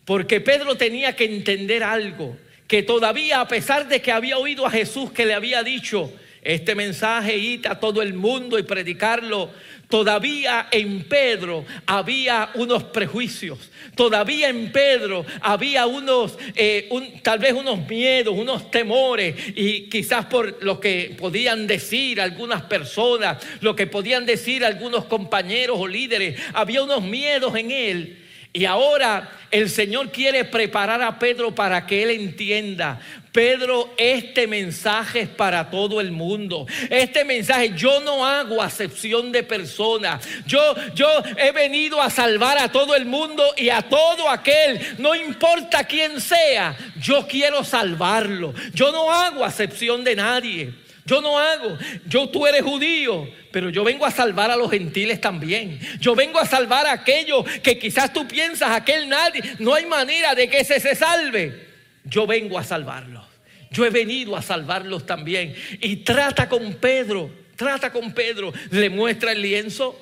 Porque 0.05 0.41
Pedro 0.41 0.75
tenía 0.75 1.15
que 1.15 1.25
entender 1.25 1.83
algo 1.83 2.37
que 2.67 2.83
todavía 2.83 3.41
a 3.41 3.47
pesar 3.47 3.89
de 3.89 4.01
que 4.01 4.13
había 4.13 4.37
oído 4.37 4.65
a 4.65 4.71
Jesús 4.71 5.11
que 5.11 5.25
le 5.25 5.33
había 5.33 5.61
dicho, 5.61 6.09
este 6.41 6.73
mensaje 6.73 7.37
id 7.37 7.67
a 7.67 7.79
todo 7.79 8.01
el 8.01 8.13
mundo 8.13 8.57
y 8.57 8.63
predicarlo. 8.63 9.51
Todavía 9.89 10.69
en 10.71 11.03
Pedro 11.03 11.65
había 11.85 12.49
unos 12.55 12.83
prejuicios. 12.85 13.69
Todavía 13.93 14.49
en 14.49 14.71
Pedro 14.71 15.25
había 15.41 15.85
unos, 15.85 16.37
eh, 16.55 16.89
tal 17.21 17.39
vez 17.39 17.53
unos 17.53 17.87
miedos, 17.87 18.33
unos 18.35 18.71
temores. 18.71 19.35
Y 19.55 19.89
quizás 19.89 20.25
por 20.25 20.63
lo 20.63 20.79
que 20.79 21.15
podían 21.19 21.67
decir 21.67 22.21
algunas 22.21 22.63
personas, 22.63 23.37
lo 23.59 23.75
que 23.75 23.85
podían 23.85 24.25
decir 24.25 24.65
algunos 24.65 25.05
compañeros 25.05 25.77
o 25.79 25.87
líderes, 25.87 26.41
había 26.53 26.81
unos 26.81 27.03
miedos 27.03 27.53
en 27.55 27.69
él. 27.69 28.17
Y 28.53 28.65
ahora 28.65 29.31
el 29.49 29.69
Señor 29.69 30.11
quiere 30.11 30.43
preparar 30.43 31.01
a 31.01 31.19
Pedro 31.19 31.53
para 31.53 31.85
que 31.85 32.03
él 32.03 32.09
entienda. 32.11 32.99
Pedro, 33.31 33.93
este 33.97 34.45
mensaje 34.45 35.21
es 35.21 35.29
para 35.29 35.69
todo 35.69 36.01
el 36.01 36.11
mundo. 36.11 36.65
Este 36.89 37.23
mensaje, 37.23 37.71
yo 37.75 38.01
no 38.01 38.25
hago 38.25 38.61
acepción 38.61 39.31
de 39.31 39.43
personas. 39.43 40.27
Yo, 40.45 40.75
yo 40.93 41.07
he 41.37 41.51
venido 41.53 42.01
a 42.01 42.09
salvar 42.09 42.57
a 42.57 42.71
todo 42.71 42.93
el 42.93 43.05
mundo 43.05 43.43
y 43.55 43.69
a 43.69 43.83
todo 43.83 44.29
aquel, 44.29 44.95
no 44.97 45.15
importa 45.15 45.85
quién 45.85 46.19
sea, 46.19 46.75
yo 46.99 47.25
quiero 47.25 47.63
salvarlo. 47.63 48.53
Yo 48.73 48.91
no 48.91 49.09
hago 49.09 49.45
acepción 49.45 50.03
de 50.03 50.15
nadie. 50.15 50.73
Yo 51.05 51.21
no 51.21 51.39
hago. 51.39 51.77
Yo 52.07 52.27
tú 52.29 52.45
eres 52.45 52.63
judío, 52.63 53.29
pero 53.51 53.69
yo 53.69 53.83
vengo 53.85 54.05
a 54.05 54.11
salvar 54.11 54.51
a 54.51 54.57
los 54.57 54.69
gentiles 54.69 55.21
también. 55.21 55.79
Yo 55.99 56.15
vengo 56.15 56.37
a 56.37 56.45
salvar 56.45 56.85
a 56.85 56.91
aquellos 56.91 57.45
que 57.63 57.79
quizás 57.79 58.11
tú 58.11 58.27
piensas, 58.27 58.71
aquel 58.71 59.07
nadie, 59.07 59.41
no 59.59 59.73
hay 59.73 59.85
manera 59.85 60.35
de 60.35 60.49
que 60.49 60.59
ese 60.59 60.81
se 60.81 60.95
salve. 60.95 61.70
Yo 62.03 62.27
vengo 62.27 62.57
a 62.57 62.63
salvarlos. 62.63 63.25
Yo 63.71 63.85
he 63.85 63.89
venido 63.89 64.35
a 64.35 64.41
salvarlos 64.41 65.05
también. 65.05 65.55
Y 65.79 65.97
trata 65.97 66.49
con 66.49 66.75
Pedro, 66.75 67.31
trata 67.55 67.91
con 67.91 68.13
Pedro. 68.13 68.53
Le 68.69 68.89
muestra 68.89 69.31
el 69.31 69.41
lienzo 69.41 69.99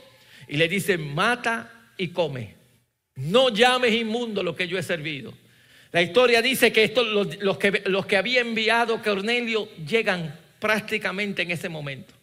y 0.48 0.58
le 0.58 0.68
dice, 0.68 0.98
mata 0.98 1.72
y 1.98 2.10
come. 2.10 2.56
No 3.16 3.50
llames 3.50 3.94
inmundo 3.94 4.42
lo 4.42 4.56
que 4.56 4.68
yo 4.68 4.78
he 4.78 4.84
servido. 4.84 5.34
La 5.92 6.02
historia 6.02 6.42
dice 6.42 6.72
que, 6.72 6.84
esto, 6.84 7.04
los, 7.04 7.58
que 7.58 7.84
los 7.86 8.06
que 8.06 8.18
había 8.18 8.42
enviado 8.42 9.02
Cornelio 9.02 9.70
llegan 9.78 10.40
prácticamente 10.60 11.42
en 11.42 11.52
ese 11.52 11.70
momento. 11.70 12.14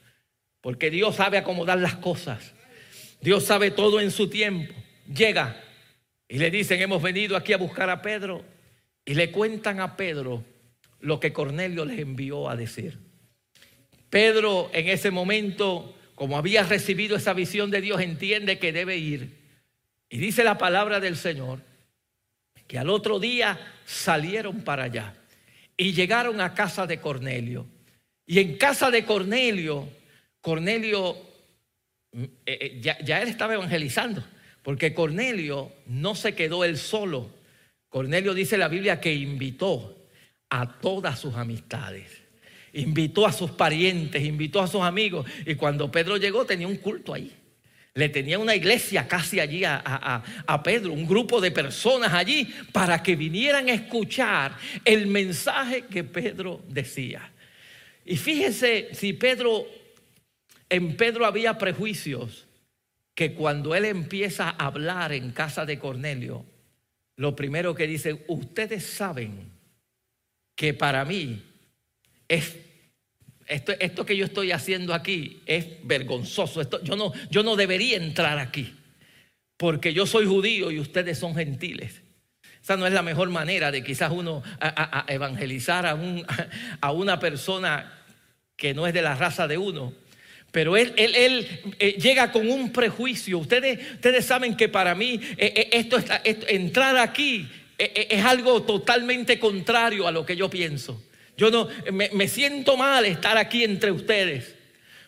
Porque 0.61 0.91
Dios 0.91 1.17
sabe 1.17 1.39
acomodar 1.39 1.79
las 1.79 1.97
cosas. 1.97 2.55
Dios 3.21 3.45
sabe 3.45 3.71
todo 3.71 4.01
en 4.01 4.11
su 4.11 4.29
tiempo. 4.29 4.75
Llega 5.13 5.63
y 6.29 6.39
le 6.39 6.51
dicen, 6.51 6.81
hemos 6.81 7.03
venido 7.03 7.37
aquí 7.37 7.53
a 7.53 7.57
buscar 7.57 7.91
a 7.91 8.03
Pedro. 8.03 8.45
Y 9.07 9.15
le 9.15 9.31
cuentan 9.31 9.81
a 9.81 9.97
Pedro 9.97 10.45
lo 11.01 11.19
que 11.21 11.33
Cornelio 11.33 11.87
les 11.87 12.01
envió 12.01 12.51
a 12.51 12.57
decir. 12.57 12.99
Pedro 14.11 14.69
en 14.75 14.89
ese 14.89 15.11
momento, 15.11 15.97
como 16.15 16.37
había 16.37 16.65
recibido 16.65 17.17
esa 17.17 17.33
visión 17.33 17.71
de 17.71 17.81
Dios, 17.81 18.01
entiende 18.03 18.59
que 18.59 18.73
debe 18.73 18.99
ir. 18.99 19.31
Y 20.11 20.19
dice 20.19 20.45
la 20.45 20.59
palabra 20.59 21.01
del 21.01 21.17
Señor, 21.17 21.61
que 22.67 22.79
al 22.79 22.91
otro 22.91 23.19
día 23.19 23.59
salieron 23.85 24.63
para 24.63 24.85
allá 24.85 25.15
y 25.77 25.93
llegaron 25.93 26.41
a 26.41 26.55
casa 26.55 26.87
de 26.87 27.01
Cornelio. 27.01 27.67
Y 28.27 28.41
en 28.41 28.57
casa 28.57 28.91
de 28.91 29.05
Cornelio, 29.05 29.89
Cornelio, 30.41 31.17
mm, 32.13 32.23
eh, 32.23 32.31
eh, 32.47 32.79
ya, 32.81 32.99
ya, 33.01 33.23
él 33.23 33.29
estaba 33.29 33.55
evangelizando, 33.55 34.25
porque 34.63 34.95
Cornelio 34.95 35.73
no 35.87 36.15
se 36.15 36.35
quedó 36.35 36.65
él 36.65 36.77
solo. 36.79 37.31
Cornelio 37.89 38.35
dice 38.35 38.59
la 38.59 38.69
Biblia 38.69 39.01
que 39.01 39.15
invitó 39.15 40.09
a 40.51 40.79
todas 40.81 41.19
sus 41.19 41.35
amistades, 41.35 42.11
invitó 42.73 43.27
a 43.27 43.33
sus 43.33 43.51
parientes, 43.51 44.23
invitó 44.23 44.61
a 44.61 44.67
sus 44.67 44.83
amigos. 44.83 45.27
Y 45.45 45.55
cuando 45.55 45.91
Pedro 45.91 46.17
llegó 46.17 46.45
tenía 46.45 46.69
un 46.69 46.77
culto 46.77 47.15
ahí. 47.15 47.33
Le 47.95 48.11
tenía 48.11 48.39
una 48.39 48.55
iglesia 48.55 49.09
casi 49.09 49.41
allí 49.41 49.65
a, 49.65 49.83
a, 50.47 50.63
Pedro, 50.63 50.93
un 50.93 51.07
grupo 51.07 51.41
de 51.41 51.51
personas 51.51 52.13
allí 52.13 52.45
para 52.71 53.03
que 53.03 53.17
vinieran 53.17 53.71
a 53.71 53.73
escuchar 53.73 54.55
el 54.85 55.07
mensaje 55.07 55.87
que 55.87 56.05
Pedro 56.05 56.63
decía. 56.69 57.33
Y 58.05 58.19
fíjese 58.19 58.91
si 58.93 59.15
Pedro, 59.15 59.67
en 60.69 60.95
Pedro 60.99 61.25
había 61.25 61.57
prejuicios, 61.57 62.47
que 63.15 63.33
cuando 63.33 63.75
él 63.75 63.87
empieza 63.87 64.51
a 64.51 64.67
hablar 64.67 65.15
en 65.15 65.31
casa 65.31 65.65
de 65.65 65.79
Cornelio, 65.79 66.45
lo 67.17 67.35
primero 67.35 67.75
que 67.75 67.87
dice, 67.87 68.25
ustedes 68.29 68.85
saben 68.85 69.51
que 70.55 70.75
para 70.75 71.05
mí 71.05 71.43
es 72.29 72.57
esto, 73.47 73.73
esto, 73.79 74.05
que 74.05 74.17
yo 74.17 74.25
estoy 74.25 74.51
haciendo 74.51 74.93
aquí 74.93 75.41
es 75.47 75.67
vergonzoso. 75.85 76.63
Yo, 76.83 76.97
no, 76.97 77.13
yo 77.31 77.43
no 77.45 77.55
debería 77.55 77.97
entrar 77.97 78.39
aquí 78.39 78.75
porque 79.57 79.95
yo 79.95 80.05
soy 80.07 80.27
judío 80.27 80.71
y 80.71 80.81
ustedes 80.81 81.19
son 81.19 81.35
gentiles. 81.35 82.03
Esa 82.63 82.77
no 82.77 82.87
es 82.87 82.93
la 82.93 83.03
mejor 83.03 83.31
manera 83.31 83.71
de 83.71 83.85
quizás 83.85 84.11
uno 84.11 84.43
evangelizar 85.07 85.87
a, 85.87 85.95
un, 85.95 86.27
a 86.81 86.93
una 86.93 87.21
persona 87.21 88.03
que 88.57 88.75
no 88.75 88.87
es 88.87 88.95
de 88.95 89.03
la 89.03 89.15
raza 89.15 89.47
de 89.47 89.59
uno, 89.59 89.95
pero 90.57 90.75
él, 90.75 90.95
él, 90.97 91.47
eh, 91.79 91.99
llega 92.01 92.33
con 92.33 92.49
un 92.49 92.73
prejuicio. 92.73 93.37
Ustedes, 93.37 93.79
ustedes 93.93 94.25
saben 94.25 94.57
que 94.57 94.71
para 94.71 94.95
mí 94.95 95.21
eh, 95.37 95.53
eh, 95.55 95.69
esto, 95.73 95.99
entrar 96.25 96.97
aquí 96.97 97.47
es 97.77 98.25
algo 98.25 98.63
totalmente 98.63 99.39
contrario 99.39 100.09
a 100.09 100.13
lo 100.13 100.25
que 100.25 100.35
yo 100.35 100.49
pienso. 100.49 101.05
Yo 101.37 101.51
no 101.51 101.69
me, 101.93 102.09
me 102.15 102.27
siento 102.27 102.79
mal 102.79 103.05
estar 103.05 103.37
aquí 103.37 103.65
entre 103.65 103.93
ustedes, 103.93 104.55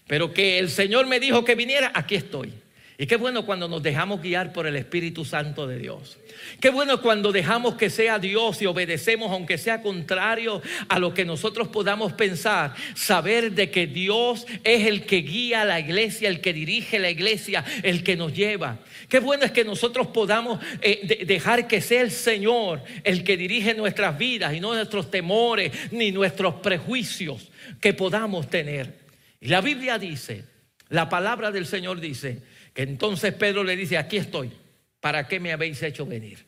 pero 0.06 0.34
que 0.34 0.58
el 0.58 0.68
Señor 0.68 1.06
me 1.06 1.18
dijo 1.18 1.42
que 1.46 1.54
viniera, 1.54 1.92
aquí 1.94 2.16
estoy. 2.16 2.52
Y 3.00 3.06
qué 3.06 3.14
bueno 3.14 3.46
cuando 3.46 3.68
nos 3.68 3.80
dejamos 3.80 4.20
guiar 4.20 4.52
por 4.52 4.66
el 4.66 4.74
Espíritu 4.74 5.24
Santo 5.24 5.68
de 5.68 5.78
Dios. 5.78 6.18
Qué 6.58 6.70
bueno 6.70 7.00
cuando 7.00 7.30
dejamos 7.30 7.76
que 7.76 7.90
sea 7.90 8.18
Dios 8.18 8.60
y 8.60 8.66
obedecemos, 8.66 9.30
aunque 9.30 9.56
sea 9.56 9.82
contrario 9.82 10.60
a 10.88 10.98
lo 10.98 11.14
que 11.14 11.24
nosotros 11.24 11.68
podamos 11.68 12.12
pensar, 12.14 12.74
saber 12.96 13.52
de 13.52 13.70
que 13.70 13.86
Dios 13.86 14.48
es 14.64 14.84
el 14.84 15.06
que 15.06 15.18
guía 15.18 15.64
la 15.64 15.78
iglesia, 15.78 16.28
el 16.28 16.40
que 16.40 16.52
dirige 16.52 16.98
la 16.98 17.08
iglesia, 17.08 17.64
el 17.84 18.02
que 18.02 18.16
nos 18.16 18.34
lleva. 18.34 18.80
Qué 19.08 19.20
bueno 19.20 19.44
es 19.44 19.52
que 19.52 19.64
nosotros 19.64 20.08
podamos 20.08 20.58
eh, 20.80 21.24
dejar 21.24 21.68
que 21.68 21.80
sea 21.80 22.00
el 22.00 22.10
Señor 22.10 22.82
el 23.04 23.22
que 23.22 23.36
dirige 23.36 23.74
nuestras 23.74 24.18
vidas 24.18 24.54
y 24.54 24.58
no 24.58 24.74
nuestros 24.74 25.08
temores 25.08 25.70
ni 25.92 26.10
nuestros 26.10 26.54
prejuicios 26.54 27.48
que 27.80 27.94
podamos 27.94 28.50
tener. 28.50 28.98
Y 29.40 29.46
la 29.46 29.60
Biblia 29.60 30.00
dice, 30.00 30.46
la 30.88 31.08
palabra 31.08 31.52
del 31.52 31.64
Señor 31.64 32.00
dice, 32.00 32.42
entonces 32.78 33.34
Pedro 33.34 33.64
le 33.64 33.74
dice, 33.74 33.98
aquí 33.98 34.18
estoy, 34.18 34.52
¿para 35.00 35.26
qué 35.26 35.40
me 35.40 35.52
habéis 35.52 35.82
hecho 35.82 36.06
venir? 36.06 36.46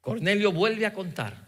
Cornelio 0.00 0.50
vuelve 0.50 0.84
a 0.84 0.92
contar, 0.92 1.46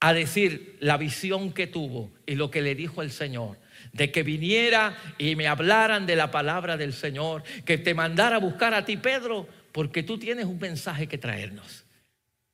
a 0.00 0.12
decir 0.12 0.76
la 0.80 0.96
visión 0.96 1.52
que 1.52 1.68
tuvo 1.68 2.10
y 2.26 2.34
lo 2.34 2.50
que 2.50 2.60
le 2.60 2.74
dijo 2.74 3.02
el 3.02 3.12
Señor, 3.12 3.56
de 3.92 4.10
que 4.10 4.24
viniera 4.24 4.96
y 5.16 5.36
me 5.36 5.46
hablaran 5.46 6.06
de 6.06 6.16
la 6.16 6.32
palabra 6.32 6.76
del 6.76 6.92
Señor, 6.92 7.44
que 7.64 7.78
te 7.78 7.94
mandara 7.94 8.34
a 8.34 8.40
buscar 8.40 8.74
a 8.74 8.84
ti, 8.84 8.96
Pedro, 8.96 9.46
porque 9.70 10.02
tú 10.02 10.18
tienes 10.18 10.46
un 10.46 10.58
mensaje 10.58 11.06
que 11.06 11.16
traernos. 11.16 11.84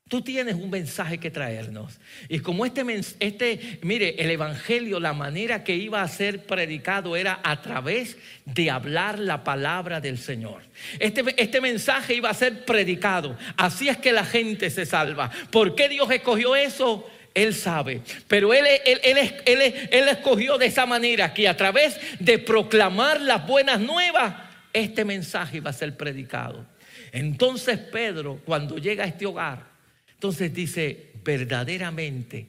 Tú 0.09 0.23
tienes 0.23 0.55
un 0.55 0.71
mensaje 0.71 1.19
que 1.19 1.33
traernos. 1.33 1.99
Y 2.29 2.38
como 2.38 2.64
este, 2.64 2.85
este, 3.19 3.81
mire, 3.83 4.14
el 4.19 4.31
Evangelio, 4.31 5.01
la 5.01 5.12
manera 5.12 5.64
que 5.64 5.75
iba 5.75 6.01
a 6.01 6.07
ser 6.07 6.45
predicado 6.45 7.16
era 7.16 7.40
a 7.42 7.61
través 7.61 8.16
de 8.45 8.71
hablar 8.71 9.19
la 9.19 9.42
palabra 9.42 10.01
del 10.01 10.19
Señor. 10.19 10.62
Este, 11.01 11.25
este 11.37 11.61
mensaje 11.61 12.14
iba 12.14 12.31
a 12.31 12.35
ser 12.35 12.64
predicado. 12.64 13.37
Así 13.57 13.88
es 13.88 13.97
que 13.97 14.12
la 14.12 14.25
gente 14.25 14.71
se 14.71 14.87
salva. 14.87 15.29
¿Por 15.51 15.75
qué 15.75 15.88
Dios 15.88 16.09
escogió 16.12 16.55
eso? 16.55 17.11
Él 17.35 17.53
sabe. 17.53 18.03
Pero 18.29 18.55
él, 18.55 18.64
él, 18.85 19.01
él, 19.03 19.75
él, 19.90 20.09
escogió 20.09 20.57
de 20.57 20.66
esa 20.66 20.87
manera 20.87 21.35
que 21.35 21.49
a 21.49 21.57
través 21.57 21.99
de 22.21 22.38
proclamar 22.38 23.21
las 23.21 23.45
buenas 23.45 23.81
nuevas, 23.81 24.37
este 24.73 25.05
mensaje 25.05 25.57
iba 25.57 25.71
a 25.71 25.73
ser 25.73 25.97
predicado. 25.97 26.64
Entonces 27.11 27.77
Pedro, 27.79 28.40
cuando 28.45 28.79
llega 28.79 29.03
a 29.03 29.09
este 29.09 29.27
hogar, 29.27 29.76
entonces 30.17 30.53
dice, 30.55 31.11
verdaderamente, 31.23 32.49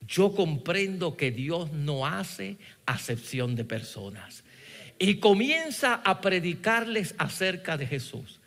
yo 0.00 0.34
comprendo 0.34 1.16
que 1.16 1.30
Dios 1.30 1.72
no 1.72 2.06
hace 2.06 2.56
acepción 2.86 3.54
de 3.54 3.64
personas. 3.64 4.42
Y 4.98 5.20
comienza 5.20 5.94
a 5.94 6.20
predicarles 6.20 7.14
acerca 7.18 7.76
de 7.76 7.86
Jesús 7.86 8.40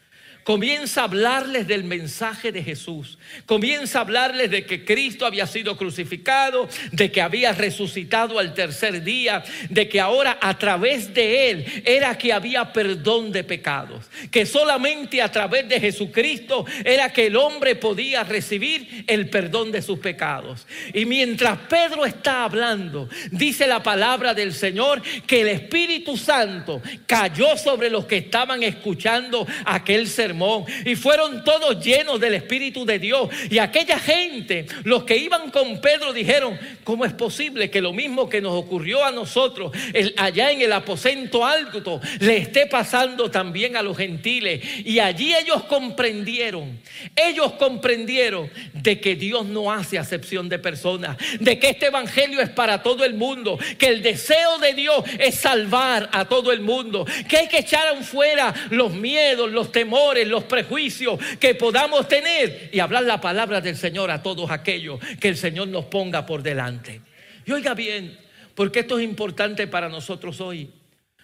comienza 0.47 1.01
a 1.01 1.03
hablarles 1.03 1.67
del 1.67 1.83
mensaje 1.83 2.53
de 2.53 2.63
Jesús, 2.63 3.17
comienza 3.45 3.97
a 3.97 4.03
hablarles 4.03 4.49
de 4.49 4.65
que 4.65 4.85
Cristo 4.85 5.25
había 5.25 5.45
sido 5.45 5.75
crucificado, 5.75 6.69
de 6.93 7.11
que 7.11 7.21
había 7.21 7.51
resucitado 7.51 8.39
al 8.39 8.53
tercer 8.53 9.03
día, 9.03 9.43
de 9.69 9.89
que 9.89 9.99
ahora 9.99 10.37
a 10.39 10.57
través 10.57 11.13
de 11.13 11.49
Él 11.49 11.83
era 11.83 12.17
que 12.17 12.31
había 12.31 12.71
perdón 12.71 13.33
de 13.33 13.43
pecados, 13.43 14.05
que 14.31 14.45
solamente 14.45 15.21
a 15.21 15.29
través 15.29 15.67
de 15.67 15.81
Jesucristo 15.81 16.65
era 16.85 17.11
que 17.11 17.27
el 17.27 17.35
hombre 17.35 17.75
podía 17.75 18.23
recibir 18.23 19.03
el 19.05 19.29
perdón 19.29 19.73
de 19.73 19.81
sus 19.81 19.99
pecados. 19.99 20.65
Y 20.93 21.03
mientras 21.03 21.59
Pedro 21.67 22.05
está 22.05 22.45
hablando, 22.45 23.09
dice 23.31 23.67
la 23.67 23.83
palabra 23.83 24.33
del 24.33 24.53
Señor 24.53 25.01
que 25.27 25.41
el 25.41 25.49
Espíritu 25.49 26.15
Santo 26.15 26.81
cayó 27.05 27.57
sobre 27.57 27.89
los 27.89 28.05
que 28.05 28.15
estaban 28.15 28.63
escuchando 28.63 29.45
aquel 29.65 30.07
sermón 30.07 30.36
y 30.85 30.95
fueron 30.95 31.43
todos 31.43 31.83
llenos 31.83 32.19
del 32.19 32.35
Espíritu 32.35 32.85
de 32.85 32.99
Dios. 32.99 33.29
Y 33.49 33.59
aquella 33.59 33.99
gente, 33.99 34.65
los 34.83 35.03
que 35.03 35.17
iban 35.17 35.51
con 35.51 35.81
Pedro, 35.81 36.13
dijeron, 36.13 36.57
¿cómo 36.83 37.05
es 37.05 37.13
posible 37.13 37.69
que 37.69 37.81
lo 37.81 37.93
mismo 37.93 38.29
que 38.29 38.41
nos 38.41 38.53
ocurrió 38.53 39.03
a 39.03 39.11
nosotros 39.11 39.71
allá 40.17 40.51
en 40.51 40.61
el 40.61 40.73
aposento 40.73 41.45
alto 41.45 42.01
le 42.19 42.37
esté 42.37 42.67
pasando 42.67 43.31
también 43.31 43.75
a 43.75 43.81
los 43.81 43.97
gentiles? 43.97 44.61
Y 44.85 44.99
allí 44.99 45.33
ellos 45.35 45.63
comprendieron, 45.63 46.79
ellos 47.15 47.53
comprendieron 47.53 48.49
de 48.73 48.99
que 48.99 49.15
Dios 49.15 49.45
no 49.45 49.71
hace 49.71 49.97
acepción 49.97 50.49
de 50.49 50.59
personas, 50.59 51.17
de 51.39 51.59
que 51.59 51.69
este 51.69 51.87
evangelio 51.87 52.41
es 52.41 52.49
para 52.49 52.81
todo 52.83 53.03
el 53.03 53.13
mundo, 53.13 53.57
que 53.77 53.87
el 53.87 54.01
deseo 54.01 54.57
de 54.59 54.73
Dios 54.73 55.03
es 55.19 55.35
salvar 55.35 56.09
a 56.11 56.25
todo 56.25 56.51
el 56.51 56.61
mundo, 56.61 57.05
que 57.27 57.37
hay 57.37 57.47
que 57.47 57.59
echar 57.59 57.87
afuera 57.87 58.53
los 58.69 58.93
miedos, 58.93 59.51
los 59.51 59.71
temores, 59.71 60.26
los 60.27 60.43
prejuicios 60.43 61.19
que 61.39 61.55
podamos 61.55 62.07
tener 62.07 62.69
y 62.71 62.79
hablar 62.79 63.03
la 63.03 63.21
palabra 63.21 63.61
del 63.61 63.75
Señor 63.75 64.11
a 64.11 64.21
todos 64.21 64.51
aquellos 64.51 64.99
que 65.19 65.29
el 65.29 65.37
Señor 65.37 65.67
nos 65.67 65.85
ponga 65.85 66.25
por 66.25 66.43
delante. 66.43 67.01
Y 67.45 67.51
oiga 67.51 67.73
bien, 67.73 68.17
porque 68.55 68.79
esto 68.79 68.99
es 68.99 69.05
importante 69.05 69.67
para 69.67 69.89
nosotros 69.89 70.41
hoy, 70.41 70.71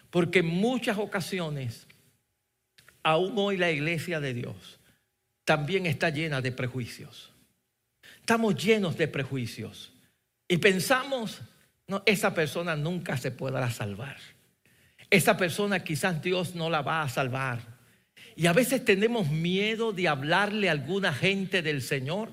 porque 0.10 0.39
en 0.39 0.48
muchas 0.48 0.98
ocasiones, 0.98 1.88
aún 3.04 3.34
hoy 3.38 3.58
la 3.58 3.72
iglesia 3.72 4.20
de 4.20 4.34
Dios 4.34 4.80
también 5.46 5.86
está 5.86 6.10
llena 6.10 6.42
de 6.42 6.52
prejuicios. 6.52 7.32
Estamos 8.20 8.56
llenos 8.56 8.98
de 8.98 9.08
prejuicios 9.08 9.92
y 10.48 10.58
pensamos, 10.58 11.42
no, 11.88 12.04
esa 12.06 12.34
persona 12.34 12.76
nunca 12.76 13.18
se 13.18 13.32
podrá 13.32 13.70
salvar. 13.70 14.18
Esa 15.10 15.36
persona 15.36 15.84
quizás 15.84 16.22
Dios 16.22 16.56
no 16.56 16.70
la 16.70 16.82
va 16.82 17.02
a 17.02 17.10
salvar. 17.10 17.73
Y 18.36 18.48
a 18.48 18.54
veces 18.54 18.84
tenemos 18.84 19.30
miedo 19.30 19.93
de 19.93 20.08
hablarle 20.08 20.69
a 20.69 20.72
alguna 20.72 21.13
gente 21.13 21.62
del 21.62 21.82
Señor 21.82 22.32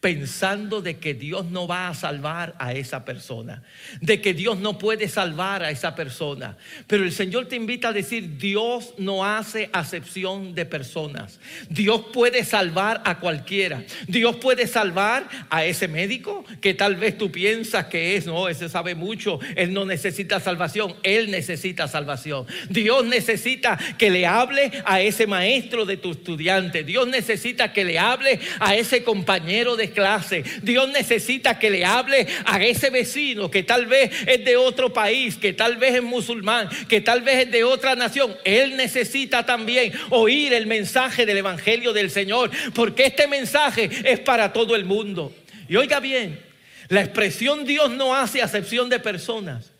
pensando 0.00 0.80
de 0.80 0.96
que 0.96 1.12
Dios 1.12 1.50
no 1.50 1.66
va 1.66 1.88
a 1.88 1.94
salvar 1.94 2.54
a 2.58 2.72
esa 2.72 3.04
persona, 3.04 3.62
de 4.00 4.22
que 4.22 4.32
Dios 4.32 4.58
no 4.58 4.78
puede 4.78 5.08
salvar 5.08 5.62
a 5.62 5.70
esa 5.70 5.94
persona. 5.94 6.56
Pero 6.86 7.04
el 7.04 7.12
Señor 7.12 7.46
te 7.46 7.56
invita 7.56 7.88
a 7.88 7.92
decir, 7.92 8.38
Dios 8.38 8.94
no 8.96 9.26
hace 9.26 9.68
acepción 9.74 10.54
de 10.54 10.64
personas. 10.64 11.38
Dios 11.68 12.06
puede 12.14 12.44
salvar 12.44 13.02
a 13.04 13.20
cualquiera. 13.20 13.84
Dios 14.08 14.36
puede 14.36 14.66
salvar 14.66 15.28
a 15.50 15.66
ese 15.66 15.86
médico 15.86 16.46
que 16.62 16.72
tal 16.72 16.96
vez 16.96 17.18
tú 17.18 17.30
piensas 17.30 17.86
que 17.86 18.16
es, 18.16 18.26
no, 18.26 18.48
ese 18.48 18.70
sabe 18.70 18.94
mucho, 18.94 19.38
él 19.54 19.74
no 19.74 19.84
necesita 19.84 20.40
salvación, 20.40 20.96
él 21.02 21.30
necesita 21.30 21.88
salvación. 21.88 22.46
Dios 22.70 23.04
necesita 23.04 23.78
que 23.98 24.10
le 24.10 24.26
hable 24.26 24.72
a 24.86 25.02
ese 25.02 25.26
maestro 25.26 25.84
de 25.84 25.98
tu 25.98 26.12
estudiante. 26.12 26.84
Dios 26.84 27.06
necesita 27.06 27.74
que 27.74 27.84
le 27.84 27.98
hable 27.98 28.40
a 28.60 28.74
ese 28.76 29.04
compañero 29.04 29.76
de 29.76 29.89
clase. 29.92 30.44
Dios 30.62 30.88
necesita 30.90 31.58
que 31.58 31.70
le 31.70 31.84
hable 31.84 32.26
a 32.44 32.62
ese 32.62 32.90
vecino 32.90 33.50
que 33.50 33.62
tal 33.62 33.86
vez 33.86 34.10
es 34.26 34.44
de 34.44 34.56
otro 34.56 34.92
país, 34.92 35.36
que 35.36 35.52
tal 35.52 35.76
vez 35.76 35.94
es 35.94 36.02
musulmán, 36.02 36.68
que 36.88 37.00
tal 37.00 37.22
vez 37.22 37.46
es 37.46 37.50
de 37.50 37.64
otra 37.64 37.94
nación. 37.94 38.36
Él 38.44 38.76
necesita 38.76 39.44
también 39.44 39.92
oír 40.10 40.52
el 40.52 40.66
mensaje 40.66 41.26
del 41.26 41.38
Evangelio 41.38 41.92
del 41.92 42.10
Señor, 42.10 42.50
porque 42.74 43.06
este 43.06 43.26
mensaje 43.26 43.90
es 44.04 44.20
para 44.20 44.52
todo 44.52 44.76
el 44.76 44.84
mundo. 44.84 45.34
Y 45.68 45.76
oiga 45.76 46.00
bien, 46.00 46.40
la 46.88 47.02
expresión 47.02 47.64
Dios 47.64 47.90
no 47.90 48.14
hace 48.14 48.42
acepción 48.42 48.88
de 48.88 48.98
personas. 48.98 49.72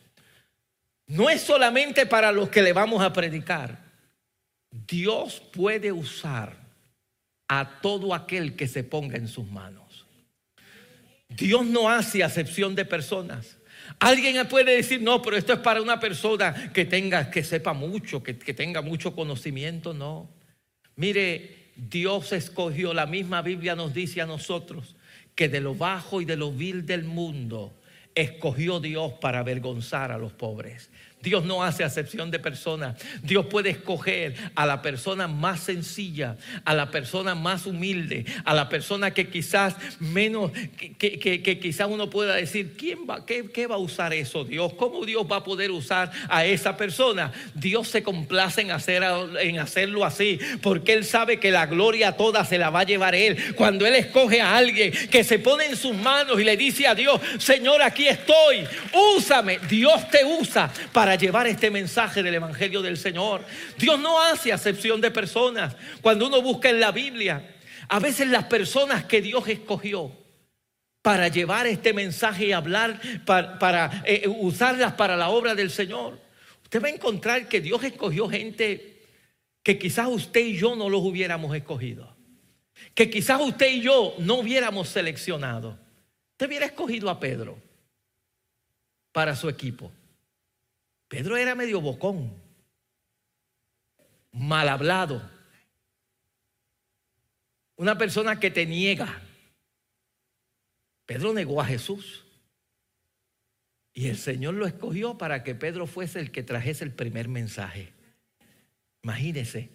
No 1.07 1.29
es 1.29 1.40
solamente 1.40 2.07
para 2.07 2.31
los 2.31 2.51
que 2.51 2.62
le 2.62 2.73
vamos 2.73 3.03
a 3.03 3.12
predicar. 3.12 3.83
Dios 4.70 5.42
puede 5.53 5.90
usar 5.90 6.57
a 7.49 7.81
todo 7.81 8.14
aquel 8.14 8.55
que 8.55 8.68
se 8.68 8.85
ponga 8.85 9.16
en 9.16 9.27
sus 9.27 9.44
manos. 9.51 9.80
Dios 11.31 11.64
no 11.66 11.88
hace 11.88 12.23
acepción 12.23 12.75
de 12.75 12.85
personas. 12.85 13.59
Alguien 13.99 14.47
puede 14.49 14.77
decir, 14.77 15.03
no, 15.03 15.21
pero 15.23 15.37
esto 15.37 15.53
es 15.53 15.59
para 15.61 15.83
una 15.83 16.01
persona 16.01 16.73
que 16.73 16.85
tenga, 16.85 17.31
que 17.31 17.43
sepa 17.43 17.73
mucho, 17.73 18.23
que, 18.23 18.38
que 18.38 18.55
tenga 18.55 18.83
mucho 18.83 19.14
conocimiento. 19.14 19.93
No. 19.93 20.31
Mire, 20.97 21.73
Dios 21.77 22.33
escogió, 22.33 22.95
la 22.95 23.07
misma 23.07 23.43
Biblia 23.43 23.75
nos 23.75 23.95
dice 23.95 24.21
a 24.21 24.27
nosotros, 24.27 24.97
que 25.35 25.49
de 25.49 25.61
lo 25.61 25.75
bajo 25.75 26.21
y 26.21 26.25
de 26.25 26.37
lo 26.37 26.53
vil 26.53 26.87
del 26.87 27.05
mundo 27.05 27.81
escogió 28.14 28.81
Dios 28.81 29.14
para 29.21 29.38
avergonzar 29.38 30.12
a 30.12 30.19
los 30.19 30.33
pobres. 30.33 30.90
Dios 31.22 31.44
no 31.44 31.62
hace 31.62 31.85
acepción 31.85 32.30
de 32.30 32.38
personas. 32.38 32.96
Dios 33.22 33.46
puede 33.46 33.70
escoger 33.70 34.35
a 34.54 34.64
la 34.64 34.80
persona 34.80 35.28
más 35.28 35.61
sencilla, 35.61 36.37
a 36.64 36.74
la 36.74 36.90
persona 36.90 37.35
más 37.35 37.66
humilde, 37.66 38.24
a 38.44 38.54
la 38.54 38.68
persona 38.68 39.12
que 39.12 39.28
quizás 39.28 39.76
menos, 39.98 40.50
que, 40.98 41.59
quizás 41.61 41.88
uno 41.90 42.09
pueda 42.09 42.37
decir, 42.37 42.74
¿quién 42.76 43.00
va, 43.09 43.26
qué, 43.26 43.50
qué, 43.50 43.66
va 43.66 43.74
a 43.74 43.78
usar 43.78 44.14
eso 44.14 44.44
Dios? 44.44 44.72
¿Cómo 44.74 45.04
Dios 45.04 45.26
va 45.30 45.37
a 45.37 45.44
poder 45.44 45.70
usar 45.70 46.11
a 46.28 46.46
esa 46.46 46.76
persona? 46.76 47.33
Dios 47.54 47.88
se 47.88 48.02
complace 48.02 48.62
en, 48.62 48.70
hacer, 48.70 49.02
en 49.40 49.59
hacerlo 49.59 50.04
así, 50.06 50.38
porque 50.62 50.94
Él 50.94 51.04
sabe 51.04 51.38
que 51.38 51.50
la 51.50 51.66
gloria 51.66 52.16
toda 52.16 52.44
se 52.44 52.56
la 52.56 52.70
va 52.70 52.80
a 52.80 52.85
llevar 52.85 53.14
Él. 53.14 53.54
Cuando 53.56 53.87
Él 53.87 53.94
escoge 53.94 54.40
a 54.40 54.56
alguien 54.56 54.92
que 55.11 55.22
se 55.22 55.38
pone 55.38 55.66
en 55.66 55.76
sus 55.76 55.94
manos 55.94 56.40
y 56.40 56.44
le 56.44 56.56
dice 56.56 56.87
a 56.87 56.94
Dios, 56.94 57.20
Señor, 57.38 57.83
aquí 57.83 58.09
estoy, 58.09 58.66
úsame. 59.16 59.59
Dios 59.68 60.09
te 60.09 60.24
usa 60.24 60.72
para 60.92 61.10
llevar 61.16 61.46
este 61.46 61.70
mensaje 61.70 62.23
del 62.23 62.35
Evangelio 62.35 62.83
del 62.83 62.96
Señor. 62.96 63.44
Dios 63.79 63.99
no 63.99 64.20
hace 64.20 64.53
acepción 64.53 65.01
de 65.01 65.11
personas. 65.11 65.77
Cuando 66.01 66.27
uno 66.27 66.42
busca 66.42 66.70
en 66.70 66.81
la 66.81 66.92
Biblia, 66.92 67.57
a 67.88 67.99
veces 67.99 68.29
las 68.29 68.44
personas 68.44 69.05
que 69.05 69.20
Dios 69.20 69.49
escogió 69.49 70.12
para 71.03 71.29
llevar 71.29 71.66
este 71.66 71.92
mensaje 71.92 72.46
y 72.46 72.53
hablar, 72.53 73.01
para, 73.25 74.03
eh, 74.05 74.29
usarlas 74.29 74.92
para 74.94 75.16
la 75.16 75.31
obra 75.31 75.55
del 75.55 75.70
Señor, 75.70 76.20
usted 76.62 76.83
va 76.83 76.88
a 76.88 76.92
encontrar 76.92 77.49
que 77.49 77.61
Dios 77.61 77.83
escogió 77.83 78.29
gente 78.29 79.03
que 79.62 79.79
quizás 79.79 80.09
usted 80.09 80.40
y 80.40 80.57
yo 80.57 80.77
no 80.77 80.88
los 80.88 81.03
hubiéramos 81.03 81.55
escogido. 81.55 82.16
Que 82.94 83.11
quizás 83.11 83.40
usted 83.40 83.70
y 83.70 83.81
yo 83.83 84.14
no 84.18 84.37
hubiéramos 84.37 84.88
seleccionado. 84.88 85.79
Usted 86.33 86.46
hubiera 86.46 86.66
escogido 86.66 87.11
a 87.11 87.20
Pedro 87.20 87.59
para 89.12 89.37
su 89.37 89.49
equipo. 89.49 89.92
Pedro 91.11 91.37
era 91.37 91.57
medio 91.57 91.81
bocón, 91.81 92.33
mal 94.31 94.68
hablado, 94.68 95.29
una 97.75 97.99
persona 97.99 98.38
que 98.38 98.53
te 98.53 98.64
niega. 98.64 99.20
Pedro 101.07 101.33
negó 101.33 101.61
a 101.61 101.64
Jesús. 101.64 102.25
Y 103.92 104.07
el 104.07 104.18
Señor 104.18 104.55
lo 104.55 104.68
escogió 104.68 105.18
para 105.18 105.42
que 105.42 105.57
Pedro 105.57 105.88
fuese 105.88 106.20
el 106.20 106.31
que 106.31 106.44
trajese 106.44 106.85
el 106.85 106.92
primer 106.92 107.27
mensaje. 107.27 107.92
Imagínese. 109.03 109.68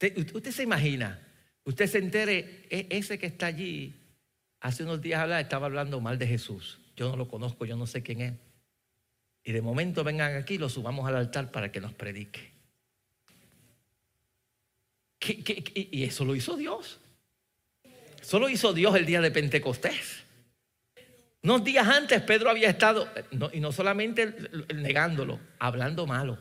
Usted, 0.00 0.52
se 0.52 0.62
imagina, 0.62 1.20
usted 1.64 1.86
se 1.86 1.98
entere, 1.98 2.66
e, 2.70 2.86
ese 2.88 3.18
que 3.18 3.26
está 3.26 3.44
allí, 3.44 3.94
hace 4.60 4.84
unos 4.84 5.02
días 5.02 5.28
estaba 5.38 5.66
hablando 5.66 6.00
mal 6.00 6.18
de 6.18 6.26
Jesús. 6.26 6.80
Yo 6.96 7.10
no 7.10 7.18
lo 7.18 7.28
conozco, 7.28 7.66
yo 7.66 7.76
no 7.76 7.86
sé 7.86 8.02
quién 8.02 8.22
es 8.22 8.49
y 9.44 9.52
de 9.52 9.62
momento 9.62 10.04
vengan 10.04 10.36
aquí 10.36 10.54
y 10.54 10.58
lo 10.58 10.68
subamos 10.68 11.08
al 11.08 11.16
altar 11.16 11.50
para 11.50 11.72
que 11.72 11.80
nos 11.80 11.94
predique. 11.94 12.52
y 15.22 16.04
eso 16.04 16.24
lo 16.24 16.34
hizo 16.34 16.56
Dios. 16.56 17.00
Eso 18.20 18.38
lo 18.38 18.48
hizo 18.48 18.72
Dios 18.72 18.94
el 18.96 19.06
día 19.06 19.20
de 19.20 19.30
Pentecostés. 19.30 20.24
Unos 21.42 21.64
días 21.64 21.88
antes 21.88 22.20
Pedro 22.22 22.50
había 22.50 22.68
estado, 22.68 23.08
y 23.52 23.60
no 23.60 23.72
solamente 23.72 24.34
negándolo, 24.74 25.40
hablando 25.58 26.06
malo. 26.06 26.38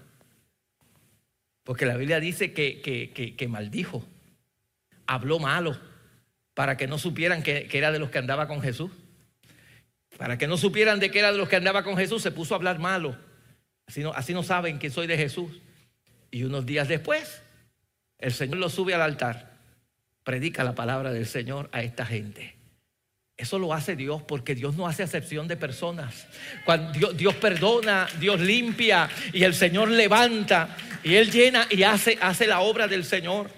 Porque 1.64 1.86
la 1.86 1.96
Biblia 1.96 2.20
dice 2.20 2.52
que, 2.52 2.82
que 2.82 3.48
maldijo, 3.48 4.06
habló 5.06 5.40
malo, 5.40 5.80
para 6.54 6.76
que 6.76 6.88
no 6.88 6.98
supieran 6.98 7.44
que 7.44 7.70
era 7.72 7.92
de 7.92 8.00
los 8.00 8.10
que 8.10 8.18
andaba 8.18 8.48
con 8.48 8.62
Jesús. 8.62 8.92
Para 10.20 10.38
que 10.38 10.48
no 10.48 10.58
supieran 10.58 11.00
de 11.00 11.10
qué 11.12 11.20
era 11.20 11.32
de 11.32 11.38
los 11.38 11.48
que 11.48 11.56
andaba 11.56 11.82
con 11.82 11.96
Jesús, 11.96 12.22
se 12.22 12.32
puso 12.32 12.54
a 12.54 12.58
hablar 12.58 12.78
malo. 12.78 13.16
Así 13.88 14.02
no, 14.02 14.12
así 14.12 14.34
no 14.34 14.44
saben 14.44 14.78
que 14.78 14.90
soy 14.90 15.08
de 15.08 15.16
Jesús. 15.16 15.62
Y 16.30 16.44
unos 16.44 16.66
días 16.66 16.90
después, 16.90 17.42
el 18.18 18.34
Señor 18.34 18.58
lo 18.58 18.68
sube 18.68 18.94
al 18.94 19.02
altar, 19.02 19.54
predica 20.26 20.66
la 20.66 20.76
palabra 20.76 21.14
del 21.14 21.26
Señor 21.26 21.70
a 21.72 21.84
esta 21.84 22.06
gente. 22.06 22.54
Eso 23.38 23.60
lo 23.60 23.74
hace 23.74 23.96
Dios 23.96 24.22
porque 24.22 24.56
Dios 24.56 24.76
no 24.76 24.88
hace 24.88 25.04
acepción 25.04 25.48
de 25.48 25.56
personas. 25.56 26.28
Cuando 26.66 26.92
Dios, 26.92 27.16
Dios, 27.16 27.36
perdona, 27.36 28.06
Dios 28.20 28.42
limpia 28.42 29.10
y 29.32 29.46
el 29.46 29.56
Señor 29.56 29.90
levanta 29.90 30.76
y 31.02 31.16
Él 31.16 31.32
llena 31.32 31.66
y 31.70 31.84
hace, 31.84 32.18
hace 32.22 32.46
la 32.46 32.60
obra 32.60 32.90
del 32.90 33.06
Señor. 33.06 33.50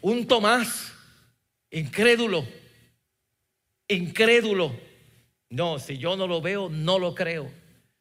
Un 0.00 0.28
Tomás, 0.28 0.92
incrédulo, 1.72 2.46
incrédulo 3.88 4.91
no, 5.52 5.78
si 5.78 5.98
yo 5.98 6.16
no 6.16 6.26
lo 6.26 6.40
veo, 6.40 6.70
no 6.70 6.98
lo 6.98 7.14
creo. 7.14 7.50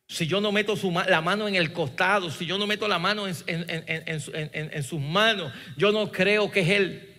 Si 0.08 0.26
yo 0.26 0.40
no 0.40 0.54
meto 0.54 0.74
la 1.06 1.20
mano 1.20 1.50
en 1.50 1.56
el 1.56 1.74
costado, 1.74 2.30
si 2.30 2.46
yo 2.46 2.58
no 2.58 2.66
meto 2.66 2.88
la 2.88 2.98
mano 2.98 3.26
en, 3.28 4.84
sus 4.84 5.02
manos, 5.02 5.52
yo 5.76 5.92
no 5.92 6.10
creo 6.14 6.50
que 6.50 6.62
es 6.62 6.70
Él. 6.70 7.10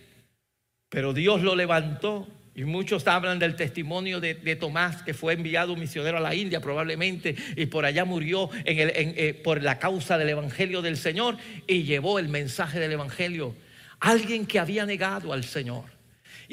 Pero 0.89 1.13
Dios 1.13 1.43
lo 1.43 1.55
levantó 1.55 2.27
y 2.55 2.63
muchos 2.63 3.05
hablan 3.05 3.37
del 3.37 3.55
testimonio 3.55 4.19
de, 4.19 4.55
Tomás, 4.55 5.03
que 5.03 5.13
fue 5.13 5.33
enviado 5.33 5.75
misionero 5.75 6.17
a 6.17 6.21
la 6.21 6.33
India 6.33 6.59
probablemente, 6.61 7.35
y 7.55 7.67
por 7.67 7.85
allá 7.85 8.03
murió 8.03 8.49
eh, 8.65 9.39
por 9.43 9.61
la 9.61 9.77
causa 9.77 10.17
del 10.17 10.29
Evangelio 10.29 10.81
del 10.81 10.97
Señor 10.97 11.37
y 11.67 11.83
llevó 11.83 12.17
el 12.17 12.27
mensaje 12.27 12.79
del 12.79 12.93
Evangelio. 12.93 13.55
Alguien 13.99 14.47
que 14.47 14.57
había 14.57 14.87
negado 14.87 15.31
al 15.31 15.43
Señor. 15.43 15.92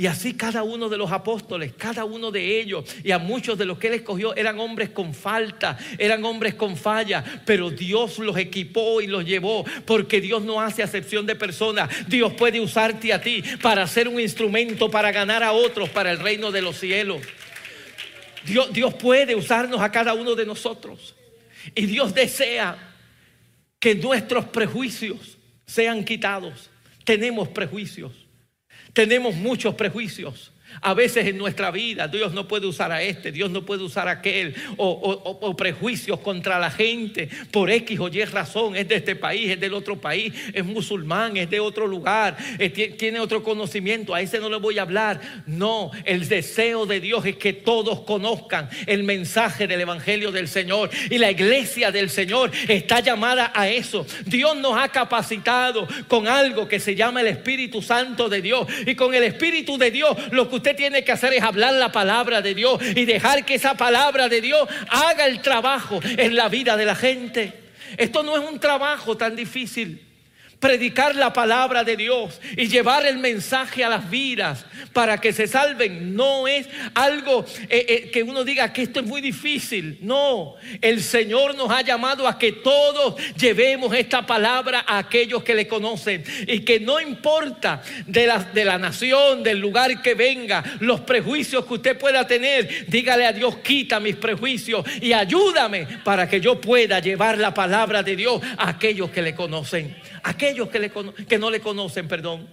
Y 0.01 0.07
así 0.07 0.33
cada 0.33 0.63
uno 0.63 0.89
de 0.89 0.97
los 0.97 1.13
apóstoles, 1.13 1.75
cada 1.77 2.07
uno 2.07 2.31
de 2.31 2.59
ellos, 2.59 2.87
y 3.05 3.11
a 3.11 3.19
muchos 3.19 3.59
de 3.59 3.67
los 3.67 3.77
que 3.77 3.89
él 3.89 3.93
escogió, 3.93 4.35
eran 4.35 4.59
hombres 4.59 4.89
con 4.89 5.13
falta, 5.13 5.77
eran 5.99 6.25
hombres 6.25 6.55
con 6.55 6.75
falla, 6.79 7.23
pero 7.45 7.69
Dios 7.69 8.19
los 8.19 8.39
equipó 8.39 9.03
y 9.03 9.09
los 9.09 9.27
llevó, 9.27 9.63
porque 9.85 10.23
Dios 10.23 10.43
no 10.43 10.59
hace 10.59 10.83
acepción 10.83 11.27
de 11.27 11.37
personas. 11.37 11.91
Dios 12.09 12.33
puede 12.33 12.61
usarte 12.61 13.13
a 13.13 13.21
ti 13.21 13.45
para 13.61 13.87
ser 13.87 14.09
un 14.09 14.19
instrumento, 14.19 14.91
para 14.91 15.13
ganar 15.13 15.43
a 15.43 15.53
otros, 15.53 15.91
para 15.91 16.13
el 16.13 16.19
reino 16.19 16.51
de 16.51 16.63
los 16.63 16.79
cielos. 16.79 17.21
Dios, 18.47 18.73
Dios 18.73 18.95
puede 18.95 19.35
usarnos 19.35 19.83
a 19.83 19.93
cada 19.93 20.15
uno 20.15 20.35
de 20.35 20.47
nosotros. 20.47 21.15
Y 21.75 21.85
Dios 21.85 22.15
desea 22.15 22.95
que 23.79 23.95
nuestros 23.97 24.47
prejuicios 24.47 25.37
sean 25.67 26.07
quitados. 26.07 26.71
Tenemos 27.05 27.49
prejuicios. 27.49 28.20
Tenemos 28.93 29.35
muchos 29.35 29.75
prejuicios. 29.75 30.53
A 30.81 30.95
veces 30.95 31.27
en 31.27 31.37
nuestra 31.37 31.71
vida 31.71 32.09
Dios 32.09 32.33
no 32.33 32.49
puede 32.49 32.67
usar 32.67 32.93
a 32.93 33.03
este, 33.03 33.33
Dios 33.33 33.51
no 33.51 33.65
puede 33.65 33.83
usar 33.83 34.09
a 34.09 34.13
aquel, 34.13 34.55
o, 34.77 35.57
prejuicios 35.57 36.21
contra 36.21 36.59
la 36.59 36.71
gente 36.71 37.29
por 37.51 37.71
X 37.71 37.99
o 38.01 38.09
Y 38.09 38.25
razón, 38.25 38.77
es 38.77 38.89
de 38.89 38.97
este 38.97 39.17
país, 39.17 39.51
es 39.51 39.61
del 39.61 39.75
otro 39.75 40.01
país, 40.01 40.33
es 40.53 40.65
musulmán, 40.65 41.37
es 41.37 41.51
de 41.51 41.61
otro 41.61 41.87
lugar, 41.87 42.37
tiene 42.99 43.21
otro 43.21 43.43
conocimiento, 43.43 44.15
a 44.15 44.21
ese 44.21 44.39
no 44.39 44.49
le 44.49 44.57
voy 44.57 44.79
a 44.79 44.83
hablar. 44.83 45.21
No, 45.47 45.91
el 46.05 46.29
deseo 46.29 46.87
de 46.87 47.01
Dios 47.01 47.25
es 47.27 47.37
que 47.37 47.53
todos 47.53 48.01
conozcan 48.01 48.69
el 48.87 49.03
mensaje 49.03 49.67
del 49.67 49.81
Evangelio 49.81 50.33
del 50.33 50.49
Señor 50.49 50.91
y 51.11 51.19
la 51.19 51.31
iglesia 51.31 51.91
del 51.91 52.11
Señor 52.11 52.51
está 52.69 53.01
llamada 53.01 53.53
a 53.55 53.69
eso. 53.69 54.07
Dios 54.25 54.57
nos 54.57 54.77
ha 54.77 54.89
capacitado 54.89 55.87
con 56.09 56.29
algo 56.29 56.69
que 56.69 56.81
se 56.81 56.95
llama 56.95 57.21
el 57.21 57.29
Espíritu 57.29 57.83
Santo 57.83 58.29
de 58.29 58.43
Dios 58.43 58.67
y 58.87 58.95
con 58.95 59.15
el 59.15 59.25
Espíritu 59.25 59.79
de 59.79 59.91
Dios 59.91 60.17
lo 60.31 60.49
que 60.49 60.60
usted 60.61 60.77
tiene 60.77 61.03
que 61.03 61.13
hacer 61.13 61.33
es 61.33 61.43
hablar 61.43 61.73
la 61.73 61.91
palabra 61.91 62.43
de 62.43 62.55
Dios 62.55 62.79
y 62.95 63.07
dejar 63.07 63.47
que 63.47 63.55
esa 63.55 63.75
palabra 63.75 64.29
de 64.29 64.43
Dios 64.43 64.69
haga 64.91 65.25
el 65.25 65.41
trabajo 65.41 66.01
en 66.05 66.37
la 66.37 66.51
vida 66.51 66.77
de 66.77 66.85
la 66.85 66.95
gente. 66.95 67.55
Esto 67.97 68.23
no 68.23 68.37
es 68.37 68.47
un 68.47 68.61
trabajo 68.61 69.17
tan 69.17 69.35
difícil 69.35 70.10
predicar 70.61 71.17
la 71.17 71.33
palabra 71.33 71.83
de 71.83 71.97
Dios 71.97 72.39
y 72.57 72.69
llevar 72.69 73.07
el 73.07 73.19
mensaje 73.19 73.83
a 73.83 73.89
las 73.89 74.09
vidas 74.11 74.67
para 74.93 75.19
que 75.19 75.33
se 75.33 75.47
salven. 75.47 76.15
No 76.15 76.47
es 76.47 76.69
algo 76.95 77.47
eh, 77.69 77.87
eh, 77.89 78.11
que 78.13 78.23
uno 78.23 78.45
diga 78.45 78.73
que 78.73 78.83
esto 78.83 79.01
es 79.01 79.07
muy 79.07 79.23
difícil. 79.23 79.99
No, 80.03 80.57
el 80.83 81.03
Señor 81.03 81.55
nos 81.55 81.71
ha 81.71 81.81
llamado 81.81 82.29
a 82.29 82.39
que 82.39 82.53
todos 82.53 83.15
llevemos 83.37 83.95
esta 83.95 84.27
palabra 84.27 84.85
a 84.87 84.99
aquellos 84.99 85.43
que 85.43 85.55
le 85.55 85.67
conocen 85.67 86.23
y 86.47 86.61
que 86.61 86.79
no 86.79 87.01
importa 87.01 87.83
de 88.07 88.27
la, 88.27 88.39
de 88.39 88.65
la 88.65 88.77
nación, 88.77 89.43
del 89.43 89.59
lugar 89.59 90.03
que 90.03 90.15
venga, 90.15 90.63
los 90.81 91.01
prejuicios 91.01 91.65
que 91.65 91.75
usted 91.75 91.99
pueda 91.99 92.27
tener, 92.27 92.85
dígale 92.87 93.27
a 93.27 93.33
Dios, 93.33 93.57
quita 93.59 93.99
mis 93.99 94.17
prejuicios 94.17 94.85
y 95.01 95.15
ayúdame 95.15 95.87
para 96.05 96.29
que 96.29 96.41
yo 96.41 96.61
pueda 96.61 97.01
llevar 97.01 97.39
la 97.39 97.55
palabra 97.55 98.03
de 98.03 98.15
Dios 98.15 98.43
a 98.59 98.69
aquellos 98.69 99.11
que 99.11 99.23
le 99.23 99.35
conocen 99.35 99.97
aquellos 100.23 100.69
que, 100.69 100.91
que 101.29 101.39
no 101.39 101.51
le 101.51 101.61
conocen, 101.61 102.09
perdón, 102.09 102.49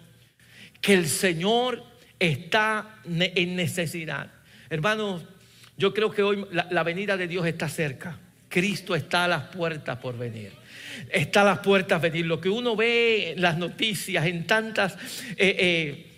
que 0.81 0.93
el 0.93 1.07
Señor 1.07 1.83
está 2.19 2.99
en 3.05 3.55
necesidad. 3.55 4.31
Hermanos, 4.69 5.23
yo 5.77 5.93
creo 5.93 6.11
que 6.11 6.23
hoy 6.23 6.45
la, 6.51 6.83
venida 6.83 7.17
de 7.17 7.27
Dios 7.27 7.45
está 7.45 7.69
cerca. 7.69 8.19
Cristo 8.49 8.95
está 8.95 9.25
a 9.25 9.27
las 9.27 9.43
puertas 9.43 9.97
por 9.99 10.17
venir. 10.17 10.51
Está 11.11 11.41
a 11.41 11.45
las 11.45 11.59
puertas 11.59 12.01
venir. 12.01 12.25
Lo 12.25 12.41
que 12.41 12.49
uno 12.49 12.75
ve 12.75 13.31
en 13.31 13.41
las 13.41 13.57
noticias, 13.57 14.25
en 14.25 14.47
tantas 14.47 14.95
eh, 15.37 15.55
eh, 15.59 16.11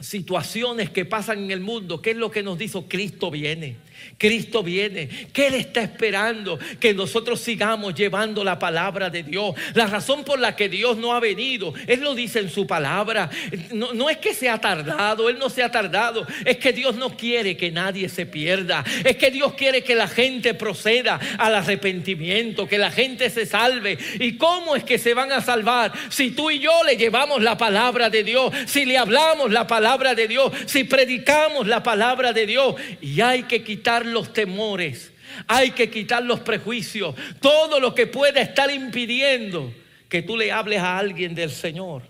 situaciones 0.00 0.90
que 0.90 1.04
pasan 1.04 1.44
en 1.44 1.50
el 1.52 1.60
mundo, 1.60 2.02
¿qué 2.02 2.10
es 2.10 2.16
lo 2.16 2.30
que 2.30 2.42
nos 2.42 2.58
dice? 2.58 2.82
Cristo 2.88 3.30
viene. 3.30 3.76
Cristo 4.18 4.62
viene, 4.62 5.08
que 5.32 5.48
Él 5.48 5.54
está 5.54 5.82
esperando 5.82 6.58
que 6.80 6.94
nosotros 6.94 7.40
sigamos 7.40 7.94
llevando 7.94 8.44
la 8.44 8.58
palabra 8.58 9.10
de 9.10 9.22
Dios. 9.22 9.54
La 9.74 9.86
razón 9.86 10.24
por 10.24 10.38
la 10.38 10.54
que 10.56 10.68
Dios 10.68 10.96
no 10.96 11.12
ha 11.14 11.20
venido, 11.20 11.74
Él 11.86 12.00
lo 12.00 12.14
dice 12.14 12.40
en 12.40 12.50
su 12.50 12.66
palabra, 12.66 13.30
no, 13.72 13.92
no 13.92 14.10
es 14.10 14.18
que 14.18 14.34
se 14.34 14.48
ha 14.48 14.60
tardado, 14.60 15.28
Él 15.28 15.38
no 15.38 15.50
se 15.50 15.62
ha 15.62 15.70
tardado, 15.70 16.26
es 16.44 16.56
que 16.56 16.72
Dios 16.72 16.96
no 16.96 17.16
quiere 17.16 17.56
que 17.56 17.70
nadie 17.70 18.08
se 18.08 18.26
pierda, 18.26 18.84
es 19.04 19.16
que 19.16 19.30
Dios 19.30 19.54
quiere 19.54 19.82
que 19.82 19.94
la 19.94 20.08
gente 20.08 20.54
proceda 20.54 21.20
al 21.38 21.54
arrepentimiento, 21.54 22.68
que 22.68 22.78
la 22.78 22.90
gente 22.90 23.30
se 23.30 23.46
salve. 23.46 23.98
¿Y 24.20 24.36
cómo 24.36 24.76
es 24.76 24.84
que 24.84 24.98
se 24.98 25.14
van 25.14 25.32
a 25.32 25.40
salvar? 25.40 25.92
Si 26.08 26.30
tú 26.30 26.50
y 26.50 26.58
yo 26.58 26.84
le 26.84 26.96
llevamos 26.96 27.42
la 27.42 27.56
palabra 27.56 28.10
de 28.10 28.24
Dios, 28.24 28.52
si 28.66 28.84
le 28.84 28.98
hablamos 28.98 29.50
la 29.50 29.66
palabra 29.66 30.14
de 30.14 30.28
Dios, 30.28 30.52
si 30.66 30.84
predicamos 30.84 31.66
la 31.66 31.82
palabra 31.82 32.32
de 32.32 32.46
Dios, 32.46 32.76
y 33.00 33.20
hay 33.20 33.44
que 33.44 33.62
quitar 33.62 33.91
los 34.00 34.32
temores, 34.32 35.12
hay 35.46 35.72
que 35.72 35.90
quitar 35.90 36.22
los 36.22 36.40
prejuicios, 36.40 37.14
todo 37.40 37.80
lo 37.80 37.94
que 37.94 38.06
pueda 38.06 38.40
estar 38.40 38.70
impidiendo 38.70 39.72
que 40.08 40.22
tú 40.22 40.36
le 40.36 40.52
hables 40.52 40.80
a 40.80 40.98
alguien 40.98 41.34
del 41.34 41.50
Señor, 41.50 42.02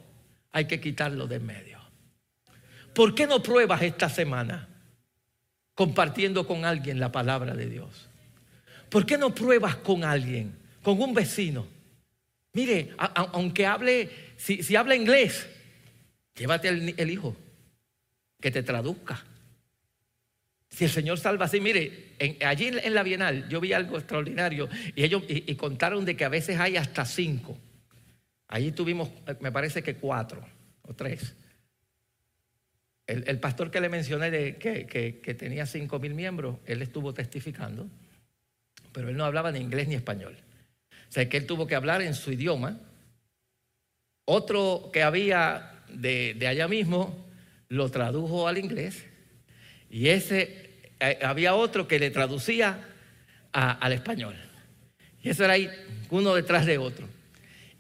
hay 0.52 0.66
que 0.66 0.80
quitarlo 0.80 1.26
de 1.26 1.36
en 1.36 1.46
medio. 1.46 1.78
¿Por 2.94 3.14
qué 3.14 3.26
no 3.26 3.42
pruebas 3.42 3.82
esta 3.82 4.08
semana 4.08 4.68
compartiendo 5.74 6.46
con 6.46 6.64
alguien 6.64 7.00
la 7.00 7.10
palabra 7.10 7.54
de 7.54 7.66
Dios? 7.68 8.08
¿Por 8.88 9.06
qué 9.06 9.16
no 9.16 9.34
pruebas 9.34 9.76
con 9.76 10.04
alguien, 10.04 10.54
con 10.82 11.00
un 11.00 11.14
vecino? 11.14 11.66
Mire, 12.52 12.94
aunque 12.98 13.66
hable, 13.66 14.10
si, 14.36 14.76
habla 14.76 14.94
inglés, 14.94 15.48
llévate 16.34 16.68
el 16.68 17.10
hijo 17.10 17.34
que 18.40 18.50
te 18.50 18.62
traduzca. 18.62 19.24
Si 20.72 20.84
el 20.84 20.90
Señor 20.90 21.18
salva 21.18 21.44
así, 21.44 21.60
mire, 21.60 22.14
allí 22.46 22.68
en, 22.68 22.94
la 22.94 23.02
Bienal 23.02 23.46
yo 23.50 23.60
vi 23.60 23.74
algo 23.74 23.98
extraordinario 23.98 24.70
y 24.96 25.04
ellos 25.04 25.22
y, 25.28 25.54
contaron 25.54 26.06
de 26.06 26.16
que 26.16 26.24
a 26.24 26.30
veces 26.30 26.58
hay 26.58 26.78
hasta 26.78 27.04
cinco. 27.04 27.58
Allí 28.48 28.72
tuvimos, 28.72 29.10
me 29.40 29.52
parece 29.52 29.82
que 29.82 29.96
cuatro 29.96 30.42
o 30.82 30.94
tres. 30.94 31.34
El, 33.06 33.38
pastor 33.38 33.70
que 33.70 33.82
le 33.82 33.90
mencioné 33.90 34.30
de, 34.30 34.56
que, 34.56 35.34
tenía 35.34 35.66
cinco 35.66 35.98
mil 35.98 36.14
miembros, 36.14 36.56
él 36.64 36.80
estuvo 36.80 37.12
testificando, 37.12 37.90
pero 38.92 39.10
él 39.10 39.16
no 39.16 39.26
hablaba 39.26 39.52
ni 39.52 39.60
inglés 39.60 39.88
ni 39.88 39.94
español. 39.94 40.38
O 40.90 41.12
sea 41.12 41.28
que 41.28 41.36
él 41.36 41.46
tuvo 41.46 41.66
que 41.66 41.74
hablar 41.74 42.00
en 42.00 42.14
su 42.14 42.32
idioma. 42.32 42.80
Otro 44.24 44.88
que 44.90 45.02
había 45.02 45.82
de 45.88 46.46
allá 46.48 46.66
mismo 46.66 47.28
lo 47.68 47.90
tradujo 47.90 48.48
al 48.48 48.56
inglés 48.56 49.11
y 49.92 50.08
ese, 50.08 50.70
eh, 50.98 51.18
había 51.22 51.54
otro 51.54 51.86
que 51.86 52.00
le 52.00 52.10
traducía 52.10 52.88
al 53.52 53.92
español. 53.92 54.34
Y 55.22 55.28
eso 55.28 55.44
era 55.44 55.52
ahí, 55.52 55.70
uno 56.08 56.34
detrás 56.34 56.64
de 56.64 56.78
otro. 56.78 57.06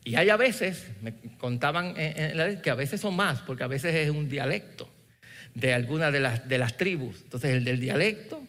Y 0.04 0.16
hay 0.16 0.28
a 0.28 0.36
veces, 0.36 0.86
me 1.00 1.14
contaban 1.38 1.94
que 1.94 2.70
a 2.70 2.74
veces 2.74 3.00
son 3.00 3.16
más, 3.16 3.40
porque 3.40 3.64
a 3.64 3.68
veces 3.68 3.94
es 3.94 4.10
un 4.10 4.28
dialecto 4.28 4.92
de 5.54 5.72
alguna 5.72 6.10
de 6.10 6.20
las, 6.20 6.46
de 6.46 6.58
las 6.58 6.76
tribus. 6.76 7.22
Entonces 7.22 7.52
el 7.52 7.64
del 7.64 7.80
dialecto 7.80 8.42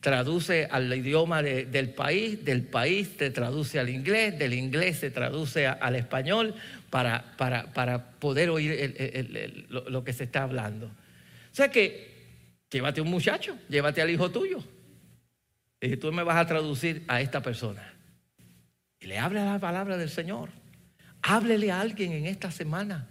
traduce 0.00 0.68
al 0.70 0.92
idioma 0.94 1.42
del 1.42 1.90
país, 1.90 2.44
del 2.44 2.62
país 2.62 3.16
te 3.16 3.30
traduce 3.30 3.78
al 3.78 3.88
inglés, 3.88 4.38
del 4.38 4.54
inglés 4.54 4.98
se 4.98 5.10
traduce 5.10 5.66
al 5.66 5.96
español 5.96 6.54
para, 6.90 7.34
para, 7.36 8.10
poder 8.18 8.50
oír 8.50 9.66
lo, 9.68 9.88
lo, 9.90 10.04
que 10.04 10.12
se 10.12 10.24
está 10.24 10.42
hablando. 10.42 10.86
O 10.86 11.54
sea 11.54 11.70
que 11.70 12.13
Llévate 12.74 13.00
un 13.00 13.08
muchacho, 13.08 13.56
llévate 13.68 14.02
al 14.02 14.10
hijo 14.10 14.32
tuyo. 14.32 14.58
Y 15.80 15.96
tú 15.96 16.10
me 16.10 16.24
vas 16.24 16.38
a 16.38 16.44
traducir 16.44 17.04
a 17.06 17.20
esta 17.20 17.40
persona. 17.40 17.94
Y 18.98 19.06
le 19.06 19.16
hable 19.16 19.44
la 19.44 19.60
palabra 19.60 19.96
del 19.96 20.10
Señor. 20.10 20.50
Háblele 21.22 21.70
a 21.70 21.80
alguien 21.80 22.10
en 22.10 22.26
esta 22.26 22.50
semana. 22.50 23.08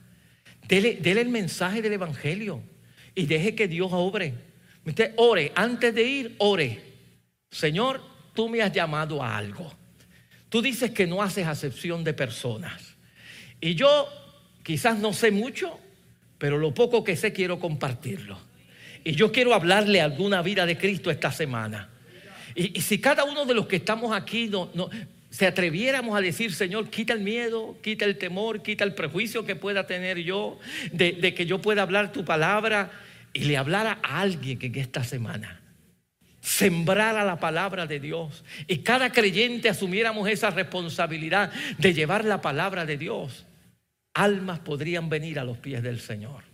Dele, 0.68 1.00
el 1.02 1.30
mensaje 1.30 1.82
del 1.82 1.94
Evangelio. 1.94 2.62
Y 3.16 3.26
deje 3.26 3.56
que 3.56 3.70
Dios 3.70 3.88
obre. 3.94 4.34
Usted 4.86 5.14
ore, 5.16 5.54
antes 5.56 5.96
de 5.96 6.04
ir, 6.04 6.36
ore. 6.40 6.84
Señor, 7.50 8.02
tú 8.34 8.50
me 8.50 8.62
has 8.62 8.74
llamado 8.74 9.24
a 9.24 9.38
algo. 9.38 9.74
Tú 10.50 10.62
dices 10.62 10.92
que 10.92 11.08
no 11.08 11.24
haces 11.24 11.48
acepción 11.48 12.04
de 12.04 12.14
personas. 12.14 12.98
Y 13.62 13.76
yo 13.76 14.10
quizás 14.62 15.00
no 15.00 15.14
sé 15.14 15.32
mucho, 15.32 15.80
pero 16.38 16.58
lo 16.58 16.74
poco 16.74 17.02
que 17.02 17.16
sé 17.16 17.32
quiero 17.32 17.62
compartirlo. 17.62 18.52
Y 19.04 19.14
yo 19.14 19.32
quiero 19.32 19.54
hablarle 19.54 20.02
alguna 20.02 20.42
vida 20.42 20.66
de 20.66 20.78
Cristo 20.78 21.12
esta 21.12 21.32
semana. 21.32 21.90
Y, 22.56 22.82
si 22.82 23.00
cada 23.00 23.24
uno 23.24 23.46
de 23.46 23.54
los 23.54 23.68
que 23.68 23.78
estamos 23.78 24.16
aquí 24.16 24.48
no, 24.48 24.70
se 25.30 25.48
atreviéramos 25.48 26.16
a 26.16 26.22
decir, 26.22 26.54
Señor, 26.54 26.90
quita 26.90 27.14
el 27.14 27.22
miedo, 27.22 27.78
quita 27.82 28.06
el 28.06 28.18
temor, 28.18 28.62
quita 28.62 28.84
el 28.84 28.94
prejuicio 28.94 29.46
que 29.46 29.56
pueda 29.56 29.88
tener 29.88 30.20
yo, 30.20 30.60
de, 30.92 31.34
que 31.34 31.46
yo 31.46 31.60
pueda 31.60 31.82
hablar 31.82 32.12
tu 32.12 32.24
palabra 32.24 32.92
y 33.34 33.46
le 33.46 33.58
hablara 33.58 34.00
a 34.04 34.22
alguien 34.22 34.60
en 34.62 34.76
esta 34.76 35.04
semana 35.04 35.60
sembrara 36.40 37.24
la 37.24 37.40
palabra 37.40 37.88
de 37.88 38.02
Dios 38.02 38.44
y 38.68 38.80
cada 38.80 39.14
creyente 39.14 39.70
asumiéramos 39.70 40.28
esa 40.28 40.50
responsabilidad 40.50 41.54
de 41.78 41.94
llevar 41.94 42.26
la 42.26 42.42
palabra 42.42 42.86
de 42.86 42.98
Dios, 42.98 43.46
almas 44.14 44.60
podrían 44.60 45.08
venir 45.08 45.40
a 45.40 45.46
los 45.46 45.58
pies 45.58 45.82
del 45.82 46.02
Señor. 46.02 46.53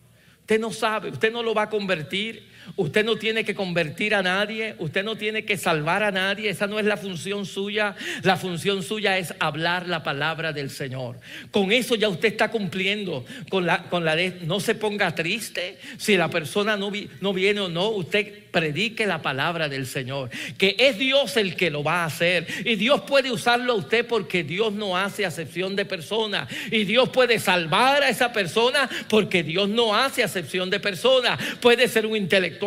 Usted 0.50 0.62
no 0.62 0.72
sabe, 0.72 1.12
usted 1.12 1.32
no 1.32 1.44
lo 1.44 1.54
va 1.54 1.62
a 1.62 1.70
convertir, 1.70 2.44
usted 2.76 3.06
no 3.06 3.16
tiene 3.16 3.44
que 3.44 3.56
convertir 3.56 4.16
a 4.16 4.22
nadie, 4.22 4.76
usted 4.80 5.04
no 5.04 5.16
tiene 5.16 5.46
que 5.46 5.58
salvar 5.58 6.04
a 6.04 6.12
nadie, 6.12 6.50
esa 6.50 6.68
no 6.68 6.80
es 6.80 6.86
la 6.86 6.98
función 6.98 7.46
suya, 7.46 7.96
la 8.24 8.38
función 8.38 8.84
suya 8.84 9.18
es 9.18 9.34
hablar 9.40 9.88
la 9.88 10.04
palabra 10.04 10.54
del 10.54 10.70
Señor. 10.70 11.20
Con 11.52 11.72
eso 11.72 11.96
ya 11.96 12.10
usted 12.10 12.30
está 12.30 12.50
cumpliendo 12.50 13.26
con 13.50 13.66
la, 13.66 13.84
con 13.84 14.06
la 14.06 14.16
no 14.42 14.60
se 14.60 14.76
ponga 14.76 15.16
triste 15.16 15.78
si 15.98 16.18
la 16.18 16.30
persona 16.30 16.78
no, 16.78 16.92
no 17.22 17.34
viene 17.34 17.62
o 17.62 17.70
no, 17.70 17.90
usted 17.90 18.50
predique 18.52 19.06
la 19.06 19.22
palabra 19.22 19.70
del 19.70 19.86
Señor, 19.86 20.30
que 20.58 20.76
es 20.78 20.98
Dios 20.98 21.38
el 21.38 21.56
que 21.56 21.70
lo 21.70 21.84
va 21.84 22.04
a 22.04 22.06
hacer. 22.06 22.48
Y 22.66 22.76
Dios 22.76 23.02
puede 23.02 23.32
usarlo 23.32 23.74
a 23.74 23.76
usted 23.76 24.06
porque 24.06 24.44
Dios 24.44 24.74
no 24.74 24.98
hace 24.98 25.26
acepción 25.26 25.76
de 25.76 25.86
personas. 25.86 26.50
Y 26.72 26.84
Dios 26.86 27.10
puede 27.10 27.40
salvar 27.40 28.04
a 28.04 28.10
esa 28.10 28.34
persona 28.34 28.90
porque 29.08 29.44
Dios 29.44 29.70
no 29.70 29.96
hace 29.96 30.24
acepción 30.24 30.70
de 30.70 30.80
personas. 30.80 31.40
Puede 31.62 31.88
ser 31.88 32.06
un 32.06 32.16
intelectual, 32.16 32.59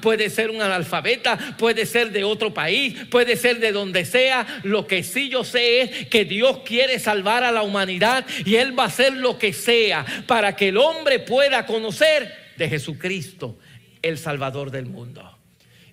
puede 0.00 0.30
ser 0.30 0.50
un 0.50 0.62
analfabeta, 0.62 1.56
puede 1.58 1.86
ser 1.86 2.12
de 2.12 2.24
otro 2.24 2.54
país, 2.54 2.96
puede 3.10 3.36
ser 3.36 3.60
de 3.60 3.72
donde 3.72 4.04
sea. 4.04 4.46
Lo 4.62 4.86
que 4.86 5.02
sí 5.02 5.28
yo 5.28 5.44
sé 5.44 5.82
es 5.82 6.06
que 6.08 6.24
Dios 6.24 6.60
quiere 6.64 6.98
salvar 6.98 7.44
a 7.44 7.52
la 7.52 7.62
humanidad 7.62 8.24
y 8.44 8.56
Él 8.56 8.78
va 8.78 8.84
a 8.84 8.86
hacer 8.86 9.16
lo 9.16 9.38
que 9.38 9.52
sea 9.52 10.04
para 10.26 10.56
que 10.56 10.68
el 10.68 10.78
hombre 10.78 11.18
pueda 11.18 11.66
conocer 11.66 12.32
de 12.56 12.68
Jesucristo 12.68 13.58
el 14.02 14.18
Salvador 14.18 14.70
del 14.70 14.86
mundo. 14.86 15.38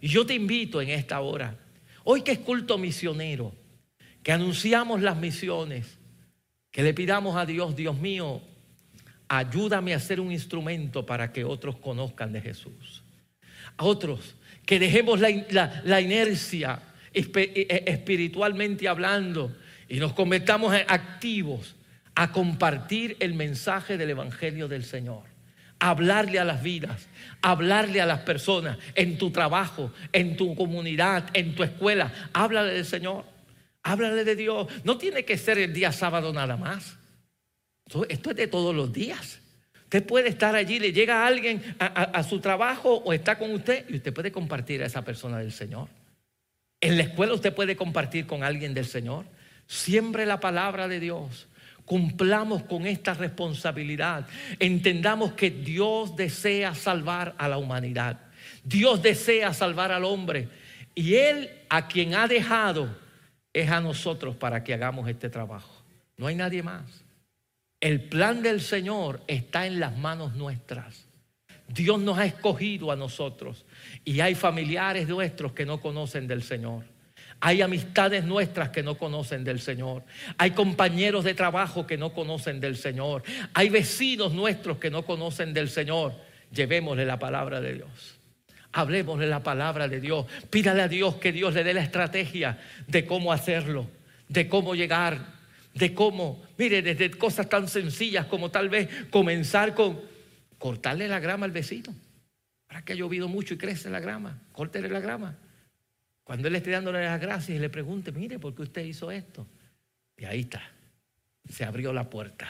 Y 0.02 0.10
yo 0.10 0.26
te 0.26 0.34
invito 0.34 0.82
en 0.82 0.90
esta 0.90 1.20
hora, 1.22 1.58
hoy 2.04 2.22
que 2.22 2.34
es 2.34 2.40
culto 2.40 2.78
misionero, 2.78 3.54
que 4.24 4.32
anunciamos 4.32 5.02
las 5.02 5.18
misiones, 5.18 5.98
que 6.72 6.84
le 6.84 6.94
pidamos 6.94 7.36
a 7.36 7.46
Dios, 7.46 7.76
Dios 7.76 7.98
mío, 7.98 8.42
ayúdame 9.28 9.94
a 9.94 10.00
ser 10.00 10.20
un 10.20 10.32
instrumento 10.32 11.06
para 11.06 11.32
que 11.32 11.44
otros 11.44 11.78
conozcan 11.78 12.32
de 12.32 12.42
Jesús. 12.42 13.04
A 13.78 13.86
otros, 13.86 14.36
que 14.66 14.80
dejemos 14.80 15.20
la, 15.20 16.02
inercia 16.02 16.80
e, 17.14 17.22
e, 17.34 17.84
espiritualmente 17.88 18.88
hablando 18.88 19.56
y 19.88 19.98
nos 20.00 20.14
convertamos 20.14 20.74
activos 20.88 21.76
a 22.16 22.32
compartir 22.32 23.16
el 23.20 23.34
mensaje 23.34 23.98
del 23.98 24.10
Evangelio 24.10 24.68
del 24.68 24.84
Señor 24.84 25.38
hablarle 25.80 26.40
a 26.40 26.46
las 26.46 26.64
vidas, 26.64 27.08
hablarle 27.42 28.02
a 28.02 28.06
las 28.06 28.22
personas 28.22 28.78
en 28.96 29.18
tu 29.18 29.32
trabajo, 29.32 29.92
en 30.12 30.36
tu 30.36 30.56
comunidad, 30.56 31.30
en 31.34 31.56
tu 31.56 31.64
escuela. 31.64 32.12
Háblale 32.34 32.74
del 32.74 32.86
Señor, 32.86 33.26
háblale 33.84 34.24
de 34.24 34.36
Dios. 34.36 34.68
No 34.84 34.98
tiene 34.98 35.26
que 35.26 35.38
ser 35.38 35.58
el 35.58 35.74
día 35.74 35.92
sábado 35.92 36.34
nada 36.34 36.58
más. 36.58 36.98
Esto 38.10 38.32
es 38.32 38.36
de 38.36 38.48
todos 38.48 38.76
los 38.76 38.92
días. 38.92 39.40
Usted 39.88 40.06
puede 40.06 40.28
estar 40.28 40.54
allí, 40.54 40.80
le 40.80 40.92
llega 40.92 41.26
alguien 41.26 41.64
a, 41.80 42.22
su 42.24 42.42
trabajo 42.42 42.96
o 43.06 43.14
está 43.14 43.38
con 43.38 43.54
usted 43.54 43.86
y 43.88 43.96
usted 43.96 44.14
puede 44.14 44.34
compartir 44.34 44.84
a 44.84 44.86
esa 44.86 45.02
persona 45.02 45.38
del 45.38 45.54
Señor. 45.54 45.88
En 46.82 46.98
la 46.98 47.04
escuela 47.04 47.34
usted 47.34 47.56
puede 47.56 47.78
compartir 47.78 48.28
con 48.28 48.44
alguien 48.44 48.74
del 48.74 48.86
Señor. 48.86 49.24
Siempre 49.66 50.26
la 50.26 50.42
palabra 50.42 50.90
de 50.90 51.00
Dios 51.00 51.48
cumplamos 51.86 52.64
con 52.64 52.86
esta 52.86 53.14
responsabilidad. 53.14 54.28
Entendamos 54.60 55.32
que 55.32 55.52
Dios 55.52 56.18
desea 56.18 56.76
salvar 56.76 57.34
a 57.38 57.48
la 57.48 57.58
humanidad. 57.58 58.20
Dios 58.66 59.02
desea 59.02 59.54
salvar 59.54 59.94
al 59.94 60.04
hombre. 60.04 60.50
Y 60.96 61.16
Él 61.16 61.50
a 61.70 61.88
quien 61.88 62.14
ha 62.14 62.28
dejado 62.28 62.94
es 63.54 63.72
a 63.72 63.80
nosotros 63.80 64.36
para 64.36 64.66
que 64.66 64.74
hagamos 64.74 65.08
este 65.08 65.30
trabajo. 65.30 65.82
No 66.18 66.28
hay 66.28 66.36
nadie 66.36 66.62
más. 66.62 67.07
El 67.80 68.02
plan 68.02 68.42
del 68.42 68.62
Señor 68.62 69.22
está 69.28 69.68
en 69.68 69.80
las 69.80 69.96
manos 69.98 70.36
nuestras. 70.36 71.08
Dios 71.68 72.00
nos 72.00 72.18
ha 72.18 72.26
escogido 72.26 72.92
a 72.92 72.96
nosotros 72.96 73.66
y 74.04 74.22
hay 74.22 74.36
familiares 74.36 75.08
nuestros 75.08 75.52
que 75.52 75.66
no 75.66 75.80
conocen 75.80 76.28
del 76.28 76.42
Señor. 76.42 76.86
Hay 77.40 77.62
amistades 77.62 78.24
nuestras 78.24 78.70
que 78.70 78.82
no 78.82 78.98
conocen 78.98 79.44
del 79.44 79.60
Señor. 79.60 80.04
Hay 80.40 80.52
compañeros 80.52 81.24
de 81.24 81.36
trabajo 81.36 81.86
que 81.86 81.98
no 81.98 82.14
conocen 82.14 82.60
del 82.60 82.78
Señor. 82.78 83.22
Hay 83.54 83.70
vecinos 83.70 84.34
nuestros 84.34 84.80
que 84.80 84.90
no 84.90 85.06
conocen 85.06 85.54
del 85.54 85.70
Señor. 85.70 86.16
Llevémosle 86.52 87.06
la 87.06 87.20
palabra 87.20 87.62
de 87.62 87.76
Dios. 87.76 88.20
Hablemosle 88.72 89.28
la 89.28 89.44
palabra 89.44 89.88
de 89.88 90.00
Dios. 90.00 90.26
Pídale 90.50 90.82
a 90.82 90.88
Dios 90.88 91.16
que 91.16 91.32
Dios 91.32 91.54
le 91.54 91.64
dé 91.64 91.76
la 91.76 91.84
estrategia 91.84 92.60
de 92.88 93.06
cómo 93.06 93.32
hacerlo, 93.32 93.88
de 94.30 94.48
cómo 94.48 94.74
llegar, 94.74 95.37
de 95.78 95.94
cómo, 95.94 96.44
mire, 96.58 96.82
desde 96.82 97.12
cosas 97.12 97.48
tan 97.50 97.68
sencillas 97.68 98.26
como 98.26 98.50
tal 98.50 98.70
vez 98.70 98.90
comenzar 99.10 99.74
con 99.74 100.00
cortarle 100.58 101.08
la 101.08 101.20
grama 101.20 101.46
al 101.46 101.52
vecino. 101.52 101.94
Para 102.68 102.84
que 102.84 102.94
ha 102.94 102.96
llovido 102.96 103.28
mucho 103.28 103.54
y 103.54 103.58
crece 103.58 103.90
la 103.90 104.00
grama, 104.00 104.42
córtele 104.52 104.90
la 104.90 105.00
grama. 105.00 105.38
Cuando 106.24 106.48
Él 106.48 106.56
esté 106.56 106.72
dándole 106.72 107.04
las 107.04 107.22
gracias 107.22 107.58
y 107.58 107.60
le 107.60 107.70
pregunte, 107.70 108.12
mire, 108.12 108.40
¿por 108.40 108.54
qué 108.54 108.64
usted 108.64 108.84
hizo 108.84 109.12
esto? 109.12 109.48
Y 110.18 110.26
ahí 110.26 110.42
está, 110.42 110.62
se 111.48 111.64
abrió 111.64 111.94
la 111.94 112.10
puerta. 112.10 112.48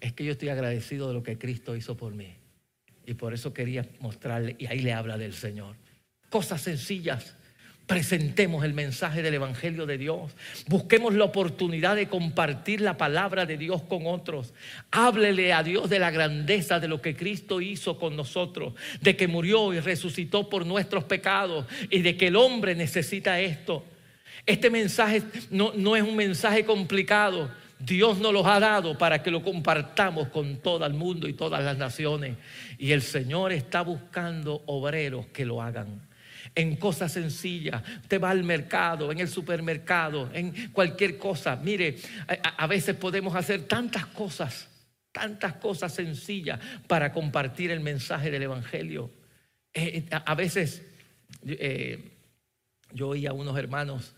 Es 0.00 0.14
que 0.14 0.24
yo 0.24 0.32
estoy 0.32 0.48
agradecido 0.48 1.08
de 1.08 1.14
lo 1.14 1.22
que 1.22 1.38
Cristo 1.38 1.76
hizo 1.76 1.96
por 1.96 2.14
mí. 2.14 2.34
Y 3.06 3.14
por 3.14 3.34
eso 3.34 3.52
quería 3.52 3.86
mostrarle, 4.00 4.56
y 4.58 4.66
ahí 4.66 4.80
le 4.80 4.92
habla 4.92 5.18
del 5.18 5.34
Señor. 5.34 5.76
Cosas 6.28 6.62
sencillas 6.62 7.36
presentemos 7.90 8.64
el 8.64 8.72
mensaje 8.72 9.20
del 9.20 9.34
Evangelio 9.34 9.84
de 9.84 9.98
Dios. 9.98 10.30
Busquemos 10.68 11.12
la 11.12 11.24
oportunidad 11.24 11.96
de 11.96 12.06
compartir 12.06 12.80
la 12.80 12.96
palabra 12.96 13.46
de 13.46 13.56
Dios 13.56 13.82
con 13.82 14.06
otros. 14.06 14.54
Háblele 14.92 15.52
a 15.52 15.64
Dios 15.64 15.90
de 15.90 15.98
la 15.98 16.12
grandeza 16.12 16.78
de 16.78 16.86
lo 16.86 17.02
que 17.02 17.16
Cristo 17.16 17.60
hizo 17.60 17.98
con 17.98 18.14
nosotros, 18.14 18.74
de 19.00 19.16
que 19.16 19.26
murió 19.26 19.74
y 19.74 19.80
resucitó 19.80 20.48
por 20.48 20.66
nuestros 20.66 21.02
pecados 21.02 21.66
y 21.90 22.02
de 22.02 22.16
que 22.16 22.28
el 22.28 22.36
hombre 22.36 22.76
necesita 22.76 23.40
esto. 23.40 23.84
Este 24.46 24.70
mensaje 24.70 25.24
no, 25.50 25.72
no 25.74 25.96
es 25.96 26.04
un 26.04 26.14
mensaje 26.14 26.64
complicado. 26.64 27.50
Dios 27.80 28.18
nos 28.18 28.32
lo 28.32 28.46
ha 28.46 28.60
dado 28.60 28.96
para 28.98 29.20
que 29.20 29.32
lo 29.32 29.42
compartamos 29.42 30.28
con 30.28 30.58
todo 30.58 30.86
el 30.86 30.94
mundo 30.94 31.26
y 31.26 31.32
todas 31.32 31.64
las 31.64 31.76
naciones. 31.76 32.36
Y 32.78 32.92
el 32.92 33.02
Señor 33.02 33.50
está 33.50 33.82
buscando 33.82 34.62
obreros 34.66 35.26
que 35.32 35.44
lo 35.44 35.60
hagan 35.60 36.08
en 36.54 36.76
cosas 36.76 37.12
sencillas. 37.12 37.82
Usted 38.02 38.20
va 38.20 38.30
al 38.30 38.44
mercado, 38.44 39.12
en 39.12 39.18
el 39.18 39.28
supermercado, 39.28 40.30
en 40.32 40.70
cualquier 40.72 41.18
cosa. 41.18 41.56
Mire, 41.56 41.96
a, 42.26 42.66
veces 42.66 42.96
podemos 42.96 43.34
hacer 43.34 43.62
tantas 43.66 44.06
cosas, 44.06 44.68
tantas 45.12 45.54
cosas 45.54 45.94
sencillas 45.94 46.60
para 46.86 47.12
compartir 47.12 47.70
el 47.70 47.80
mensaje 47.80 48.30
del 48.30 48.42
Evangelio. 48.42 49.10
Eh, 49.72 50.04
eh, 50.10 50.20
a, 50.24 50.34
veces 50.34 50.82
eh, 51.46 52.16
yo 52.92 53.08
oía 53.08 53.30
a 53.30 53.34
unos 53.34 53.56
hermanos 53.56 54.14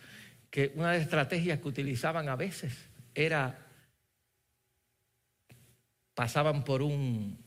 que 0.51 0.73
una 0.75 0.91
de 0.91 0.99
las 0.99 1.05
estrategias 1.05 1.61
que 1.61 1.69
utilizaban 1.69 2.29
a 2.29 2.37
veces 2.37 2.77
era, 3.15 3.67
pasaban 6.15 6.65
por 6.65 6.83
un, 6.83 7.39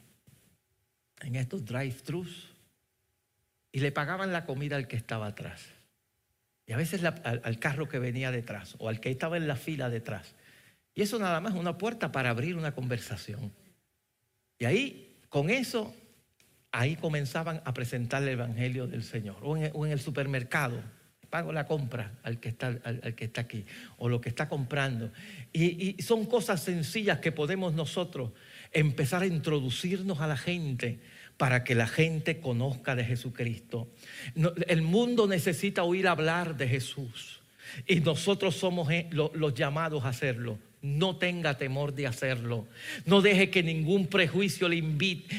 en 1.21 1.35
estos 1.35 1.65
drive-thrus, 1.65 2.54
y 3.75 3.81
le 3.81 3.91
pagaban 3.91 4.31
la 4.31 4.45
comida 4.45 4.77
al 4.77 4.87
que 4.87 4.95
estaba 4.95 5.27
atrás. 5.27 5.61
Y 6.65 6.71
a 6.71 6.77
veces 6.77 7.03
al, 7.03 7.59
carro 7.59 7.89
que 7.89 7.99
venía 7.99 8.31
detrás 8.31 8.75
o 8.79 8.87
al 8.87 9.01
que 9.01 9.11
estaba 9.11 9.35
en 9.35 9.49
la 9.49 9.57
fila 9.57 9.89
detrás. 9.89 10.33
Y 10.93 11.01
eso 11.01 11.19
nada 11.19 11.41
más 11.41 11.55
es 11.55 11.59
una 11.59 11.77
puerta 11.77 12.09
para 12.09 12.29
abrir 12.29 12.55
una 12.55 12.73
conversación. 12.73 13.51
Y 14.59 14.63
ahí, 14.63 15.17
con 15.27 15.49
eso, 15.49 15.93
ahí 16.71 16.95
comenzaban 16.95 17.61
a 17.65 17.73
presentar 17.73 18.23
el 18.23 18.29
Evangelio 18.29 18.87
del 18.87 19.03
Señor. 19.03 19.35
O 19.41 19.57
en, 19.57 19.91
el 19.91 19.99
supermercado, 19.99 20.81
pago 21.29 21.51
la 21.51 21.67
compra 21.67 22.13
al 22.23 22.39
que 22.39 22.47
está, 22.47 22.79
al, 22.81 23.13
que 23.13 23.25
está 23.25 23.41
aquí, 23.41 23.65
o 23.97 24.07
lo 24.07 24.21
que 24.21 24.29
está 24.29 24.47
comprando. 24.47 25.11
y 25.51 26.01
son 26.01 26.27
cosas 26.27 26.63
sencillas 26.63 27.19
que 27.19 27.33
podemos 27.33 27.73
nosotros 27.73 28.31
empezar 28.71 29.23
a 29.23 29.27
introducirnos 29.27 30.21
a 30.21 30.27
la 30.27 30.37
gente 30.37 31.01
para 31.37 31.63
que 31.63 31.75
la 31.75 31.87
gente 31.87 32.39
conozca 32.39 32.95
de 32.95 33.03
Jesucristo. 33.03 33.87
el 34.67 34.81
mundo 34.81 35.27
necesita 35.27 35.83
oír 35.83 36.07
hablar 36.07 36.55
de 36.55 36.67
Jesús 36.67 37.41
y 37.87 37.99
nosotros 37.99 38.55
somos 38.55 38.89
eh, 38.91 39.09
los 39.11 39.53
llamados 39.53 40.05
a 40.05 40.09
hacerlo. 40.09 40.57
No 40.81 41.17
tenga 41.17 41.57
temor 41.57 41.93
de 41.93 42.07
hacerlo. 42.07 42.67
No 43.05 43.21
deje 43.21 43.49
que 43.49 43.63
ningún 43.63 44.07
prejuicio 44.07 44.69
le, 44.69 44.81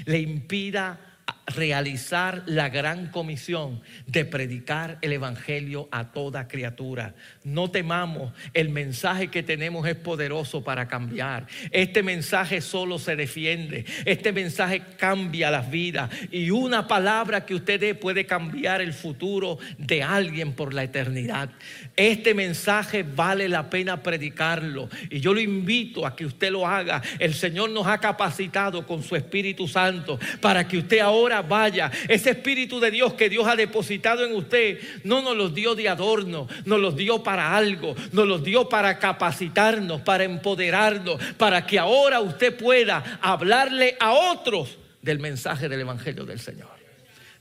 le 0.06 0.18
impida 0.18 1.05
realizar 1.46 2.42
la 2.46 2.68
gran 2.68 3.06
comisión 3.06 3.80
de 4.06 4.24
predicar 4.24 4.98
el 5.00 5.12
Evangelio 5.12 5.88
a 5.92 6.10
toda 6.12 6.48
criatura. 6.48 7.14
No 7.44 7.70
temamos, 7.70 8.32
el 8.52 8.68
mensaje 8.68 9.28
que 9.28 9.42
tenemos 9.42 9.86
es 9.86 9.94
poderoso 9.94 10.64
para 10.64 10.88
cambiar. 10.88 11.46
Este 11.70 12.02
mensaje 12.02 12.60
solo 12.60 12.98
se 12.98 13.16
defiende, 13.16 13.84
este 14.04 14.32
mensaje 14.32 14.82
cambia 14.98 15.50
las 15.50 15.70
vidas 15.70 16.10
y 16.30 16.50
una 16.50 16.88
palabra 16.88 17.46
que 17.46 17.54
usted 17.54 17.80
dé 17.80 17.94
puede 17.94 18.26
cambiar 18.26 18.80
el 18.80 18.92
futuro 18.92 19.58
de 19.78 20.02
alguien 20.02 20.52
por 20.52 20.74
la 20.74 20.82
eternidad. 20.82 21.50
Este 21.96 22.34
mensaje 22.34 23.04
vale 23.04 23.48
la 23.48 23.70
pena 23.70 24.02
predicarlo 24.02 24.88
y 25.10 25.20
yo 25.20 25.32
lo 25.32 25.40
invito 25.40 26.06
a 26.06 26.16
que 26.16 26.26
usted 26.26 26.50
lo 26.50 26.66
haga. 26.66 27.02
El 27.18 27.34
Señor 27.34 27.70
nos 27.70 27.86
ha 27.86 27.98
capacitado 27.98 28.86
con 28.86 29.02
su 29.02 29.14
Espíritu 29.14 29.68
Santo 29.68 30.18
para 30.40 30.66
que 30.66 30.78
usted 30.78 30.98
ahora 30.98 31.35
vaya. 31.42 31.90
Ese 32.08 32.30
Espíritu 32.30 32.80
de 32.80 32.90
Dios 32.90 33.14
que 33.14 33.28
Dios 33.28 33.46
ha 33.46 33.56
depositado 33.56 34.24
en 34.24 34.34
usted 34.34 34.78
no 35.04 35.22
nos 35.22 35.36
los 35.36 35.54
dio 35.54 35.74
de 35.74 35.88
adorno, 35.88 36.48
nos 36.64 36.80
los 36.80 36.96
dio 36.96 37.22
para 37.22 37.56
algo, 37.56 37.94
nos 38.12 38.26
los 38.26 38.42
dio 38.42 38.68
para 38.68 38.98
capacitarnos, 38.98 40.00
para 40.02 40.24
empoderarnos, 40.24 41.22
para 41.36 41.66
que 41.66 41.78
ahora 41.78 42.20
usted 42.20 42.56
pueda 42.56 43.18
hablarle 43.20 43.96
a 44.00 44.12
otros 44.12 44.78
del 45.02 45.20
mensaje 45.20 45.68
del 45.68 45.80
Evangelio 45.80 46.24
del 46.24 46.40
Señor, 46.40 46.76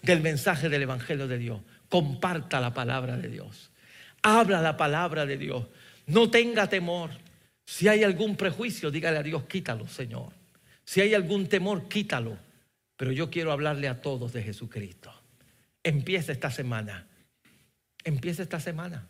del 0.02 0.22
mensaje 0.22 0.70
del 0.70 0.84
Evangelio 0.84 1.28
de 1.28 1.38
Dios. 1.38 1.62
Comparta 1.90 2.60
la 2.60 2.74
palabra 2.74 3.18
de 3.18 3.30
Dios. 3.30 3.72
Habla 4.22 4.62
la 4.62 4.78
palabra 4.78 5.26
de 5.26 5.38
Dios. 5.38 5.66
No 6.08 6.30
tenga 6.30 6.68
temor. 6.68 7.12
Si 7.66 7.88
hay 7.88 8.04
algún 8.04 8.36
prejuicio, 8.36 8.92
dígale 8.92 9.18
a 9.18 9.24
Dios, 9.24 9.44
quítalo, 9.46 9.88
Señor. 9.88 10.32
Si 10.84 11.02
hay 11.02 11.14
algún 11.14 11.48
temor, 11.48 11.88
quítalo. 11.88 12.38
Pero 12.98 13.12
yo 13.12 13.30
quiero 13.30 13.52
hablarle 13.52 13.88
a 13.88 14.02
todos 14.02 14.34
de 14.34 14.44
Jesucristo. 14.44 15.12
Empieza 15.84 16.32
esta 16.32 16.50
semana. 16.50 17.08
Empieza 18.04 18.44
esta 18.44 18.60
semana. 18.60 19.08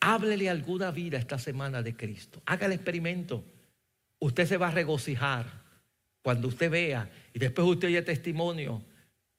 Háblele 0.00 0.48
alguna 0.48 0.90
vida 0.90 1.18
esta 1.18 1.38
semana 1.38 1.82
de 1.82 1.96
Cristo. 1.96 2.42
Haga 2.46 2.66
el 2.66 2.72
experimento. 2.72 3.44
Usted 4.20 4.46
se 4.46 4.56
va 4.56 4.68
a 4.68 4.72
regocijar 4.72 5.46
cuando 6.22 6.48
usted 6.48 6.70
vea 6.70 7.10
y 7.32 7.38
después 7.38 7.66
usted 7.68 7.88
oye 7.88 8.02
testimonio. 8.02 8.82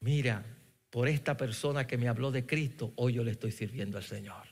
Mira, 0.01 0.43
por 0.89 1.07
esta 1.07 1.35
persona 1.37 1.85
que 1.85 1.97
me 1.97 2.07
habló 2.07 2.31
de 2.31 2.45
Cristo, 2.45 2.93
hoy 2.95 3.13
yo 3.13 3.23
le 3.23 3.31
estoy 3.31 3.51
sirviendo 3.51 3.97
al 3.97 4.03
Señor. 4.03 4.43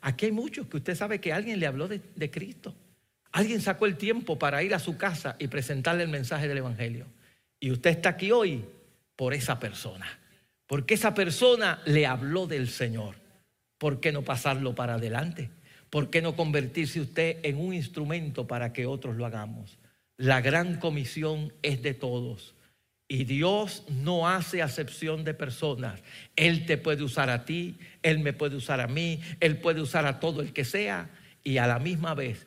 Aquí 0.00 0.26
hay 0.26 0.32
muchos 0.32 0.66
que 0.66 0.76
usted 0.76 0.94
sabe 0.94 1.20
que 1.20 1.32
alguien 1.32 1.58
le 1.58 1.66
habló 1.66 1.88
de, 1.88 2.00
de 2.14 2.30
Cristo. 2.30 2.74
Alguien 3.32 3.60
sacó 3.60 3.86
el 3.86 3.96
tiempo 3.96 4.38
para 4.38 4.62
ir 4.62 4.74
a 4.74 4.78
su 4.78 4.96
casa 4.96 5.36
y 5.38 5.48
presentarle 5.48 6.02
el 6.02 6.08
mensaje 6.08 6.48
del 6.48 6.58
Evangelio. 6.58 7.06
Y 7.60 7.70
usted 7.70 7.90
está 7.90 8.10
aquí 8.10 8.30
hoy 8.30 8.64
por 9.16 9.34
esa 9.34 9.58
persona. 9.58 10.06
Porque 10.66 10.94
esa 10.94 11.14
persona 11.14 11.80
le 11.86 12.06
habló 12.06 12.46
del 12.46 12.68
Señor. 12.68 13.16
¿Por 13.78 14.00
qué 14.00 14.12
no 14.12 14.22
pasarlo 14.22 14.74
para 14.74 14.94
adelante? 14.94 15.50
¿Por 15.90 16.10
qué 16.10 16.20
no 16.20 16.36
convertirse 16.36 17.00
usted 17.00 17.38
en 17.42 17.58
un 17.58 17.72
instrumento 17.72 18.46
para 18.46 18.72
que 18.72 18.86
otros 18.86 19.16
lo 19.16 19.24
hagamos? 19.24 19.78
La 20.16 20.40
gran 20.40 20.78
comisión 20.78 21.52
es 21.62 21.82
de 21.82 21.94
todos. 21.94 22.54
Y 23.08 23.24
Dios 23.24 23.84
no 23.88 24.28
hace 24.28 24.60
acepción 24.60 25.24
de 25.24 25.32
personas. 25.32 26.02
Él 26.36 26.66
te 26.66 26.76
puede 26.76 27.02
usar 27.02 27.30
a 27.30 27.46
ti, 27.46 27.78
Él 28.02 28.18
me 28.18 28.34
puede 28.34 28.56
usar 28.56 28.80
a 28.80 28.86
mí, 28.86 29.20
Él 29.40 29.58
puede 29.58 29.80
usar 29.80 30.04
a 30.04 30.20
todo 30.20 30.42
el 30.42 30.52
que 30.52 30.66
sea. 30.66 31.08
Y 31.42 31.56
a 31.56 31.66
la 31.66 31.78
misma 31.78 32.14
vez, 32.14 32.46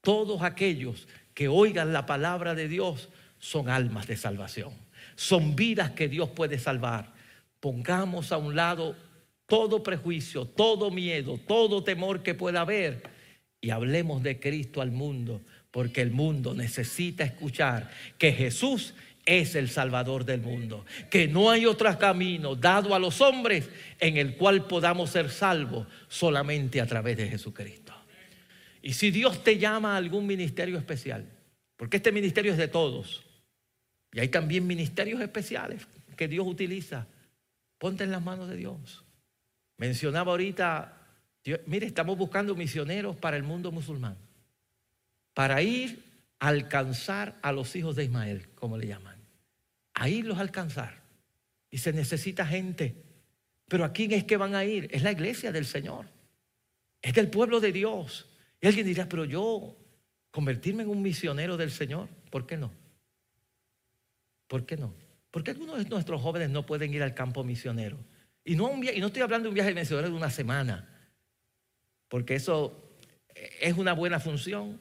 todos 0.00 0.42
aquellos 0.42 1.06
que 1.34 1.48
oigan 1.48 1.92
la 1.92 2.06
palabra 2.06 2.54
de 2.54 2.68
Dios 2.68 3.10
son 3.38 3.68
almas 3.68 4.06
de 4.06 4.16
salvación. 4.16 4.72
Son 5.16 5.56
vidas 5.56 5.90
que 5.92 6.08
Dios 6.08 6.30
puede 6.30 6.58
salvar. 6.58 7.12
Pongamos 7.60 8.32
a 8.32 8.38
un 8.38 8.54
lado 8.54 8.96
todo 9.46 9.82
prejuicio, 9.82 10.44
todo 10.44 10.90
miedo, 10.90 11.38
todo 11.46 11.82
temor 11.82 12.22
que 12.22 12.34
pueda 12.34 12.60
haber 12.60 13.02
y 13.60 13.70
hablemos 13.70 14.22
de 14.22 14.38
Cristo 14.38 14.80
al 14.80 14.92
mundo, 14.92 15.40
porque 15.70 16.00
el 16.00 16.10
mundo 16.10 16.54
necesita 16.54 17.24
escuchar 17.24 17.90
que 18.16 18.32
Jesús 18.32 18.94
es 19.26 19.54
el 19.56 19.68
Salvador 19.68 20.24
del 20.24 20.40
mundo, 20.40 20.86
que 21.10 21.28
no 21.28 21.50
hay 21.50 21.66
otro 21.66 21.98
camino 21.98 22.54
dado 22.54 22.94
a 22.94 22.98
los 22.98 23.20
hombres 23.20 23.68
en 24.00 24.16
el 24.16 24.36
cual 24.36 24.66
podamos 24.66 25.10
ser 25.10 25.30
salvos 25.30 25.86
solamente 26.08 26.80
a 26.80 26.86
través 26.86 27.16
de 27.16 27.28
Jesucristo. 27.28 27.92
Y 28.80 28.94
si 28.94 29.10
Dios 29.10 29.42
te 29.42 29.58
llama 29.58 29.94
a 29.94 29.96
algún 29.96 30.26
ministerio 30.26 30.78
especial, 30.78 31.26
porque 31.76 31.98
este 31.98 32.12
ministerio 32.12 32.52
es 32.52 32.58
de 32.58 32.68
todos, 32.68 33.24
Y 34.18 34.20
hay 34.20 34.30
también 34.30 34.66
ministerios 34.66 35.20
especiales 35.20 35.86
que 36.16 36.26
Dios 36.26 36.44
utiliza. 36.44 37.06
Ponte 37.78 38.02
en 38.02 38.10
las 38.10 38.20
manos 38.20 38.48
de 38.48 38.56
Dios. 38.56 39.04
Mencionaba 39.76 40.32
ahorita, 40.32 41.06
mire, 41.66 41.86
estamos 41.86 42.18
buscando 42.18 42.56
misioneros 42.56 43.14
para 43.14 43.36
el 43.36 43.44
mundo 43.44 43.70
musulmán, 43.70 44.16
para 45.34 45.62
ir 45.62 46.02
a 46.40 46.48
alcanzar 46.48 47.38
a 47.42 47.52
los 47.52 47.76
hijos 47.76 47.94
de 47.94 48.06
Ismael, 48.06 48.48
como 48.56 48.76
le 48.76 48.88
llaman, 48.88 49.20
a 49.94 50.08
irlos 50.08 50.38
a 50.38 50.40
alcanzar. 50.40 51.00
Y 51.70 51.78
se 51.78 51.92
necesita 51.92 52.44
gente. 52.44 52.96
Pero 53.68 53.84
¿a 53.84 53.92
quién 53.92 54.10
es 54.10 54.24
que 54.24 54.36
van 54.36 54.56
a 54.56 54.64
ir? 54.64 54.88
Es 54.90 55.04
la 55.04 55.12
iglesia 55.12 55.52
del 55.52 55.64
Señor. 55.64 56.06
Es 57.02 57.14
del 57.14 57.30
pueblo 57.30 57.60
de 57.60 57.70
Dios. 57.70 58.26
Y 58.60 58.66
alguien 58.66 58.84
dirá, 58.84 59.08
pero 59.08 59.24
yo 59.24 59.76
convertirme 60.32 60.82
en 60.82 60.88
un 60.88 61.02
misionero 61.02 61.56
del 61.56 61.70
Señor, 61.70 62.08
¿por 62.32 62.48
qué 62.48 62.56
no? 62.56 62.72
¿Por 64.48 64.66
qué 64.66 64.76
no? 64.76 64.94
Porque 65.30 65.52
algunos 65.52 65.78
de 65.78 65.88
nuestros 65.88 66.20
jóvenes 66.20 66.50
no 66.50 66.66
pueden 66.66 66.92
ir 66.92 67.02
al 67.02 67.14
campo 67.14 67.44
misionero. 67.44 67.98
Y 68.44 68.56
no, 68.56 68.72
estoy 68.82 69.22
hablando 69.22 69.44
de 69.44 69.48
un 69.50 69.54
viaje 69.54 69.74
misionero 69.74 70.08
de 70.08 70.16
una 70.16 70.30
semana, 70.30 70.88
porque 72.08 72.34
eso 72.34 72.96
es 73.60 73.76
una 73.76 73.92
buena 73.92 74.20
función, 74.20 74.80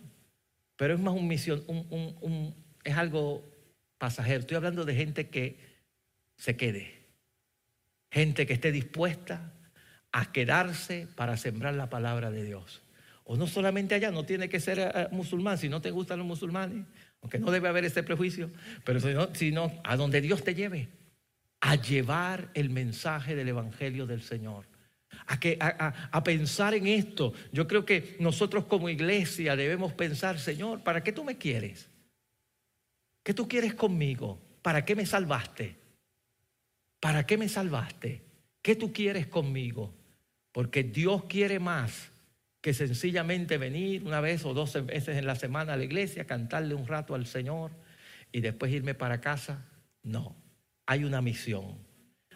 pero 0.78 0.94
es 0.94 1.00
más 1.00 1.14
un 1.14 1.28
misión, 1.28 1.66
es 2.84 2.96
algo 2.96 3.44
pasajero. 3.98 4.40
Estoy 4.40 4.56
hablando 4.56 4.86
de 4.86 4.96
gente 4.96 5.28
que 5.28 5.60
se 6.38 6.56
quede, 6.56 7.08
gente 8.10 8.46
que 8.46 8.54
esté 8.54 8.72
dispuesta 8.72 9.54
a 10.14 10.32
quedarse 10.32 11.08
para 11.16 11.36
sembrar 11.36 11.74
la 11.74 11.90
palabra 11.90 12.32
de 12.32 12.46
Dios. 12.46 12.82
O 13.26 13.36
no 13.36 13.48
solamente 13.48 13.96
allá, 13.96 14.12
no 14.12 14.24
tiene 14.24 14.48
que 14.48 14.62
ser 14.62 14.80
eh, 14.80 15.08
musulmán, 15.12 15.58
si 15.58 15.68
no 15.68 15.82
te 15.82 15.92
gustan 15.92 16.20
los 16.20 16.28
musulmanes, 16.28 16.86
aunque 17.22 17.40
no 17.40 17.52
debe 17.52 17.68
haber 17.68 17.86
ese 17.86 18.04
prejuicio, 18.04 18.52
pero 18.84 19.00
sino, 19.34 19.82
a 19.84 19.96
donde 19.96 20.22
Dios 20.22 20.44
te 20.44 20.56
lleve, 20.56 20.90
a 21.60 21.76
llevar 21.76 22.52
el 22.54 22.70
mensaje 22.70 23.36
del 23.36 23.50
Evangelio 23.50 24.06
del 24.06 24.22
Señor. 24.22 24.66
A, 25.26 25.40
que, 25.40 25.58
a, 25.60 26.24
pensar 26.24 26.74
en 26.74 26.86
esto. 26.88 27.34
Yo 27.52 27.68
creo 27.68 27.86
que 27.86 28.18
nosotros 28.20 28.66
como 28.66 28.90
iglesia 28.90 29.56
debemos 29.56 29.94
pensar, 29.94 30.38
Señor, 30.38 30.84
¿para 30.84 31.02
qué 31.04 31.12
tú 31.12 31.24
me 31.24 31.38
quieres? 31.38 31.90
¿Qué 33.24 33.34
tú 33.34 33.48
quieres 33.48 33.74
conmigo? 33.74 34.40
¿Para 34.62 34.86
qué 34.86 34.96
me 34.96 35.06
salvaste? 35.06 35.76
¿Para 37.00 37.26
qué 37.26 37.38
me 37.38 37.50
salvaste? 37.50 38.24
¿Qué 38.62 38.76
tú 38.76 38.94
quieres 38.94 39.28
conmigo? 39.28 39.94
Porque 40.52 40.84
Dios 40.84 41.24
quiere 41.26 41.60
más 41.60 42.12
que 42.62 42.74
sencillamente 42.74 43.58
venir 43.58 44.04
una 44.04 44.22
vez 44.22 44.46
o 44.46 44.54
dos 44.54 44.74
veces 44.86 45.18
en 45.18 45.26
la 45.26 45.36
semana 45.36 45.74
a 45.74 45.78
la 45.78 45.84
iglesia, 45.84 46.26
cantarle 46.26 46.74
un 46.74 46.88
rato 46.88 47.16
al 47.16 47.26
Señor 47.26 47.72
y 48.32 48.42
después 48.42 48.72
irme 48.72 48.94
para 48.94 49.22
casa. 49.22 49.66
No, 50.04 50.36
hay 50.86 51.04
una 51.04 51.22
misión, 51.22 51.78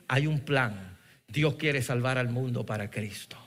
hay 0.08 0.28
un 0.28 0.42
plan. 0.42 0.98
Dios 1.28 1.56
quiere 1.56 1.82
salvar 1.82 2.18
al 2.18 2.30
mundo 2.30 2.66
para 2.66 2.90
Cristo. 2.92 3.38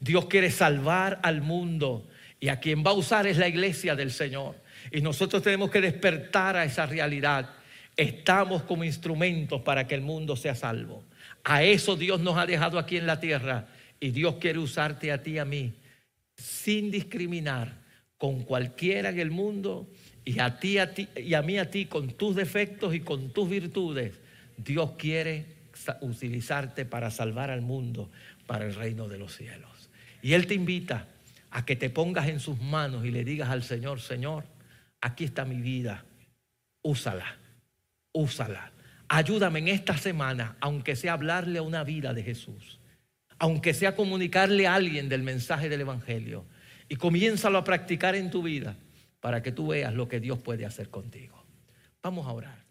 Dios 0.00 0.26
quiere 0.26 0.50
salvar 0.50 1.20
al 1.22 1.42
mundo 1.42 2.08
y 2.40 2.48
a 2.48 2.58
quien 2.58 2.84
va 2.84 2.90
a 2.90 2.94
usar 2.94 3.26
es 3.28 3.38
la 3.38 3.46
iglesia 3.46 3.94
del 3.94 4.10
Señor. 4.10 4.56
Y 4.90 5.00
nosotros 5.00 5.42
tenemos 5.42 5.70
que 5.70 5.80
despertar 5.80 6.56
a 6.56 6.64
esa 6.64 6.86
realidad. 6.86 7.50
Estamos 7.96 8.64
como 8.64 8.82
instrumentos 8.82 9.62
para 9.62 9.86
que 9.86 9.94
el 9.94 10.00
mundo 10.00 10.34
sea 10.34 10.56
salvo. 10.56 11.04
A 11.44 11.62
eso 11.62 11.94
Dios 11.94 12.20
nos 12.20 12.36
ha 12.36 12.46
dejado 12.46 12.78
aquí 12.80 12.96
en 12.96 13.06
la 13.06 13.20
tierra 13.20 13.68
y 14.00 14.10
Dios 14.10 14.36
quiere 14.40 14.58
usarte 14.58 15.12
a 15.12 15.22
ti 15.22 15.32
y 15.32 15.38
a 15.38 15.44
mí 15.44 15.72
sin 16.42 16.90
discriminar 16.90 17.80
con 18.18 18.42
cualquiera 18.42 19.10
en 19.10 19.20
el 19.20 19.30
mundo 19.30 19.88
y 20.24 20.40
a 20.40 20.58
ti, 20.58 20.78
a 20.78 20.92
ti 20.92 21.08
y 21.16 21.34
a 21.34 21.42
mí 21.42 21.58
a 21.58 21.70
ti 21.70 21.86
con 21.86 22.12
tus 22.12 22.34
defectos 22.34 22.94
y 22.94 23.00
con 23.00 23.32
tus 23.32 23.48
virtudes. 23.48 24.18
Dios 24.56 24.92
quiere 24.98 25.46
utilizarte 26.00 26.84
para 26.84 27.10
salvar 27.10 27.50
al 27.50 27.62
mundo, 27.62 28.10
para 28.46 28.66
el 28.66 28.74
reino 28.74 29.08
de 29.08 29.18
los 29.18 29.36
cielos. 29.36 29.88
Y 30.20 30.32
Él 30.34 30.46
te 30.46 30.54
invita 30.54 31.06
a 31.50 31.64
que 31.64 31.76
te 31.76 31.90
pongas 31.90 32.28
en 32.28 32.40
sus 32.40 32.60
manos 32.60 33.04
y 33.04 33.10
le 33.10 33.24
digas 33.24 33.48
al 33.48 33.62
Señor, 33.62 34.00
Señor, 34.00 34.44
aquí 35.00 35.24
está 35.24 35.44
mi 35.44 35.60
vida, 35.60 36.04
úsala, 36.82 37.36
úsala. 38.12 38.72
Ayúdame 39.08 39.60
en 39.60 39.68
esta 39.68 39.96
semana, 39.96 40.56
aunque 40.60 40.96
sea 40.96 41.12
hablarle 41.12 41.58
a 41.58 41.62
una 41.62 41.84
vida 41.84 42.14
de 42.14 42.22
Jesús 42.22 42.80
aunque 43.42 43.74
sea 43.74 43.96
comunicarle 43.96 44.68
a 44.68 44.76
alguien 44.76 45.08
del 45.08 45.24
mensaje 45.24 45.68
del 45.68 45.80
Evangelio. 45.80 46.44
Y 46.88 46.94
comiénzalo 46.94 47.58
a 47.58 47.64
practicar 47.64 48.14
en 48.14 48.30
tu 48.30 48.40
vida 48.40 48.76
para 49.18 49.42
que 49.42 49.50
tú 49.50 49.66
veas 49.66 49.92
lo 49.92 50.06
que 50.06 50.20
Dios 50.20 50.38
puede 50.38 50.64
hacer 50.64 50.90
contigo. 50.90 51.44
Vamos 52.04 52.28
a 52.28 52.32
orar. 52.34 52.61